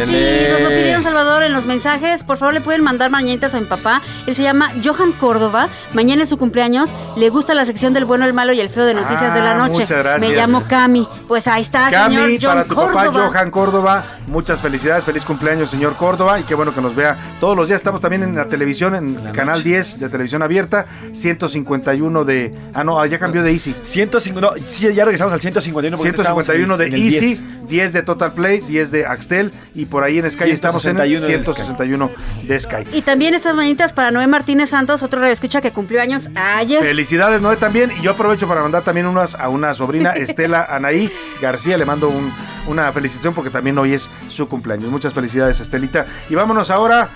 [0.51, 2.23] nos lo pidieron Salvador en los mensajes.
[2.23, 4.01] Por favor, le pueden mandar mañanitas a mi papá.
[4.27, 5.69] Él se llama Johan Córdoba.
[5.93, 6.89] Mañana es su cumpleaños.
[7.15, 9.41] Le gusta la sección del bueno, el malo y el feo de noticias Ah, de
[9.41, 9.81] la noche.
[9.81, 10.29] muchas gracias.
[10.29, 11.07] Me llamo Cami.
[11.27, 13.05] Pues ahí está, Cami, señor John para tu papá.
[13.11, 17.55] Johan Córdoba, muchas felicidades, feliz cumpleaños, señor Córdoba, y qué bueno que nos vea todos
[17.55, 17.77] los días.
[17.81, 22.53] Estamos también en la televisión, en Canal 10 de televisión abierta, 151 de.
[22.73, 23.75] Ah, no, ya cambió de Easy.
[23.81, 25.97] 151, sí, ya regresamos al 151.
[25.97, 27.93] porque 151 de Easy, 10.
[27.93, 32.07] de Total Play, 10 de Axtel, y por ahí en Sky estamos en el 161
[32.07, 32.11] 161
[32.47, 32.83] de Sky.
[32.93, 36.83] Y también estas mañanitas para Noé Martínez Santos, otro radio escucha que cumplió años ayer.
[36.83, 37.91] Felicidades, Noé, también.
[37.99, 41.77] Y yo aprovecho para mandar también unas a una sobrina, Estela Anaí García.
[41.77, 42.31] Le mando un-
[42.67, 44.89] una felicitación porque también hoy es su cumpleaños.
[44.91, 46.05] Muchas felicidades, Estelita.
[46.29, 47.09] Y vámonos ahora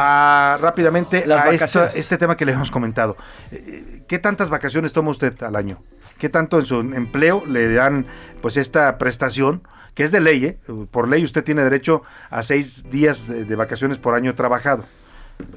[0.00, 3.16] a rápidamente Las a esta- este tema que le hemos comentado.
[3.50, 5.82] Eh, ¿Qué tantas vacaciones toma usted al año?
[6.18, 8.06] ¿Qué tanto en su empleo le dan
[8.40, 9.62] pues esta prestación?
[9.94, 10.58] Que es de ley, ¿eh?
[10.92, 14.84] Por ley usted tiene derecho a seis días de, vacaciones por año trabajado.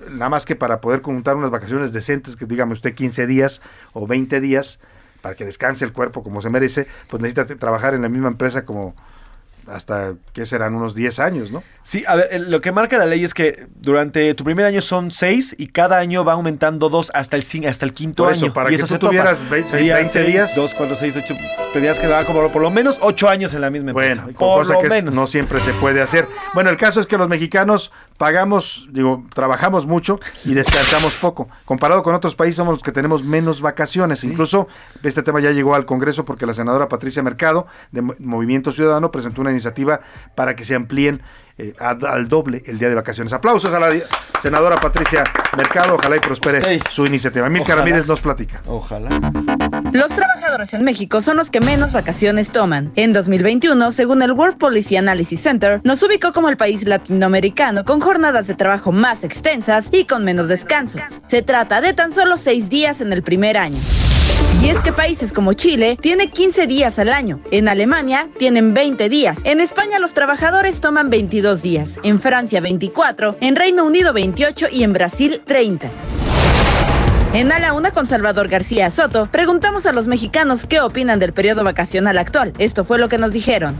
[0.09, 3.61] Nada más que para poder conjuntar unas vacaciones decentes, que dígame usted 15 días
[3.93, 4.79] o 20 días,
[5.21, 8.65] para que descanse el cuerpo como se merece, pues necesita trabajar en la misma empresa
[8.65, 8.95] como
[9.67, 10.75] hasta, ¿qué serán?
[10.75, 11.63] Unos 10 años, ¿no?
[11.83, 15.09] Sí, a ver, lo que marca la ley es que durante tu primer año son
[15.09, 18.53] seis y cada año va aumentando dos hasta el, hasta el quinto Por eso, año.
[18.53, 20.55] para y que eso tú se tuvieras ve- Sería 20 seis, días.
[20.55, 21.33] Dos, cuatro, seis, ocho.
[21.73, 24.23] Tendrías que dar como por lo menos ocho años en la misma empresa.
[24.23, 25.13] Bueno, por cosa lo que menos.
[25.15, 26.27] no siempre se puede hacer.
[26.53, 31.49] Bueno, el caso es que los mexicanos pagamos, digo, trabajamos mucho y descansamos poco.
[31.65, 34.23] Comparado con otros países somos los que tenemos menos vacaciones.
[34.23, 34.67] Incluso
[35.01, 39.09] este tema ya llegó al Congreso porque la senadora Patricia Mercado de Mo- Movimiento Ciudadano
[39.09, 40.01] presentó una iniciativa
[40.35, 41.23] para que se amplíen
[41.57, 43.33] eh, al doble el día de vacaciones.
[43.33, 43.89] Aplausos a la
[44.41, 45.23] senadora Patricia
[45.57, 45.95] Mercado.
[45.95, 47.49] Ojalá y prospere su iniciativa.
[47.49, 47.75] Milka.
[47.75, 48.61] Ramírez nos platica.
[48.67, 49.09] Ojalá.
[49.91, 52.91] Los trabajadores en México son los que menos vacaciones toman.
[52.95, 57.99] En 2021, según el World Policy Analysis Center, nos ubicó como el país latinoamericano con
[57.99, 60.99] jornadas de trabajo más extensas y con menos descanso.
[61.27, 63.79] Se trata de tan solo seis días en el primer año.
[64.61, 69.09] Y es que países como Chile tiene 15 días al año, en Alemania tienen 20
[69.09, 74.67] días, en España los trabajadores toman 22 días, en Francia 24, en Reino Unido 28
[74.71, 75.89] y en Brasil 30.
[77.33, 81.33] En A la Una con Salvador García Soto, preguntamos a los mexicanos qué opinan del
[81.33, 82.53] periodo vacacional actual.
[82.59, 83.75] Esto fue lo que nos dijeron.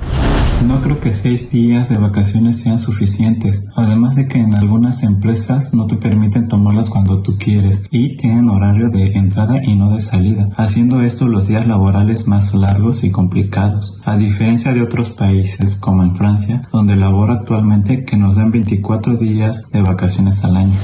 [0.66, 5.74] No creo que seis días de vacaciones sean suficientes, además de que en algunas empresas
[5.74, 10.02] no te permiten tomarlas cuando tú quieres y tienen horario de entrada y no de
[10.02, 15.76] salida, haciendo esto los días laborales más largos y complicados, a diferencia de otros países
[15.76, 20.76] como en Francia, donde labora actualmente que nos dan 24 días de vacaciones al año.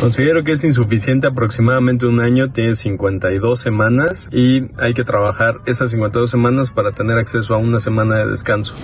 [0.00, 5.90] Considero que es insuficiente aproximadamente un año, tiene 52 semanas y hay que trabajar esas
[5.90, 8.74] 52 semanas para tener acceso a una semana de descanso.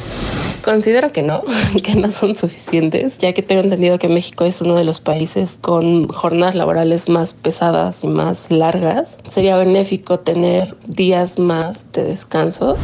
[0.64, 1.42] Considero que no,
[1.82, 5.58] que no son suficientes, ya que tengo entendido que México es uno de los países
[5.60, 9.18] con jornadas laborales más pesadas y más largas.
[9.28, 12.76] Sería benéfico tener días más de descanso.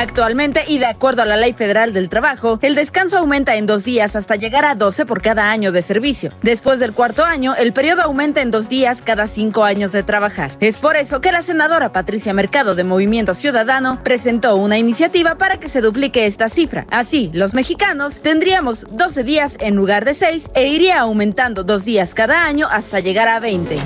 [0.00, 3.84] Actualmente, y de acuerdo a la Ley Federal del Trabajo, el descanso aumenta en dos
[3.84, 6.32] días hasta llegar a 12 por cada año de servicio.
[6.40, 10.52] Después del cuarto año, el periodo aumenta en dos días cada cinco años de trabajar.
[10.60, 15.60] Es por eso que la senadora Patricia Mercado de Movimiento Ciudadano presentó una iniciativa para
[15.60, 16.86] que se duplique esta cifra.
[16.90, 22.14] Así, los mexicanos tendríamos 12 días en lugar de 6 e iría aumentando dos días
[22.14, 23.76] cada año hasta llegar a 20.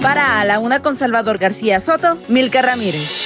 [0.00, 3.25] Para A la Una con Salvador García Soto, Milka Ramírez.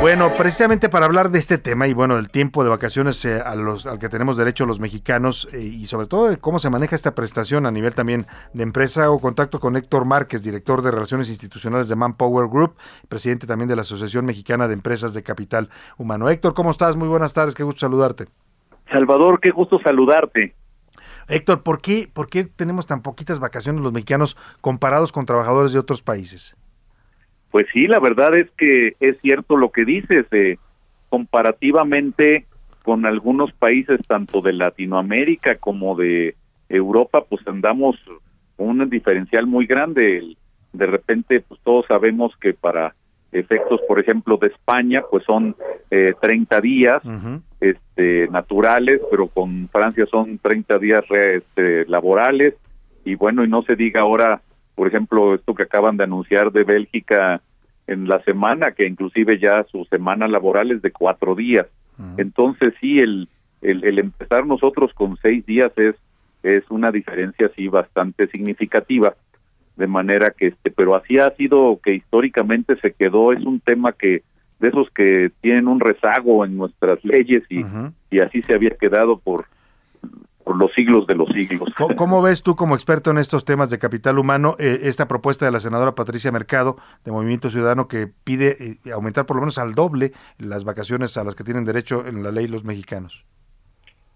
[0.00, 3.56] Bueno, precisamente para hablar de este tema y bueno, el tiempo de vacaciones eh, a
[3.56, 6.94] los, al que tenemos derecho los mexicanos eh, y sobre todo de cómo se maneja
[6.94, 11.28] esta prestación a nivel también de empresa o contacto con Héctor Márquez, director de Relaciones
[11.28, 12.76] Institucionales de Manpower Group,
[13.08, 16.28] presidente también de la Asociación Mexicana de Empresas de Capital Humano.
[16.28, 16.94] Héctor, ¿cómo estás?
[16.94, 18.26] Muy buenas tardes, qué gusto saludarte.
[18.92, 20.54] Salvador, qué gusto saludarte.
[21.26, 25.80] Héctor, ¿por qué, ¿por qué tenemos tan poquitas vacaciones los mexicanos comparados con trabajadores de
[25.80, 26.56] otros países?
[27.56, 30.26] Pues sí, la verdad es que es cierto lo que dices.
[30.30, 30.58] eh,
[31.08, 32.44] comparativamente
[32.82, 36.34] con algunos países, tanto de Latinoamérica como de
[36.68, 37.96] Europa, pues andamos
[38.58, 40.36] un diferencial muy grande.
[40.74, 42.94] De repente, pues todos sabemos que para
[43.32, 45.56] efectos, por ejemplo, de España, pues son
[45.90, 47.02] eh, 30 días
[47.60, 52.52] este, naturales, pero con Francia son 30 días re- este, laborales.
[53.06, 54.42] Y bueno, y no se diga ahora,
[54.76, 57.40] por ejemplo, esto que acaban de anunciar de Bélgica
[57.88, 61.66] en la semana, que inclusive ya su semana laboral es de cuatro días.
[62.18, 63.26] Entonces sí, el,
[63.62, 65.94] el, el empezar nosotros con seis días es,
[66.42, 69.14] es una diferencia sí bastante significativa
[69.76, 73.92] de manera que este pero así ha sido que históricamente se quedó es un tema
[73.92, 74.22] que
[74.58, 77.62] de esos que tienen un rezago en nuestras leyes y,
[78.10, 79.44] y así se había quedado por
[80.46, 81.68] por los siglos de los siglos.
[81.76, 85.44] ¿Cómo, cómo ves tú como experto en estos temas de capital humano eh, esta propuesta
[85.44, 89.58] de la senadora Patricia Mercado de Movimiento Ciudadano que pide eh, aumentar por lo menos
[89.58, 93.24] al doble las vacaciones a las que tienen derecho en la ley los mexicanos?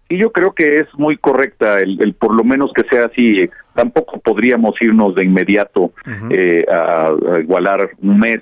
[0.07, 3.49] Y yo creo que es muy correcta el, el por lo menos que sea así.
[3.73, 5.91] Tampoco podríamos irnos de inmediato
[6.29, 8.41] eh, a, a igualar un mes.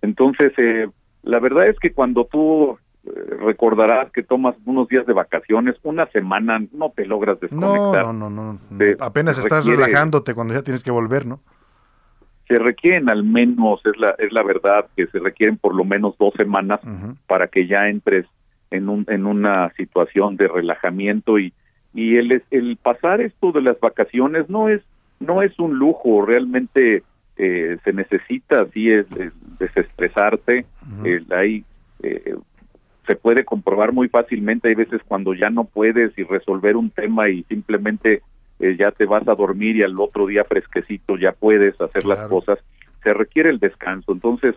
[0.00, 0.88] Entonces, eh,
[1.22, 2.78] la verdad es que cuando tú eh,
[3.40, 8.04] recordarás que tomas unos días de vacaciones, una semana no te logras desconectar.
[8.06, 8.58] no, no, no.
[8.78, 11.40] Te- Apenas te estás requiere- relajándote cuando ya tienes que volver, ¿no?
[12.48, 16.16] Se requieren al menos, es la, es la verdad, que se requieren por lo menos
[16.18, 16.80] dos semanas
[17.26, 18.24] para que ya entres
[18.70, 21.52] en, un, en una situación de relajamiento y,
[21.92, 24.80] y el, el pasar esto de las vacaciones no es,
[25.18, 27.02] no es un lujo, realmente
[27.36, 30.66] eh, se necesita así es, es desestresarse,
[31.04, 31.64] el- hay,
[32.02, 32.36] eh,
[33.06, 37.28] se puede comprobar muy fácilmente, hay veces cuando ya no puedes y resolver un tema
[37.28, 38.22] y simplemente
[38.58, 42.28] eh, ya te vas a dormir y al otro día fresquecito ya puedes hacer las
[42.28, 42.58] cosas,
[43.02, 44.12] se requiere el descanso.
[44.12, 44.54] Entonces,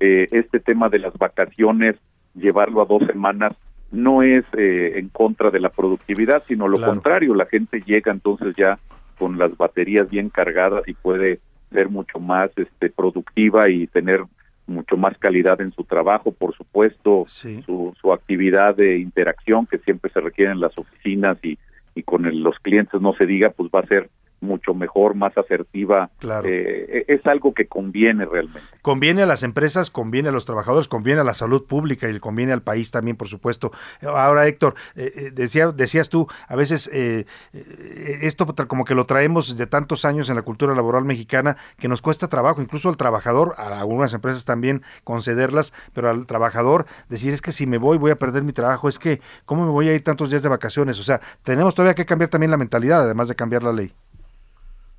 [0.00, 1.96] eh, este tema de las vacaciones,
[2.34, 3.52] llevarlo a dos semanas,
[3.90, 6.92] no es eh, en contra de la productividad, sino lo Claro.
[6.92, 8.78] contrario, la gente llega entonces ya
[9.18, 11.40] con las baterías bien cargadas y puede
[11.72, 14.22] ser mucho más este, productiva y tener
[14.68, 17.24] mucho más calidad en su trabajo, por supuesto,
[17.62, 21.58] su, su actividad de interacción que siempre se requiere en las oficinas y,
[21.94, 24.08] y con el- los clientes, no se diga, pues va a ser
[24.40, 26.10] mucho mejor, más asertiva.
[26.18, 26.48] Claro.
[26.48, 28.60] Eh, es algo que conviene realmente.
[28.82, 32.52] Conviene a las empresas, conviene a los trabajadores, conviene a la salud pública y conviene
[32.52, 33.72] al país también, por supuesto.
[34.02, 39.06] Ahora, Héctor, eh, eh, decía, decías tú, a veces eh, eh, esto como que lo
[39.06, 42.96] traemos de tantos años en la cultura laboral mexicana que nos cuesta trabajo, incluso al
[42.96, 47.98] trabajador, a algunas empresas también concederlas, pero al trabajador decir es que si me voy
[47.98, 50.48] voy a perder mi trabajo, es que cómo me voy a ir tantos días de
[50.48, 53.92] vacaciones, o sea, tenemos todavía que cambiar también la mentalidad, además de cambiar la ley.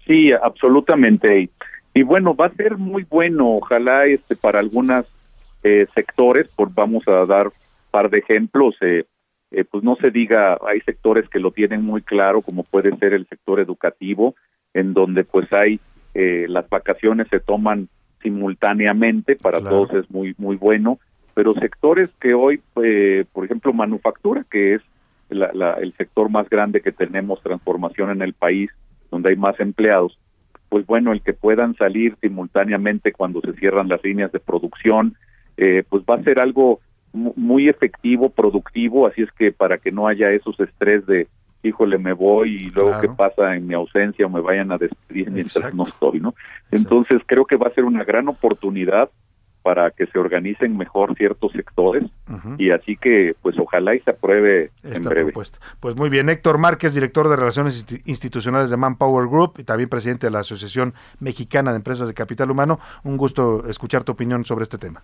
[0.09, 1.51] Sí, absolutamente.
[1.93, 5.05] Y, bueno, va a ser muy bueno, ojalá este para algunos
[5.93, 7.51] sectores, por vamos a dar
[7.91, 9.03] par de ejemplos, eh,
[9.51, 13.13] eh, pues no se diga, hay sectores que lo tienen muy claro, como puede ser
[13.13, 14.33] el sector educativo,
[14.73, 15.79] en donde pues hay
[16.15, 17.87] eh, las vacaciones se toman
[18.23, 19.85] simultáneamente, para Claro.
[19.87, 20.97] todos es muy muy bueno,
[21.35, 24.81] pero sectores que hoy, eh, por ejemplo, manufactura, que es
[25.29, 28.71] la- la- el sector más grande que tenemos, transformación en el país,
[29.11, 30.17] donde hay más empleados,
[30.69, 35.15] pues bueno, el que puedan salir simultáneamente cuando se cierran las líneas de producción,
[35.57, 36.79] eh, pues va a ser algo
[37.11, 41.27] mu- muy efectivo, productivo, así es que para que no haya esos estrés de,
[41.63, 43.01] híjole, me voy y luego Claro.
[43.01, 46.35] qué pasa en mi ausencia o me vayan a despedir mientras no estoy, ¿no?
[46.71, 49.09] Entonces creo que va a ser una gran oportunidad
[49.61, 52.03] para que se organicen mejor ciertos sectores
[52.57, 55.25] y así que pues ojalá y se apruebe en esta breve.
[55.25, 55.59] propuesta.
[55.79, 59.89] Pues muy bien, Héctor Márquez, director de Relaciones Insti- Institucionales de Manpower Group y también
[59.89, 62.79] presidente de la Asociación Mexicana de Empresas de Capital Humano.
[63.03, 65.03] Un gusto escuchar tu opinión sobre este tema.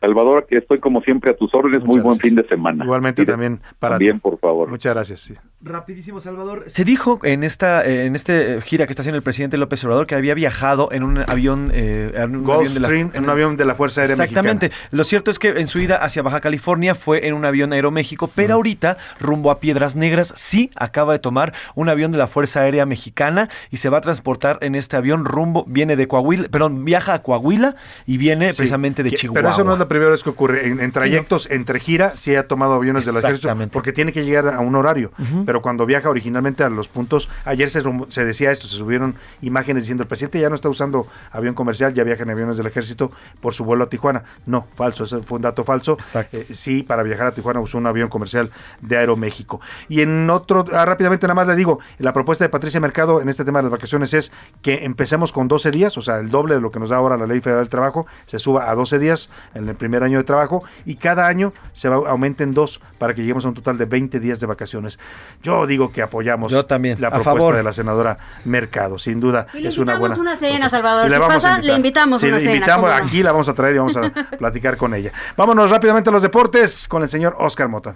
[0.00, 2.84] Salvador, aquí estoy como siempre a tus órdenes, muy buen fin de semana.
[2.84, 4.20] Igualmente de- también para también, ti.
[4.20, 4.68] por favor.
[4.68, 5.20] Muchas gracias.
[5.20, 5.34] sí.
[5.60, 6.64] Rapidísimo, Salvador.
[6.68, 10.14] Se dijo en esta en este gira que está haciendo el presidente López Obrador que
[10.14, 14.02] había viajado en un avión, eh, en un Gulfstream, en un avión de la Fuerza
[14.02, 14.70] Aérea Exactamente.
[14.92, 18.30] Lo cierto es que en su ida hacia Baja California fue en un avión Aeroméxico,
[18.32, 22.60] pero ahorita rumbo a Piedras Negras sí acaba de tomar un avión de la Fuerza
[22.60, 26.84] Aérea Mexicana y se va a transportar en este avión rumbo viene de Coahuila, perdón,
[26.84, 27.74] viaja a Coahuila
[28.06, 29.40] y viene Sí, precisamente de que- Chihuahua.
[29.42, 30.68] Pero eso no es la primera vez que ocurre.
[30.68, 34.24] En, en Sí, trayectos entre gira, sí ha tomado aviones del ejército porque tiene que
[34.24, 35.10] llegar a un horario.
[35.48, 37.80] Pero cuando viaja originalmente a los puntos, ayer se,
[38.26, 42.04] decía esto, se subieron imágenes diciendo el presidente ya no está usando avión comercial, ya
[42.04, 43.10] viaja en aviones del ejército
[43.40, 44.24] por su vuelo a Tijuana.
[44.44, 45.96] No, falso, ese fue un dato falso.
[46.32, 48.50] Eh, sí, para viajar a Tijuana usó un avión comercial
[48.82, 49.62] de Aeroméxico.
[49.88, 53.30] Y en otro, ah, rápidamente nada más le digo, la propuesta de Patricia Mercado en
[53.30, 54.30] este tema de las vacaciones es
[54.60, 57.16] que empecemos con 12 días, o sea, el doble de lo que nos da ahora
[57.16, 60.24] la Ley Federal del Trabajo, se suba a 12 días en el primer año de
[60.24, 63.86] trabajo y cada año se va, aumenten dos para que lleguemos a un total de
[63.86, 64.98] 20 días de vacaciones.
[65.42, 67.54] Yo digo que apoyamos Yo también, la a propuesta favor.
[67.56, 68.98] de la senadora Mercado.
[68.98, 70.16] Sin duda Y le es una buena.
[70.16, 71.06] una cena, Salvador.
[71.08, 72.54] Y Si vamos a pasa, le invitamos Sí, una le cena.
[72.56, 74.02] invitamos, aquí la vamos a traer y vamos a
[74.38, 75.12] platicar con ella.
[75.36, 77.94] Vámonos rápidamente a los deportes con el señor Oscar Mota.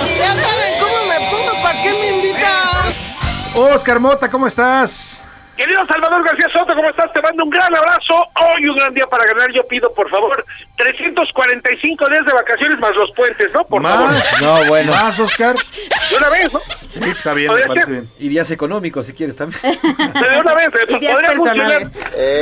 [0.00, 3.72] Si ya saben cómo me pongo, ¿para qué me invitan?
[3.74, 5.20] Oscar Mota, ¿cómo estás?
[5.56, 7.10] Querido Salvador García Soto, ¿cómo estás?
[7.14, 8.14] Te mando un gran abrazo.
[8.54, 9.50] Hoy un gran día para ganar.
[9.52, 10.44] Yo pido, por favor,
[10.76, 13.64] 345 días de vacaciones más los puentes, ¿no?
[13.64, 14.08] Por favor.
[14.08, 14.92] Más, No, bueno.
[14.92, 15.54] más, Oscar.
[15.56, 16.60] De una vez, ¿no?
[16.90, 18.08] Sí, está bien, me parece bien.
[18.18, 19.60] Y días económicos, si quieres también.
[19.62, 20.68] De una vez,
[21.00, 21.82] días podría funcionar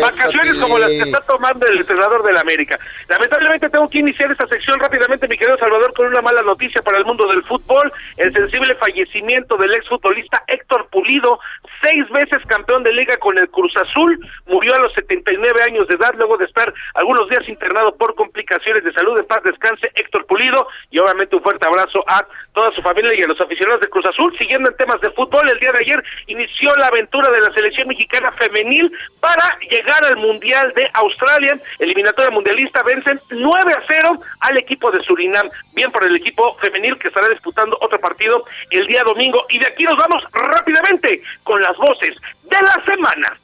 [0.03, 2.78] vacaciones como las que está tomando el entrenador del América.
[3.09, 6.99] Lamentablemente tengo que iniciar esta sección rápidamente, mi querido Salvador, con una mala noticia para
[6.99, 7.93] el mundo del fútbol.
[8.16, 11.39] El sensible fallecimiento del exfutbolista Héctor Pulido,
[11.82, 16.14] seis veces campeón de con el Cruz Azul, murió a los 79 años de edad
[16.16, 19.18] luego de estar algunos días internado por complicaciones de salud.
[19.18, 23.22] En paz descanse Héctor Pulido y obviamente un fuerte abrazo a toda su familia y
[23.22, 24.35] a los aficionados de Cruz Azul.
[24.39, 27.89] Siguiendo en temas de fútbol, el día de ayer inició la aventura de la selección
[27.89, 28.90] mexicana femenil
[29.20, 31.59] para llegar al Mundial de Australia.
[31.78, 35.48] Eliminatoria mundialista vencen 9 a 0 al equipo de Surinam.
[35.74, 39.44] Bien por el equipo femenil que estará disputando otro partido el día domingo.
[39.51, 42.16] Y de aquí nos vamos rápidamente con las voces
[42.50, 43.36] de la semana.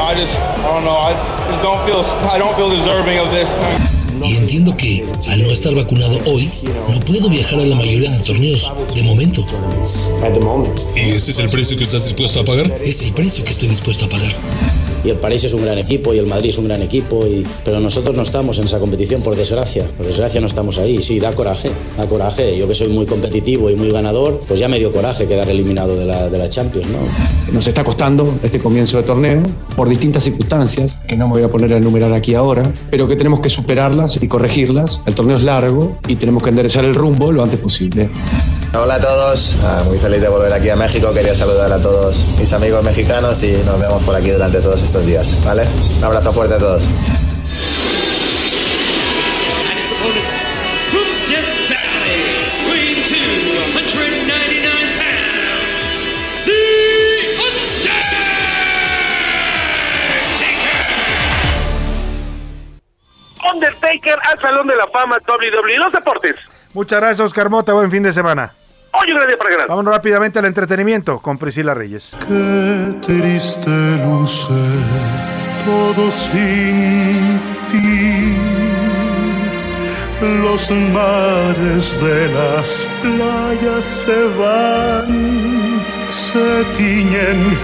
[0.00, 1.12] I just, I don't know, I
[1.62, 4.01] don't feel, I don't feel deserving of this.
[4.24, 6.50] Y entiendo que, al no estar vacunado hoy,
[6.88, 9.44] no puedo viajar a la mayoría de torneos, de momento.
[10.94, 12.72] ¿Y ese es el precio que estás dispuesto a pagar?
[12.84, 14.32] Es el precio que estoy dispuesto a pagar.
[15.04, 17.44] Y el París es un gran equipo y el Madrid es un gran equipo, y...
[17.64, 19.84] pero nosotros no estamos en esa competición, por desgracia.
[19.96, 21.02] Por desgracia no estamos ahí.
[21.02, 22.56] Sí, da coraje, da coraje.
[22.56, 25.96] Yo que soy muy competitivo y muy ganador, pues ya me dio coraje quedar eliminado
[25.96, 27.52] de la, de la Champions, ¿no?
[27.52, 29.42] Nos está costando este comienzo de torneo
[29.74, 33.16] por distintas circunstancias, que no me voy a poner a enumerar aquí ahora, pero que
[33.16, 35.00] tenemos que superarlas y corregirlas.
[35.06, 38.08] El torneo es largo y tenemos que enderezar el rumbo lo antes posible.
[38.74, 41.12] Hola a todos, Ah, muy feliz de volver aquí a México.
[41.12, 45.04] Quería saludar a todos mis amigos mexicanos y nos vemos por aquí durante todos estos
[45.04, 45.64] días, ¿vale?
[45.98, 46.84] Un abrazo fuerte a todos.
[63.92, 65.76] Undertaker al Salón de la Fama WWE.
[65.78, 66.34] Los deportes.
[66.72, 67.72] Muchas gracias, Oscar Mota.
[67.72, 68.52] Buen fin de semana.
[68.92, 69.68] Hoy un gran día para ganar.
[69.68, 72.14] Vamos rápidamente al entretenimiento con Priscila Reyes.
[72.28, 73.70] Qué triste
[74.04, 74.52] luce
[75.64, 77.40] todo sin
[77.70, 78.36] ti.
[80.20, 87.58] Los mares de las playas se van, se tiñen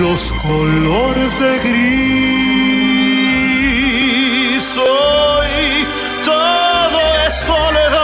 [0.00, 2.29] los colores de gris.
[4.78, 5.86] Hoy
[6.24, 8.00] todo es soledad.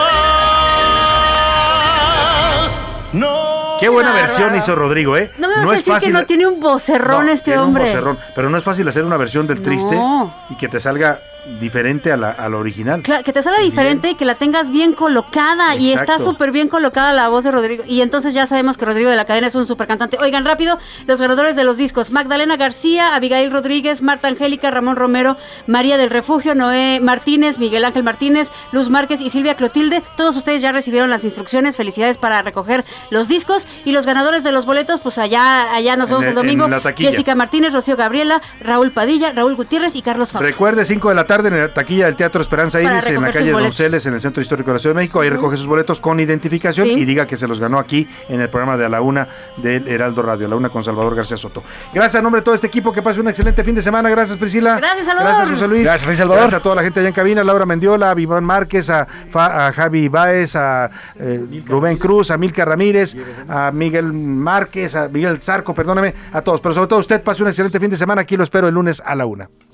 [3.12, 3.76] No.
[3.80, 5.30] Qué buena versión hizo Rodrigo, ¿eh?
[5.38, 8.18] No me vas a decir que no tiene un vocerrón No, este tiene un vocerrón,
[8.34, 10.34] pero no es fácil hacer una versión del triste No.
[10.50, 11.20] y que te salga
[11.60, 13.02] diferente a la, a la original.
[13.02, 15.76] Claro, que te salga diferente y que la tengas bien colocada.
[15.76, 17.84] Y está súper bien colocada la voz de Rodrigo.
[17.86, 20.18] Y entonces ya sabemos que Rodrigo de la Cadena es un súper cantante.
[20.20, 22.10] Oigan, rápido, los ganadores de los discos.
[22.10, 25.36] Magdalena García, Abigail Rodríguez, Marta Angélica, Ramón Romero,
[25.66, 30.02] María del Refugio, Noé Martínez, Miguel Ángel Martínez, Luz Márquez y Silvia Clotilde.
[30.16, 31.76] Todos ustedes ya recibieron las instrucciones.
[31.76, 33.66] Felicidades para recoger los discos.
[33.84, 36.66] Y los ganadores de los boletos, pues allá, allá nos vemos el, el- domingo.
[36.96, 40.46] Jessica Martínez, Rocío Gabriela, Raúl Padilla, Raúl Gutiérrez y Carlos Fausto.
[40.48, 43.30] Recuerde, 5 de la tarde en la taquilla del Teatro Esperanza Para Iris, en la
[43.30, 43.50] calle.
[43.50, 45.20] Donceles, en el Centro Histórico de la Ciudad de México.
[45.20, 46.92] Ahí recoge sus boletos con identificación Sí.
[46.94, 49.86] y diga que se los ganó aquí en el programa de A la Una del
[49.88, 51.62] Heraldo Radio, A la Una con Salvador García Soto.
[51.92, 54.08] Gracias a nombre de todo este equipo, que pase un excelente fin de semana.
[54.10, 54.76] Gracias, Priscila.
[54.76, 55.28] Gracias, Salvador.
[55.30, 55.82] Gracias, José Luis.
[55.84, 56.42] Gracias, Luis Salvador.
[56.42, 59.06] Gracias a toda la gente allá en cabina, a Laura Mendiola, a Iván Márquez, a,
[59.28, 63.16] Fa- a Javi Báez, a eh, Rubén Cruz, a Milka Ramírez,
[63.48, 66.60] a Miguel Márquez, a Miguel Zarco, perdóname, a todos.
[66.60, 68.22] Pero sobre todo usted, pase un excelente fin de semana.
[68.22, 69.48] Aquí lo espero el lunes a la Una.